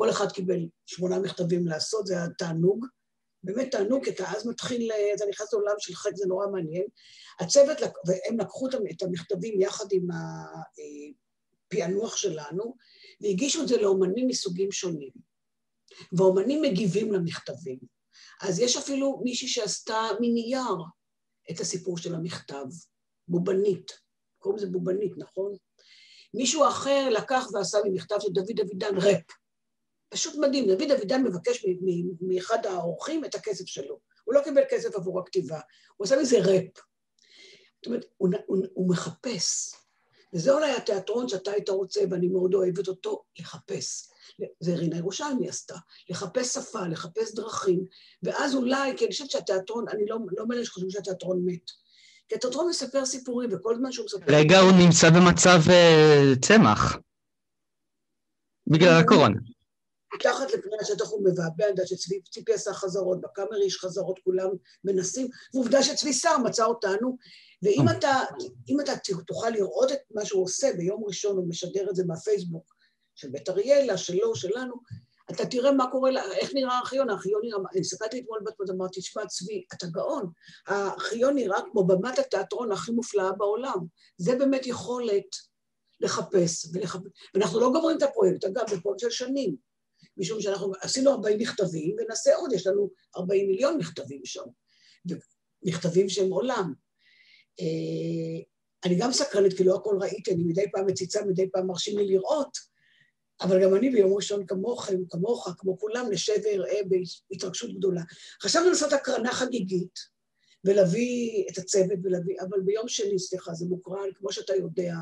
כל 0.00 0.10
אחד 0.10 0.32
קיבל 0.32 0.66
שמונה 0.86 1.18
מכתבים 1.18 1.66
לעשות, 1.66 2.06
זה 2.06 2.16
היה 2.16 2.28
תענוג. 2.38 2.86
באמת 3.42 3.70
תענוג, 3.70 4.04
כי 4.04 4.10
אתה 4.10 4.24
אז 4.36 4.46
מתחיל, 4.46 4.90
אתה 5.16 5.24
נכנס 5.28 5.52
לעולם 5.52 5.74
של 5.78 5.94
חלק, 5.94 6.16
זה 6.16 6.26
נורא 6.28 6.46
מעניין. 6.46 6.84
הצוות, 7.40 7.78
והם 8.06 8.38
לקחו 8.38 8.68
את 8.68 9.02
המכתבים 9.02 9.60
יחד 9.60 9.84
עם 9.92 10.08
הפענוח 11.66 12.16
שלנו, 12.16 12.76
והגישו 13.20 13.62
את 13.62 13.68
זה 13.68 13.76
לאומנים 13.76 14.28
מסוגים 14.28 14.72
שונים. 14.72 15.10
ואומנים 16.12 16.62
מגיבים 16.62 17.12
למכתבים. 17.12 17.78
אז 18.42 18.60
יש 18.60 18.76
אפילו 18.76 19.20
מישהי 19.24 19.48
שעשתה 19.48 20.08
מנייר 20.20 20.76
את 21.50 21.60
הסיפור 21.60 21.98
של 21.98 22.14
המכתב, 22.14 22.64
בובנית. 23.28 23.92
קוראים 24.38 24.58
לזה 24.58 24.66
בובנית, 24.70 25.12
נכון? 25.16 25.52
מישהו 26.34 26.68
אחר 26.68 27.08
לקח 27.10 27.46
ועשה 27.52 27.78
ממכתב 27.84 28.16
של 28.20 28.32
דוד 28.32 28.60
אבידן 28.60 28.96
ראפ. 28.96 29.40
פשוט 30.10 30.34
מדהים, 30.38 30.66
דוד 30.66 30.90
אבידן 30.90 31.22
מבקש 31.22 31.66
מאחד 32.20 32.66
האורחים 32.66 33.24
את 33.24 33.34
הכסף 33.34 33.66
שלו. 33.66 33.98
הוא 34.24 34.34
לא 34.34 34.40
קיבל 34.44 34.62
כסף 34.70 34.94
עבור 34.94 35.20
הכתיבה, 35.20 35.60
הוא 35.96 36.04
עשה 36.04 36.16
מזה 36.16 36.38
ראפ. 36.38 36.76
זאת 37.76 37.86
אומרת, 37.86 38.04
הוא, 38.16 38.28
הוא, 38.46 38.58
הוא 38.74 38.90
מחפש. 38.90 39.74
וזה 40.34 40.52
אולי 40.52 40.72
התיאטרון 40.72 41.28
שאתה 41.28 41.50
היית 41.50 41.68
רוצה, 41.68 42.00
ואני 42.10 42.28
מאוד 42.28 42.54
אוהבת 42.54 42.88
אותו, 42.88 43.22
לחפש. 43.38 44.08
זה 44.60 44.74
רינה 44.74 44.96
ירושלמי 44.96 45.48
עשתה, 45.48 45.76
לחפש 46.10 46.54
שפה, 46.54 46.86
לחפש 46.86 47.34
דרכים, 47.34 47.84
ואז 48.22 48.54
אולי, 48.54 48.96
כי 48.96 49.04
אני 49.04 49.12
חושבת 49.12 49.30
שהתיאטרון, 49.30 49.84
אני 49.88 50.06
לא, 50.06 50.18
לא 50.38 50.46
מאלה 50.48 50.64
שחושבים 50.64 50.90
שהתיאטרון 50.90 51.42
מת. 51.44 51.70
כי 52.28 52.34
התיאטרון 52.34 52.68
מספר 52.68 53.06
סיפורים, 53.06 53.50
וכל 53.52 53.76
זמן 53.76 53.92
שהוא 53.92 54.06
מספר... 54.06 54.24
רגע, 54.28 54.58
הוא 54.58 54.72
נמצא 54.72 55.10
במצב 55.10 55.60
uh, 55.66 56.38
צמח. 56.40 56.96
בגלל 58.66 59.00
הקורונה. 59.00 59.36
מתחת 60.14 60.50
לפני 60.52 60.76
השטח 60.80 61.10
הוא 61.10 61.24
מבעבע, 61.24 61.64
אני 61.64 61.68
יודעת 61.68 61.88
שציפי 61.88 62.52
עשה 62.52 62.72
חזרות, 62.72 63.20
בקאמרי 63.20 63.66
יש 63.66 63.78
חזרות, 63.78 64.18
כולם 64.24 64.48
מנסים, 64.84 65.28
ועובדה 65.54 65.82
שצבי 65.82 66.12
סער 66.12 66.38
מצא 66.38 66.64
אותנו, 66.64 67.16
ואם 67.62 67.80
אוקיי. 67.80 67.98
אתה, 67.98 68.12
אם 68.68 68.80
אתה 68.80 68.92
תוכל 69.26 69.50
לראות 69.50 69.92
את 69.92 69.98
מה 70.10 70.24
שהוא 70.24 70.44
עושה, 70.44 70.72
ביום 70.76 71.04
ראשון 71.04 71.36
הוא 71.36 71.48
משדר 71.48 71.90
את 71.90 71.96
זה 71.96 72.04
מהפייסבוק 72.06 72.74
של 73.14 73.28
בית 73.28 73.48
אריאלה, 73.48 73.96
שלו, 73.96 74.36
שלנו, 74.36 74.74
אתה 75.30 75.46
תראה 75.46 75.72
מה 75.72 75.90
קורה, 75.90 76.10
איך 76.40 76.50
נראה 76.54 76.72
הארכיון, 76.72 77.10
הארכיון 77.10 77.40
נראה, 77.44 77.58
אני 77.72 77.80
הסתכלתי 77.80 78.20
אתמול 78.20 78.40
בת 78.46 78.70
אמרתי, 78.70 79.00
תשמע 79.00 79.26
צבי, 79.26 79.64
אתה 79.74 79.86
גאון, 79.86 80.30
הארכיון 80.66 81.34
נראה 81.34 81.58
כמו 81.70 81.86
במת 81.86 82.18
התיאטרון 82.18 82.72
הכי 82.72 82.92
מופלאה 82.92 83.32
בעולם, 83.32 83.86
זה 84.16 84.36
באמת 84.36 84.66
יכולת 84.66 85.36
לחפש, 86.00 86.66
ולחפש, 86.72 87.10
ואנחנו 87.34 87.60
לא 87.60 87.70
גומרים 87.72 87.96
את 87.96 88.02
הפרויקט, 88.02 88.44
אגב, 88.44 88.68
זה 88.70 88.80
פרויקט 88.80 89.00
של 89.00 89.10
שנים, 89.10 89.69
משום 90.20 90.40
שאנחנו 90.40 90.72
עשינו 90.80 91.10
40 91.10 91.38
מכתבים, 91.38 91.96
ונעשה 91.98 92.36
עוד, 92.36 92.52
יש 92.52 92.66
לנו 92.66 92.90
40 93.16 93.46
מיליון 93.46 93.78
מכתבים 93.78 94.20
שם, 94.24 94.44
מכתבים 95.62 96.08
שהם 96.08 96.30
עולם. 96.30 96.74
אה, 97.60 98.42
אני 98.84 98.98
גם 98.98 99.12
סקרנית, 99.12 99.56
כי 99.56 99.64
לא 99.64 99.74
הכל 99.76 99.96
ראיתי, 100.00 100.32
אני 100.32 100.44
מדי 100.44 100.64
פעם 100.72 100.86
מציצה, 100.86 101.24
מדי 101.24 101.50
פעם 101.50 101.66
מרשים 101.66 101.98
לי 101.98 102.06
לראות, 102.06 102.58
אבל 103.40 103.62
גם 103.64 103.74
אני 103.74 103.90
ביום 103.90 104.14
ראשון 104.14 104.46
כמוכם, 104.46 105.04
כמוך, 105.10 105.48
כמו 105.58 105.78
כולם, 105.78 106.06
נשב 106.10 106.36
ואראה 106.44 106.80
בהתרגשות 107.30 107.74
גדולה. 107.74 108.02
חשבנו 108.42 108.68
לעשות 108.68 108.92
הקרנה 108.92 109.32
חגיגית, 109.32 110.20
ולהביא 110.64 111.44
את 111.50 111.58
הצוות 111.58 111.98
ולהביא, 112.02 112.36
אבל 112.40 112.60
ביום 112.60 112.88
שני, 112.88 113.18
סליחה, 113.18 113.54
זה 113.54 113.66
מוקרן, 113.66 114.08
כמו 114.14 114.32
שאתה 114.32 114.54
יודע, 114.54 114.94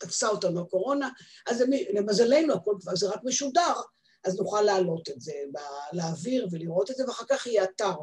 תפסה 0.00 0.28
אותנו 0.28 0.60
הקורונה, 0.60 1.10
אז 1.46 1.64
למזלנו 1.94 2.54
הכל 2.54 2.74
כבר, 2.80 2.96
זה 2.96 3.08
רק 3.08 3.20
משודר, 3.24 3.74
אז 4.26 4.40
נוכל 4.40 4.62
להעלות 4.62 5.08
את 5.08 5.20
זה 5.20 5.32
לאוויר 5.92 6.48
ולראות 6.52 6.90
את 6.90 6.96
זה, 6.96 7.06
ואחר 7.06 7.24
כך 7.28 7.46
יהיה 7.46 7.64
אתר 7.64 7.94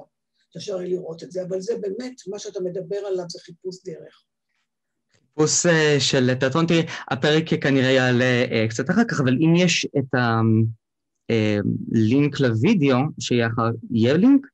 שאפשר 0.53 0.81
יהיה 0.81 0.89
לראות 0.89 1.23
את 1.23 1.31
זה, 1.31 1.43
אבל 1.43 1.61
זה 1.61 1.73
באמת, 1.81 2.21
מה 2.27 2.39
שאתה 2.39 2.59
מדבר 2.61 2.95
עליו 2.95 3.25
זה 3.29 3.39
חיפוש 3.39 3.75
דרך. 3.85 4.23
חיפוש 5.13 5.65
אה, 5.65 5.95
של 5.99 6.35
תיאטרון, 6.35 6.67
תראי, 6.67 6.85
הפרק 7.11 7.43
כנראה 7.61 7.91
יעלה 7.91 8.45
אה, 8.51 8.65
קצת 8.69 8.89
אחר 8.89 9.03
כך, 9.07 9.19
אבל 9.19 9.33
אם 9.33 9.55
יש 9.55 9.87
את 9.97 10.13
הלינק 10.13 12.41
אה, 12.41 12.47
לוידאו, 12.47 12.97
שיהיה 13.19 14.17
לינק? 14.17 14.47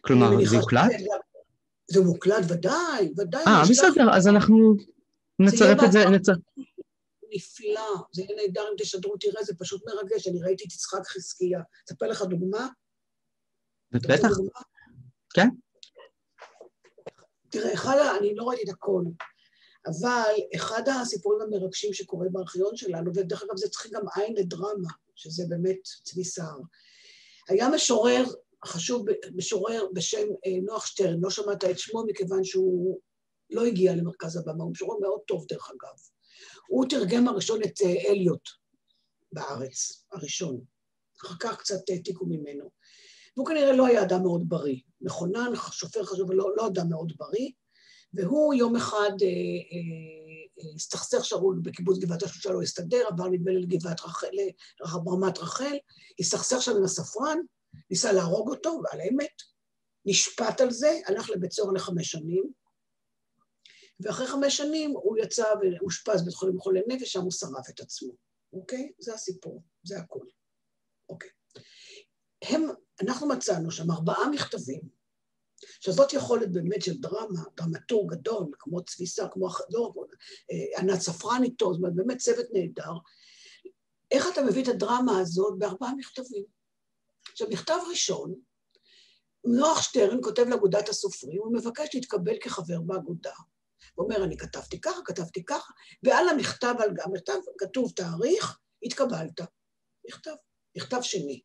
כלומר, 0.00 0.44
זה 0.44 0.56
יוקלט? 0.56 0.90
זה 1.90 2.04
מוקלט, 2.04 2.44
ודאי, 2.48 3.12
ודאי. 3.16 3.44
אה, 3.46 3.62
בסדר, 3.70 4.10
אז 4.12 4.28
אנחנו 4.28 4.74
נצרף 5.38 5.84
את 5.84 5.92
זה, 5.92 6.04
נצרף. 6.04 6.38
נפלא, 7.30 7.90
זה 8.12 8.22
יהיה 8.22 8.36
נהדר 8.36 8.62
אם 8.62 8.74
תשדרו, 8.78 9.16
תראה, 9.16 9.44
זה 9.44 9.52
פשוט 9.58 9.82
מרגש. 9.86 10.28
אני 10.28 10.42
ראיתי 10.42 10.64
את 10.64 10.72
יצחק 10.72 11.06
חזקיה. 11.06 11.60
אספר 11.88 12.06
לך 12.06 12.22
דוגמה? 12.22 12.68
בטח. 13.92 14.28
כן. 15.34 15.48
תראה, 17.50 17.74
אחד, 17.74 17.96
אני 18.20 18.34
לא 18.34 18.44
ראיתי 18.44 18.62
את 18.62 18.74
הכל, 18.74 19.02
אבל 19.86 20.32
אחד 20.56 20.82
הסיפורים 20.88 21.40
המרגשים 21.40 21.92
שקורה 21.92 22.26
בארכיון 22.32 22.76
שלנו, 22.76 23.10
ודרך 23.14 23.42
אגב 23.42 23.56
זה 23.56 23.68
צריך 23.68 23.86
גם 23.92 24.02
עין 24.16 24.34
לדרמה, 24.36 24.88
שזה 25.14 25.44
באמת 25.48 25.82
צבי 26.04 26.24
סער. 26.24 26.58
היה 27.48 27.68
משורר 27.68 28.24
חשוב, 28.64 29.06
משורר 29.34 29.86
בשם 29.92 30.26
אה, 30.46 30.60
נוח 30.62 30.86
שטרן, 30.86 31.20
לא 31.20 31.30
שמעת 31.30 31.64
את 31.64 31.78
שמו 31.78 32.04
מכיוון 32.06 32.44
שהוא 32.44 33.00
לא 33.50 33.64
הגיע 33.64 33.94
למרכז 33.96 34.36
הבמה, 34.36 34.64
הוא 34.64 34.70
משורר 34.70 34.98
מאוד 35.00 35.20
טוב 35.26 35.46
דרך 35.48 35.70
אגב. 35.70 35.98
הוא 36.68 36.84
תרגם 36.90 37.28
הראשון 37.28 37.62
את 37.62 37.80
אה, 37.84 38.10
אליוט 38.10 38.48
בארץ, 39.32 40.04
הראשון. 40.12 40.60
אחר 41.20 41.34
כך 41.40 41.56
קצת 41.58 41.90
העתיקו 41.90 42.26
ממנו. 42.26 42.70
והוא 43.36 43.46
כנראה 43.46 43.72
לא 43.72 43.86
היה 43.86 44.02
אדם 44.02 44.22
מאוד 44.22 44.48
בריא. 44.48 44.80
מכונן, 45.00 45.52
שופר 45.72 46.04
חשוב, 46.04 46.32
לא, 46.32 46.56
לא 46.56 46.66
אדם 46.66 46.88
מאוד 46.88 47.12
בריא. 47.16 47.50
והוא 48.14 48.54
יום 48.54 48.76
אחד 48.76 49.10
אה, 49.22 49.28
אה, 49.72 50.74
הסתכסך 50.74 51.24
שאול 51.24 51.60
בקיבוץ 51.62 51.98
גבעת 51.98 52.22
השלושה, 52.22 52.50
לא 52.50 52.62
הסתדר, 52.62 53.06
עבר 53.08 53.28
נדמה 53.28 53.50
לי 53.50 53.62
לגבעת 53.62 54.00
רחל, 54.00 54.26
לרמת 54.80 55.38
רחל, 55.38 55.76
הסתכסך 56.20 56.62
שם 56.62 56.76
עם 56.76 56.84
הספרן, 56.84 57.38
ניסה 57.90 58.12
להרוג 58.12 58.50
אותו, 58.50 58.80
ועל 58.84 59.00
האמת, 59.00 59.42
נשפט 60.06 60.60
על 60.60 60.70
זה, 60.70 61.00
הלך 61.06 61.30
לבית 61.30 61.52
סוהר 61.52 61.72
לחמש 61.72 62.10
שנים, 62.10 62.52
ואחרי 64.00 64.26
חמש 64.26 64.56
שנים 64.56 64.90
הוא 64.90 65.16
יצא 65.18 65.44
ואושפז 65.60 66.24
בית 66.24 66.34
חולים 66.34 66.60
חולי 66.60 66.80
נפש, 66.86 67.12
שם 67.12 67.20
הוא 67.20 67.32
שרף 67.32 67.70
את 67.70 67.80
עצמו, 67.80 68.12
אוקיי? 68.52 68.92
זה 68.98 69.14
הסיפור, 69.14 69.62
זה 69.84 69.98
הכול. 69.98 70.28
אוקיי. 71.08 71.30
הם, 72.42 72.62
אנחנו 73.02 73.28
מצאנו 73.28 73.70
שם 73.70 73.90
ארבעה 73.90 74.30
מכתבים, 74.30 74.80
שזאת 75.80 76.12
יכולת 76.12 76.52
באמת 76.52 76.82
של 76.82 77.00
דרמה, 77.00 77.40
דרמטור 77.56 78.10
גדול, 78.10 78.46
כמו 78.58 78.84
צביסה, 78.84 79.28
כמו 79.32 79.48
לא, 79.70 79.92
ענת 80.78 81.00
ספרן 81.00 81.44
איתו, 81.44 81.72
זאת 81.72 81.78
אומרת, 81.78 81.94
באמת 81.94 82.18
צוות 82.18 82.46
נהדר. 82.52 82.92
איך 84.10 84.26
אתה 84.32 84.42
מביא 84.42 84.62
את 84.62 84.68
הדרמה 84.68 85.20
הזאת 85.20 85.58
בארבעה 85.58 85.94
מכתבים? 85.94 86.44
עכשיו, 87.32 87.48
מכתב 87.50 87.78
ראשון, 87.90 88.34
נוח 89.44 89.82
שטרן 89.82 90.18
כותב 90.22 90.42
לאגודת 90.48 90.88
הסופרים, 90.88 91.40
הוא 91.42 91.54
מבקש 91.54 91.94
להתקבל 91.94 92.38
כחבר 92.40 92.80
באגודה. 92.80 93.34
הוא 93.94 94.04
אומר, 94.04 94.24
אני 94.24 94.36
כתבתי 94.36 94.80
ככה, 94.80 95.00
כתבתי 95.04 95.44
ככה, 95.44 95.72
ועל 96.02 96.28
המכתב, 96.28 96.74
על 96.78 96.90
המכתב 97.04 97.38
כתוב 97.58 97.92
תאריך, 97.96 98.58
התקבלת. 98.82 99.40
מכתב, 100.08 100.34
מכתב 100.76 101.00
שני. 101.02 101.42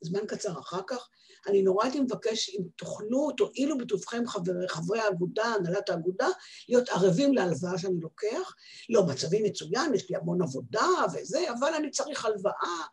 זמן 0.00 0.26
קצר 0.26 0.58
אחר 0.60 0.80
כך, 0.86 1.08
אני 1.46 1.62
נורא 1.62 1.84
הייתי 1.84 2.00
מבקש 2.00 2.48
אם 2.48 2.62
תוכלו, 2.76 3.30
תואילו 3.36 3.78
בטובכם 3.78 4.26
חברי, 4.26 4.68
חברי 4.68 5.00
האגודה, 5.00 5.44
הנהלת 5.44 5.88
האגודה, 5.88 6.28
להיות 6.68 6.88
ערבים 6.88 7.34
להלוואה 7.34 7.78
שאני 7.78 8.00
לוקח. 8.00 8.54
לא, 8.88 9.06
מצבי 9.06 9.42
מצוין, 9.42 9.94
יש 9.94 10.10
לי 10.10 10.16
המון 10.16 10.42
עבודה 10.42 10.88
וזה, 11.14 11.52
אבל 11.58 11.74
אני 11.74 11.90
צריך 11.90 12.24
הלוואה, 12.24 12.86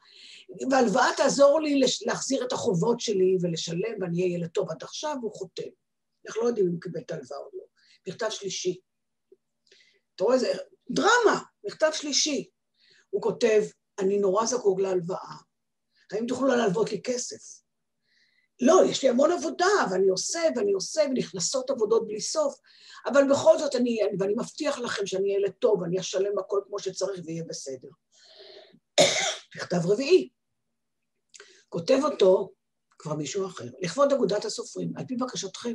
והלוואה 0.71 1.07
תעזור 1.17 1.61
לי 1.61 1.81
להחזיר 2.05 2.45
את 2.45 2.53
החובות 2.53 2.99
שלי 2.99 3.37
ולשלם, 3.41 4.01
ואני 4.01 4.21
אהיה 4.21 4.35
ילד 4.35 4.49
טוב 4.49 4.71
עד 4.71 4.83
עכשיו, 4.83 5.15
והוא 5.21 5.33
חותם. 5.33 5.69
אנחנו 6.27 6.41
לא 6.41 6.47
יודעים 6.47 6.67
אם 6.67 6.71
הוא 6.71 6.81
קיבל 6.81 6.99
את 6.99 7.11
ההלוואה 7.11 7.39
או 7.39 7.49
לא. 7.53 7.64
מכתב 8.07 8.29
שלישי. 8.29 8.79
אתה 10.15 10.23
רואה, 10.23 10.37
זה 10.37 10.53
דרמה, 10.91 11.43
מכתב 11.63 11.89
שלישי. 11.93 12.49
הוא 13.09 13.21
כותב, 13.21 13.63
אני 13.99 14.17
נורא 14.17 14.45
זקוק 14.45 14.79
להלוואה, 14.79 15.35
האם 16.11 16.25
תוכלו 16.27 16.47
להלוות 16.47 16.91
לי 16.91 17.01
כסף? 17.03 17.61
לא, 18.61 18.81
יש 18.89 19.03
לי 19.03 19.09
המון 19.09 19.31
עבודה, 19.31 19.65
ואני 19.91 20.07
עושה, 20.07 20.39
ואני 20.55 20.73
עושה, 20.73 21.01
ונכנסות 21.01 21.69
עבודות 21.69 22.07
בלי 22.07 22.21
סוף, 22.21 22.55
אבל 23.05 23.21
בכל 23.31 23.57
זאת 23.59 23.75
אני, 23.75 23.99
ואני 24.19 24.33
מבטיח 24.37 24.79
לכם 24.79 25.05
שאני 25.05 25.35
ילד 25.35 25.51
טוב, 25.51 25.83
אני 25.83 25.99
אשלם 25.99 26.39
הכל 26.39 26.61
כמו 26.67 26.79
שצריך 26.79 27.21
ויהיה 27.25 27.43
בסדר. 27.43 27.87
מכתב 29.55 29.77
רביעי. 29.83 30.29
כותב 31.69 31.99
אותו 32.03 32.53
כבר 32.89 33.15
מישהו 33.15 33.47
אחר, 33.47 33.65
לכבוד 33.79 34.13
אגודת 34.13 34.45
הסופרים, 34.45 34.93
על 34.97 35.05
פי 35.07 35.15
בקשתכם. 35.15 35.73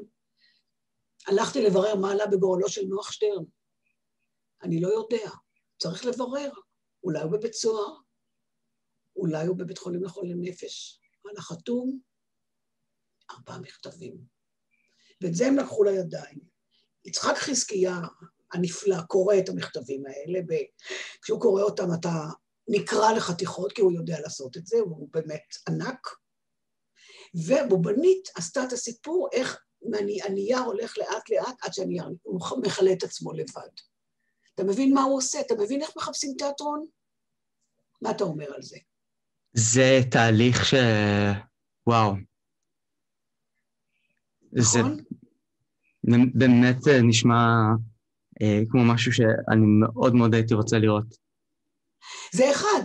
הלכתי 1.27 1.63
לברר 1.63 1.95
מה 1.95 2.13
עלה 2.13 2.27
בגורלו 2.27 2.69
של 2.69 2.83
נוח 2.89 3.13
שטרן. 3.13 3.45
אני 4.63 4.81
לא 4.81 4.89
יודע, 4.89 5.31
צריך 5.79 6.05
לברר. 6.05 6.51
אולי 7.05 7.23
הוא 7.23 7.33
בבית 7.33 7.55
סוהר, 7.55 7.97
אולי 9.17 9.47
הוא 9.47 9.57
בבית 9.57 9.79
חולים 9.79 10.05
לחולי 10.05 10.35
נפש. 10.37 11.01
על 11.31 11.37
החתום, 11.37 12.01
ארבעה 13.31 13.59
מכתבים. 13.59 14.17
ואת 15.21 15.35
זה 15.35 15.47
הם 15.47 15.57
לקחו 15.57 15.85
לידיים. 15.85 16.39
יצחק 17.05 17.37
חזקיה 17.37 18.01
הנפלא 18.53 18.97
קורא 19.09 19.35
את 19.39 19.49
המכתבים 19.49 20.03
האלה, 20.07 20.41
וכשהוא 20.49 21.41
קורא 21.41 21.63
אותם 21.63 21.87
אתה 22.01 22.13
נקרע 22.69 23.17
לחתיכות, 23.17 23.73
כי 23.73 23.81
הוא 23.81 23.93
יודע 23.93 24.21
לעשות 24.21 24.57
את 24.57 24.67
זה, 24.67 24.77
הוא 24.79 25.09
באמת 25.13 25.55
ענק. 25.69 26.09
ובובנית 27.35 28.29
עשתה 28.35 28.65
את 28.65 28.73
הסיפור 28.73 29.29
איך 29.33 29.65
הנייר 30.25 30.59
הולך 30.59 30.99
לאט 30.99 31.31
לאט 31.31 31.57
עד 31.63 31.73
שהנייר, 31.75 32.09
מכלה 32.63 32.93
את 32.93 33.03
עצמו 33.03 33.33
לבד. 33.33 33.71
אתה 34.55 34.65
מבין 34.65 34.95
מה 34.95 35.03
הוא 35.03 35.17
עושה? 35.17 35.41
אתה 35.41 35.55
מבין 35.55 35.83
איך 35.83 35.91
מחפשים 35.97 36.35
תיאטרון? 36.39 36.87
מה 38.03 38.11
אתה 38.11 38.25
אומר 38.25 38.55
על 38.55 38.63
זה? 38.63 38.79
זה 39.53 40.01
תהליך 40.11 40.65
ש... 40.65 40.75
וואו. 41.87 42.13
נכון? 44.53 44.97
זה 46.03 46.17
באמת 46.35 46.77
נשמע 47.03 47.47
אה, 48.43 48.61
כמו 48.71 48.85
משהו 48.95 49.13
שאני 49.13 49.67
מאוד 49.81 50.15
מאוד 50.15 50.35
הייתי 50.35 50.55
רוצה 50.55 50.79
לראות. 50.79 51.15
זה 52.33 52.51
אחד. 52.51 52.83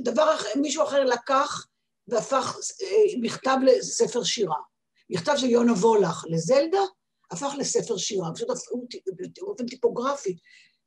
דבר 0.00 0.34
אחר, 0.34 0.48
מישהו 0.60 0.84
אחר 0.84 1.04
לקח 1.04 1.66
והפך 2.08 2.56
אה, 2.82 3.20
מכתב 3.20 3.56
לספר 3.66 4.24
שירה. 4.24 4.56
מכתב 5.10 5.32
של 5.36 5.50
יונה 5.50 5.72
וולך 5.72 6.24
לזלדה 6.28 6.80
הפך 7.30 7.54
לספר 7.58 7.96
שירה, 7.96 8.34
פשוט 8.34 8.48
באופן 9.40 9.66
טיפוגרפי, 9.66 10.36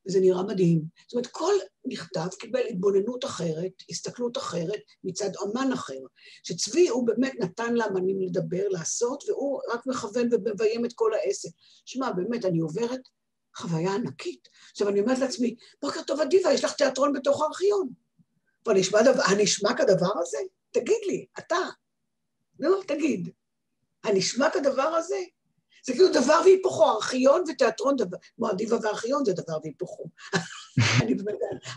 וזה 0.07 0.19
נראה 0.19 0.43
מדהים. 0.43 0.81
זאת 1.07 1.13
אומרת, 1.13 1.27
כל 1.27 1.53
מכתב 1.85 2.27
קיבל 2.39 2.61
התבוננות 2.69 3.25
אחרת, 3.25 3.71
הסתכלות 3.89 4.37
אחרת, 4.37 4.79
מצד 5.03 5.29
אמן 5.43 5.71
אחר, 5.73 5.99
שצבי 6.43 6.87
הוא 6.87 7.07
באמת 7.07 7.33
נתן 7.39 7.73
לאמנים 7.73 8.21
לדבר, 8.21 8.67
לעשות, 8.69 9.23
והוא 9.29 9.61
רק 9.73 9.87
מכוון 9.87 10.29
ומביים 10.31 10.85
את 10.85 10.93
כל 10.95 11.13
העסק. 11.13 11.49
שמע, 11.85 12.11
באמת, 12.11 12.45
אני 12.45 12.59
עוברת 12.59 13.01
חוויה 13.55 13.95
ענקית. 13.95 14.47
עכשיו, 14.71 14.89
אני 14.89 14.99
אומרת 14.99 15.19
לעצמי, 15.19 15.55
בוקר 15.81 16.01
טוב, 16.07 16.19
אדיבה, 16.21 16.53
יש 16.53 16.63
לך 16.63 16.73
תיאטרון 16.73 17.13
בתוך 17.13 17.41
הארכיון. 17.41 17.89
הנשמע 19.25 19.77
כדבר 19.77 20.11
הזה? 20.21 20.37
תגיד 20.71 21.01
לי, 21.07 21.25
אתה. 21.39 21.55
נו, 22.59 22.83
תגיד. 22.87 23.29
הנשמע 24.03 24.49
כדבר 24.49 24.81
הזה? 24.81 25.17
זה 25.85 25.93
כאילו 25.93 26.09
דבר 26.13 26.41
והיפוכו, 26.43 26.89
ארכיון 26.89 27.43
ותיאטרון, 27.49 27.95
כמו 28.35 28.51
אדיבה 28.51 28.77
וארכיון 28.81 29.25
זה 29.25 29.33
דבר 29.33 29.57
והיפוכו. 29.63 30.05
אני, 31.01 31.15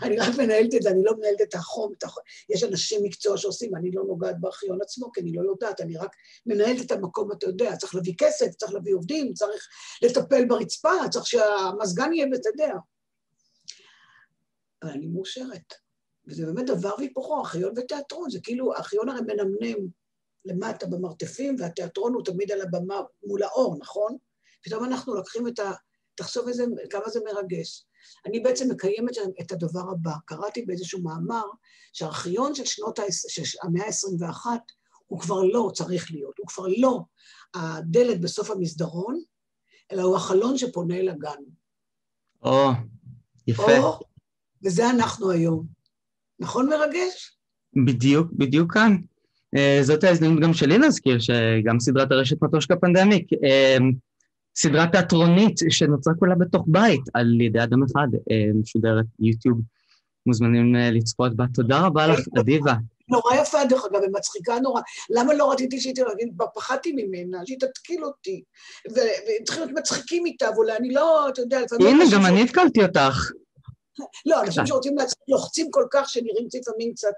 אני 0.01 0.17
רק 0.17 0.35
מנהלת 0.37 0.75
את 0.75 0.81
זה, 0.81 0.89
אני 0.89 1.03
לא 1.03 1.17
מנהלת 1.17 1.41
את 1.41 1.53
החום, 1.53 1.93
את 1.97 2.03
החום. 2.03 2.23
יש 2.49 2.63
אנשים 2.63 3.03
מקצוע 3.03 3.37
שעושים, 3.37 3.75
אני 3.75 3.91
לא 3.91 4.03
נוגעת 4.03 4.39
בארכיון 4.39 4.81
עצמו, 4.81 5.11
כי 5.11 5.21
אני 5.21 5.31
לא 5.33 5.51
יודעת, 5.51 5.81
אני 5.81 5.97
רק 5.97 6.15
מנהלת 6.45 6.81
את 6.81 6.91
המקום, 6.91 7.31
אתה 7.31 7.45
יודע, 7.45 7.75
צריך 7.75 7.95
להביא 7.95 8.13
כסף, 8.17 8.55
צריך 8.55 8.73
להביא 8.73 8.95
עובדים, 8.95 9.33
צריך 9.33 9.67
לטפל 10.01 10.45
ברצפה, 10.45 10.93
צריך 11.11 11.27
שהמזגן 11.27 12.13
יהיה, 12.13 12.27
יודע. 12.45 12.73
אבל 14.83 14.91
אני 14.91 15.07
מאושרת. 15.07 15.73
וזה 16.27 16.45
באמת 16.45 16.65
דבר 16.65 16.95
והיפוכו, 16.97 17.39
ארכיון 17.39 17.73
ותיאטרון, 17.77 18.29
זה 18.29 18.39
כאילו, 18.43 18.73
הארכיון 18.73 19.09
הרי 19.09 19.21
מנמנם 19.21 19.87
למטה 20.45 20.85
במרתפים, 20.85 21.55
והתיאטרון 21.59 22.13
הוא 22.13 22.25
תמיד 22.25 22.51
על 22.51 22.61
הבמה 22.61 23.01
מול 23.23 23.43
האור, 23.43 23.77
נכון? 23.79 24.17
פתאום 24.63 24.83
אנחנו 24.85 25.15
לוקחים 25.15 25.47
את 25.47 25.59
ה... 25.59 25.71
תחשוב 26.15 26.47
איזה, 26.47 26.65
כמה 26.89 27.09
זה 27.09 27.19
מרגש. 27.25 27.85
אני 28.25 28.39
בעצם 28.39 28.71
מקיימת 28.71 29.13
את 29.41 29.51
הדבר 29.51 29.91
הבא. 29.91 30.11
קראתי 30.25 30.61
באיזשהו 30.61 31.01
מאמר 31.01 31.43
שהארכיון 31.93 32.55
של 32.55 32.65
שנות 32.65 32.99
המאה 33.63 33.85
ה-21 33.85 34.45
הוא 35.07 35.19
כבר 35.19 35.43
לא 35.43 35.71
צריך 35.73 36.11
להיות, 36.11 36.37
הוא 36.39 36.47
כבר 36.47 36.63
לא 36.77 36.99
הדלת 37.55 38.21
בסוף 38.21 38.51
המסדרון, 38.51 39.21
אלא 39.91 40.01
הוא 40.01 40.15
החלון 40.15 40.57
שפונה 40.57 40.95
אל 40.95 41.09
הגן. 41.09 41.43
או, 42.43 42.69
יפה. 43.47 43.77
או, 43.77 43.99
וזה 44.63 44.89
אנחנו 44.89 45.31
היום. 45.31 45.65
נכון 46.39 46.69
מרגש? 46.69 47.39
בדיוק, 47.85 48.27
בדיוק 48.31 48.73
כאן. 48.73 48.97
אה, 49.57 49.79
זאת 49.81 50.03
ההזדמנות 50.03 50.43
גם 50.43 50.53
שלי 50.53 50.77
להזכיר 50.77 51.19
שגם 51.19 51.79
סדרת 51.79 52.11
הרשת 52.11 52.43
מטושקה 52.43 52.75
פנדמיק, 52.75 53.33
אה, 53.43 53.77
סדרה 54.57 54.87
תיאטרונית 54.87 55.55
שנוצרה 55.69 56.13
כולה 56.19 56.35
בתוך 56.35 56.63
בית 56.67 57.01
על 57.13 57.41
ידי 57.41 57.63
אדם 57.63 57.83
אחד, 57.83 58.07
אה, 58.31 58.45
משודרת 58.61 59.05
יוטיוב, 59.19 59.57
מוזמנים 60.25 60.75
לצפות 60.75 61.35
בה. 61.35 61.45
תודה 61.53 61.79
רבה 61.79 62.07
לך, 62.07 62.19
אדיבה. 62.39 62.73
נורא 63.09 63.35
יפה, 63.35 63.65
דרך 63.65 63.85
אגב, 63.85 64.01
ומצחיקה 64.07 64.59
נורא. 64.59 64.81
למה 65.09 65.33
לא 65.33 65.51
רציתי 65.51 65.79
שהיא 65.79 65.93
תגיד, 65.93 66.33
פחדתי 66.55 66.91
ממנה, 66.91 67.37
שהיא 67.45 67.59
תתקיל 67.59 68.05
אותי, 68.05 68.43
וצריכים 68.91 69.63
להיות 69.63 69.77
מצחיקים 69.79 70.25
איתה, 70.25 70.49
ואולי 70.55 70.77
אני 70.77 70.93
לא, 70.93 71.29
אתה 71.29 71.41
יודע, 71.41 71.61
לפעמים... 71.61 71.87
הנה, 71.87 72.03
גם 72.13 72.25
אני 72.25 72.41
התקלתי 72.41 72.83
אותך. 72.83 73.31
לא, 74.25 74.41
אנשים 74.43 74.65
שרוצים 74.65 74.97
להצחיק, 74.97 75.23
לוחצים 75.27 75.67
כל 75.71 75.85
כך 75.91 76.09
שנראים 76.09 76.47
לפעמים 76.61 76.93
קצת... 76.93 77.13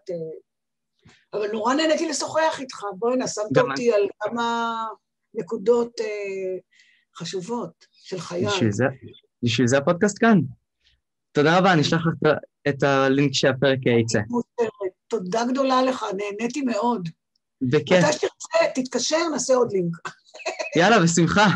אבל 1.34 1.51
נורא 1.51 1.73
נהניתי 1.73 2.09
לשוחח 2.09 2.59
איתך, 2.59 2.84
בואי 2.99 3.28
שמת 3.28 3.57
אותי 3.57 3.93
על 3.93 4.07
כמה 4.19 4.75
נקודות 5.34 6.01
אה, 6.01 6.57
חשובות 7.17 7.86
של 7.91 8.19
חייל. 8.19 8.47
בשביל 8.47 8.71
זה, 8.71 8.86
בשביל 9.43 9.67
זה 9.67 9.78
הפודקאסט 9.78 10.17
כאן. 10.19 10.39
תודה 11.32 11.57
רבה, 11.57 11.73
אני 11.73 11.82
אשלח 11.82 12.01
לך 12.07 12.34
את 12.69 12.84
הלינק 12.84 13.34
שהפרק 13.34 13.80
יצא. 13.86 14.19
תודה 15.07 15.45
גדולה 15.51 15.82
לך, 15.82 16.05
נהניתי 16.17 16.61
מאוד. 16.61 17.09
בכיף. 17.61 18.03
מתי 18.03 18.13
שתרצה, 18.13 18.71
תתקשר, 18.75 19.30
נעשה 19.32 19.55
עוד 19.55 19.71
לינק. 19.71 19.93
יאללה, 20.75 20.99
בשמחה. 20.99 21.45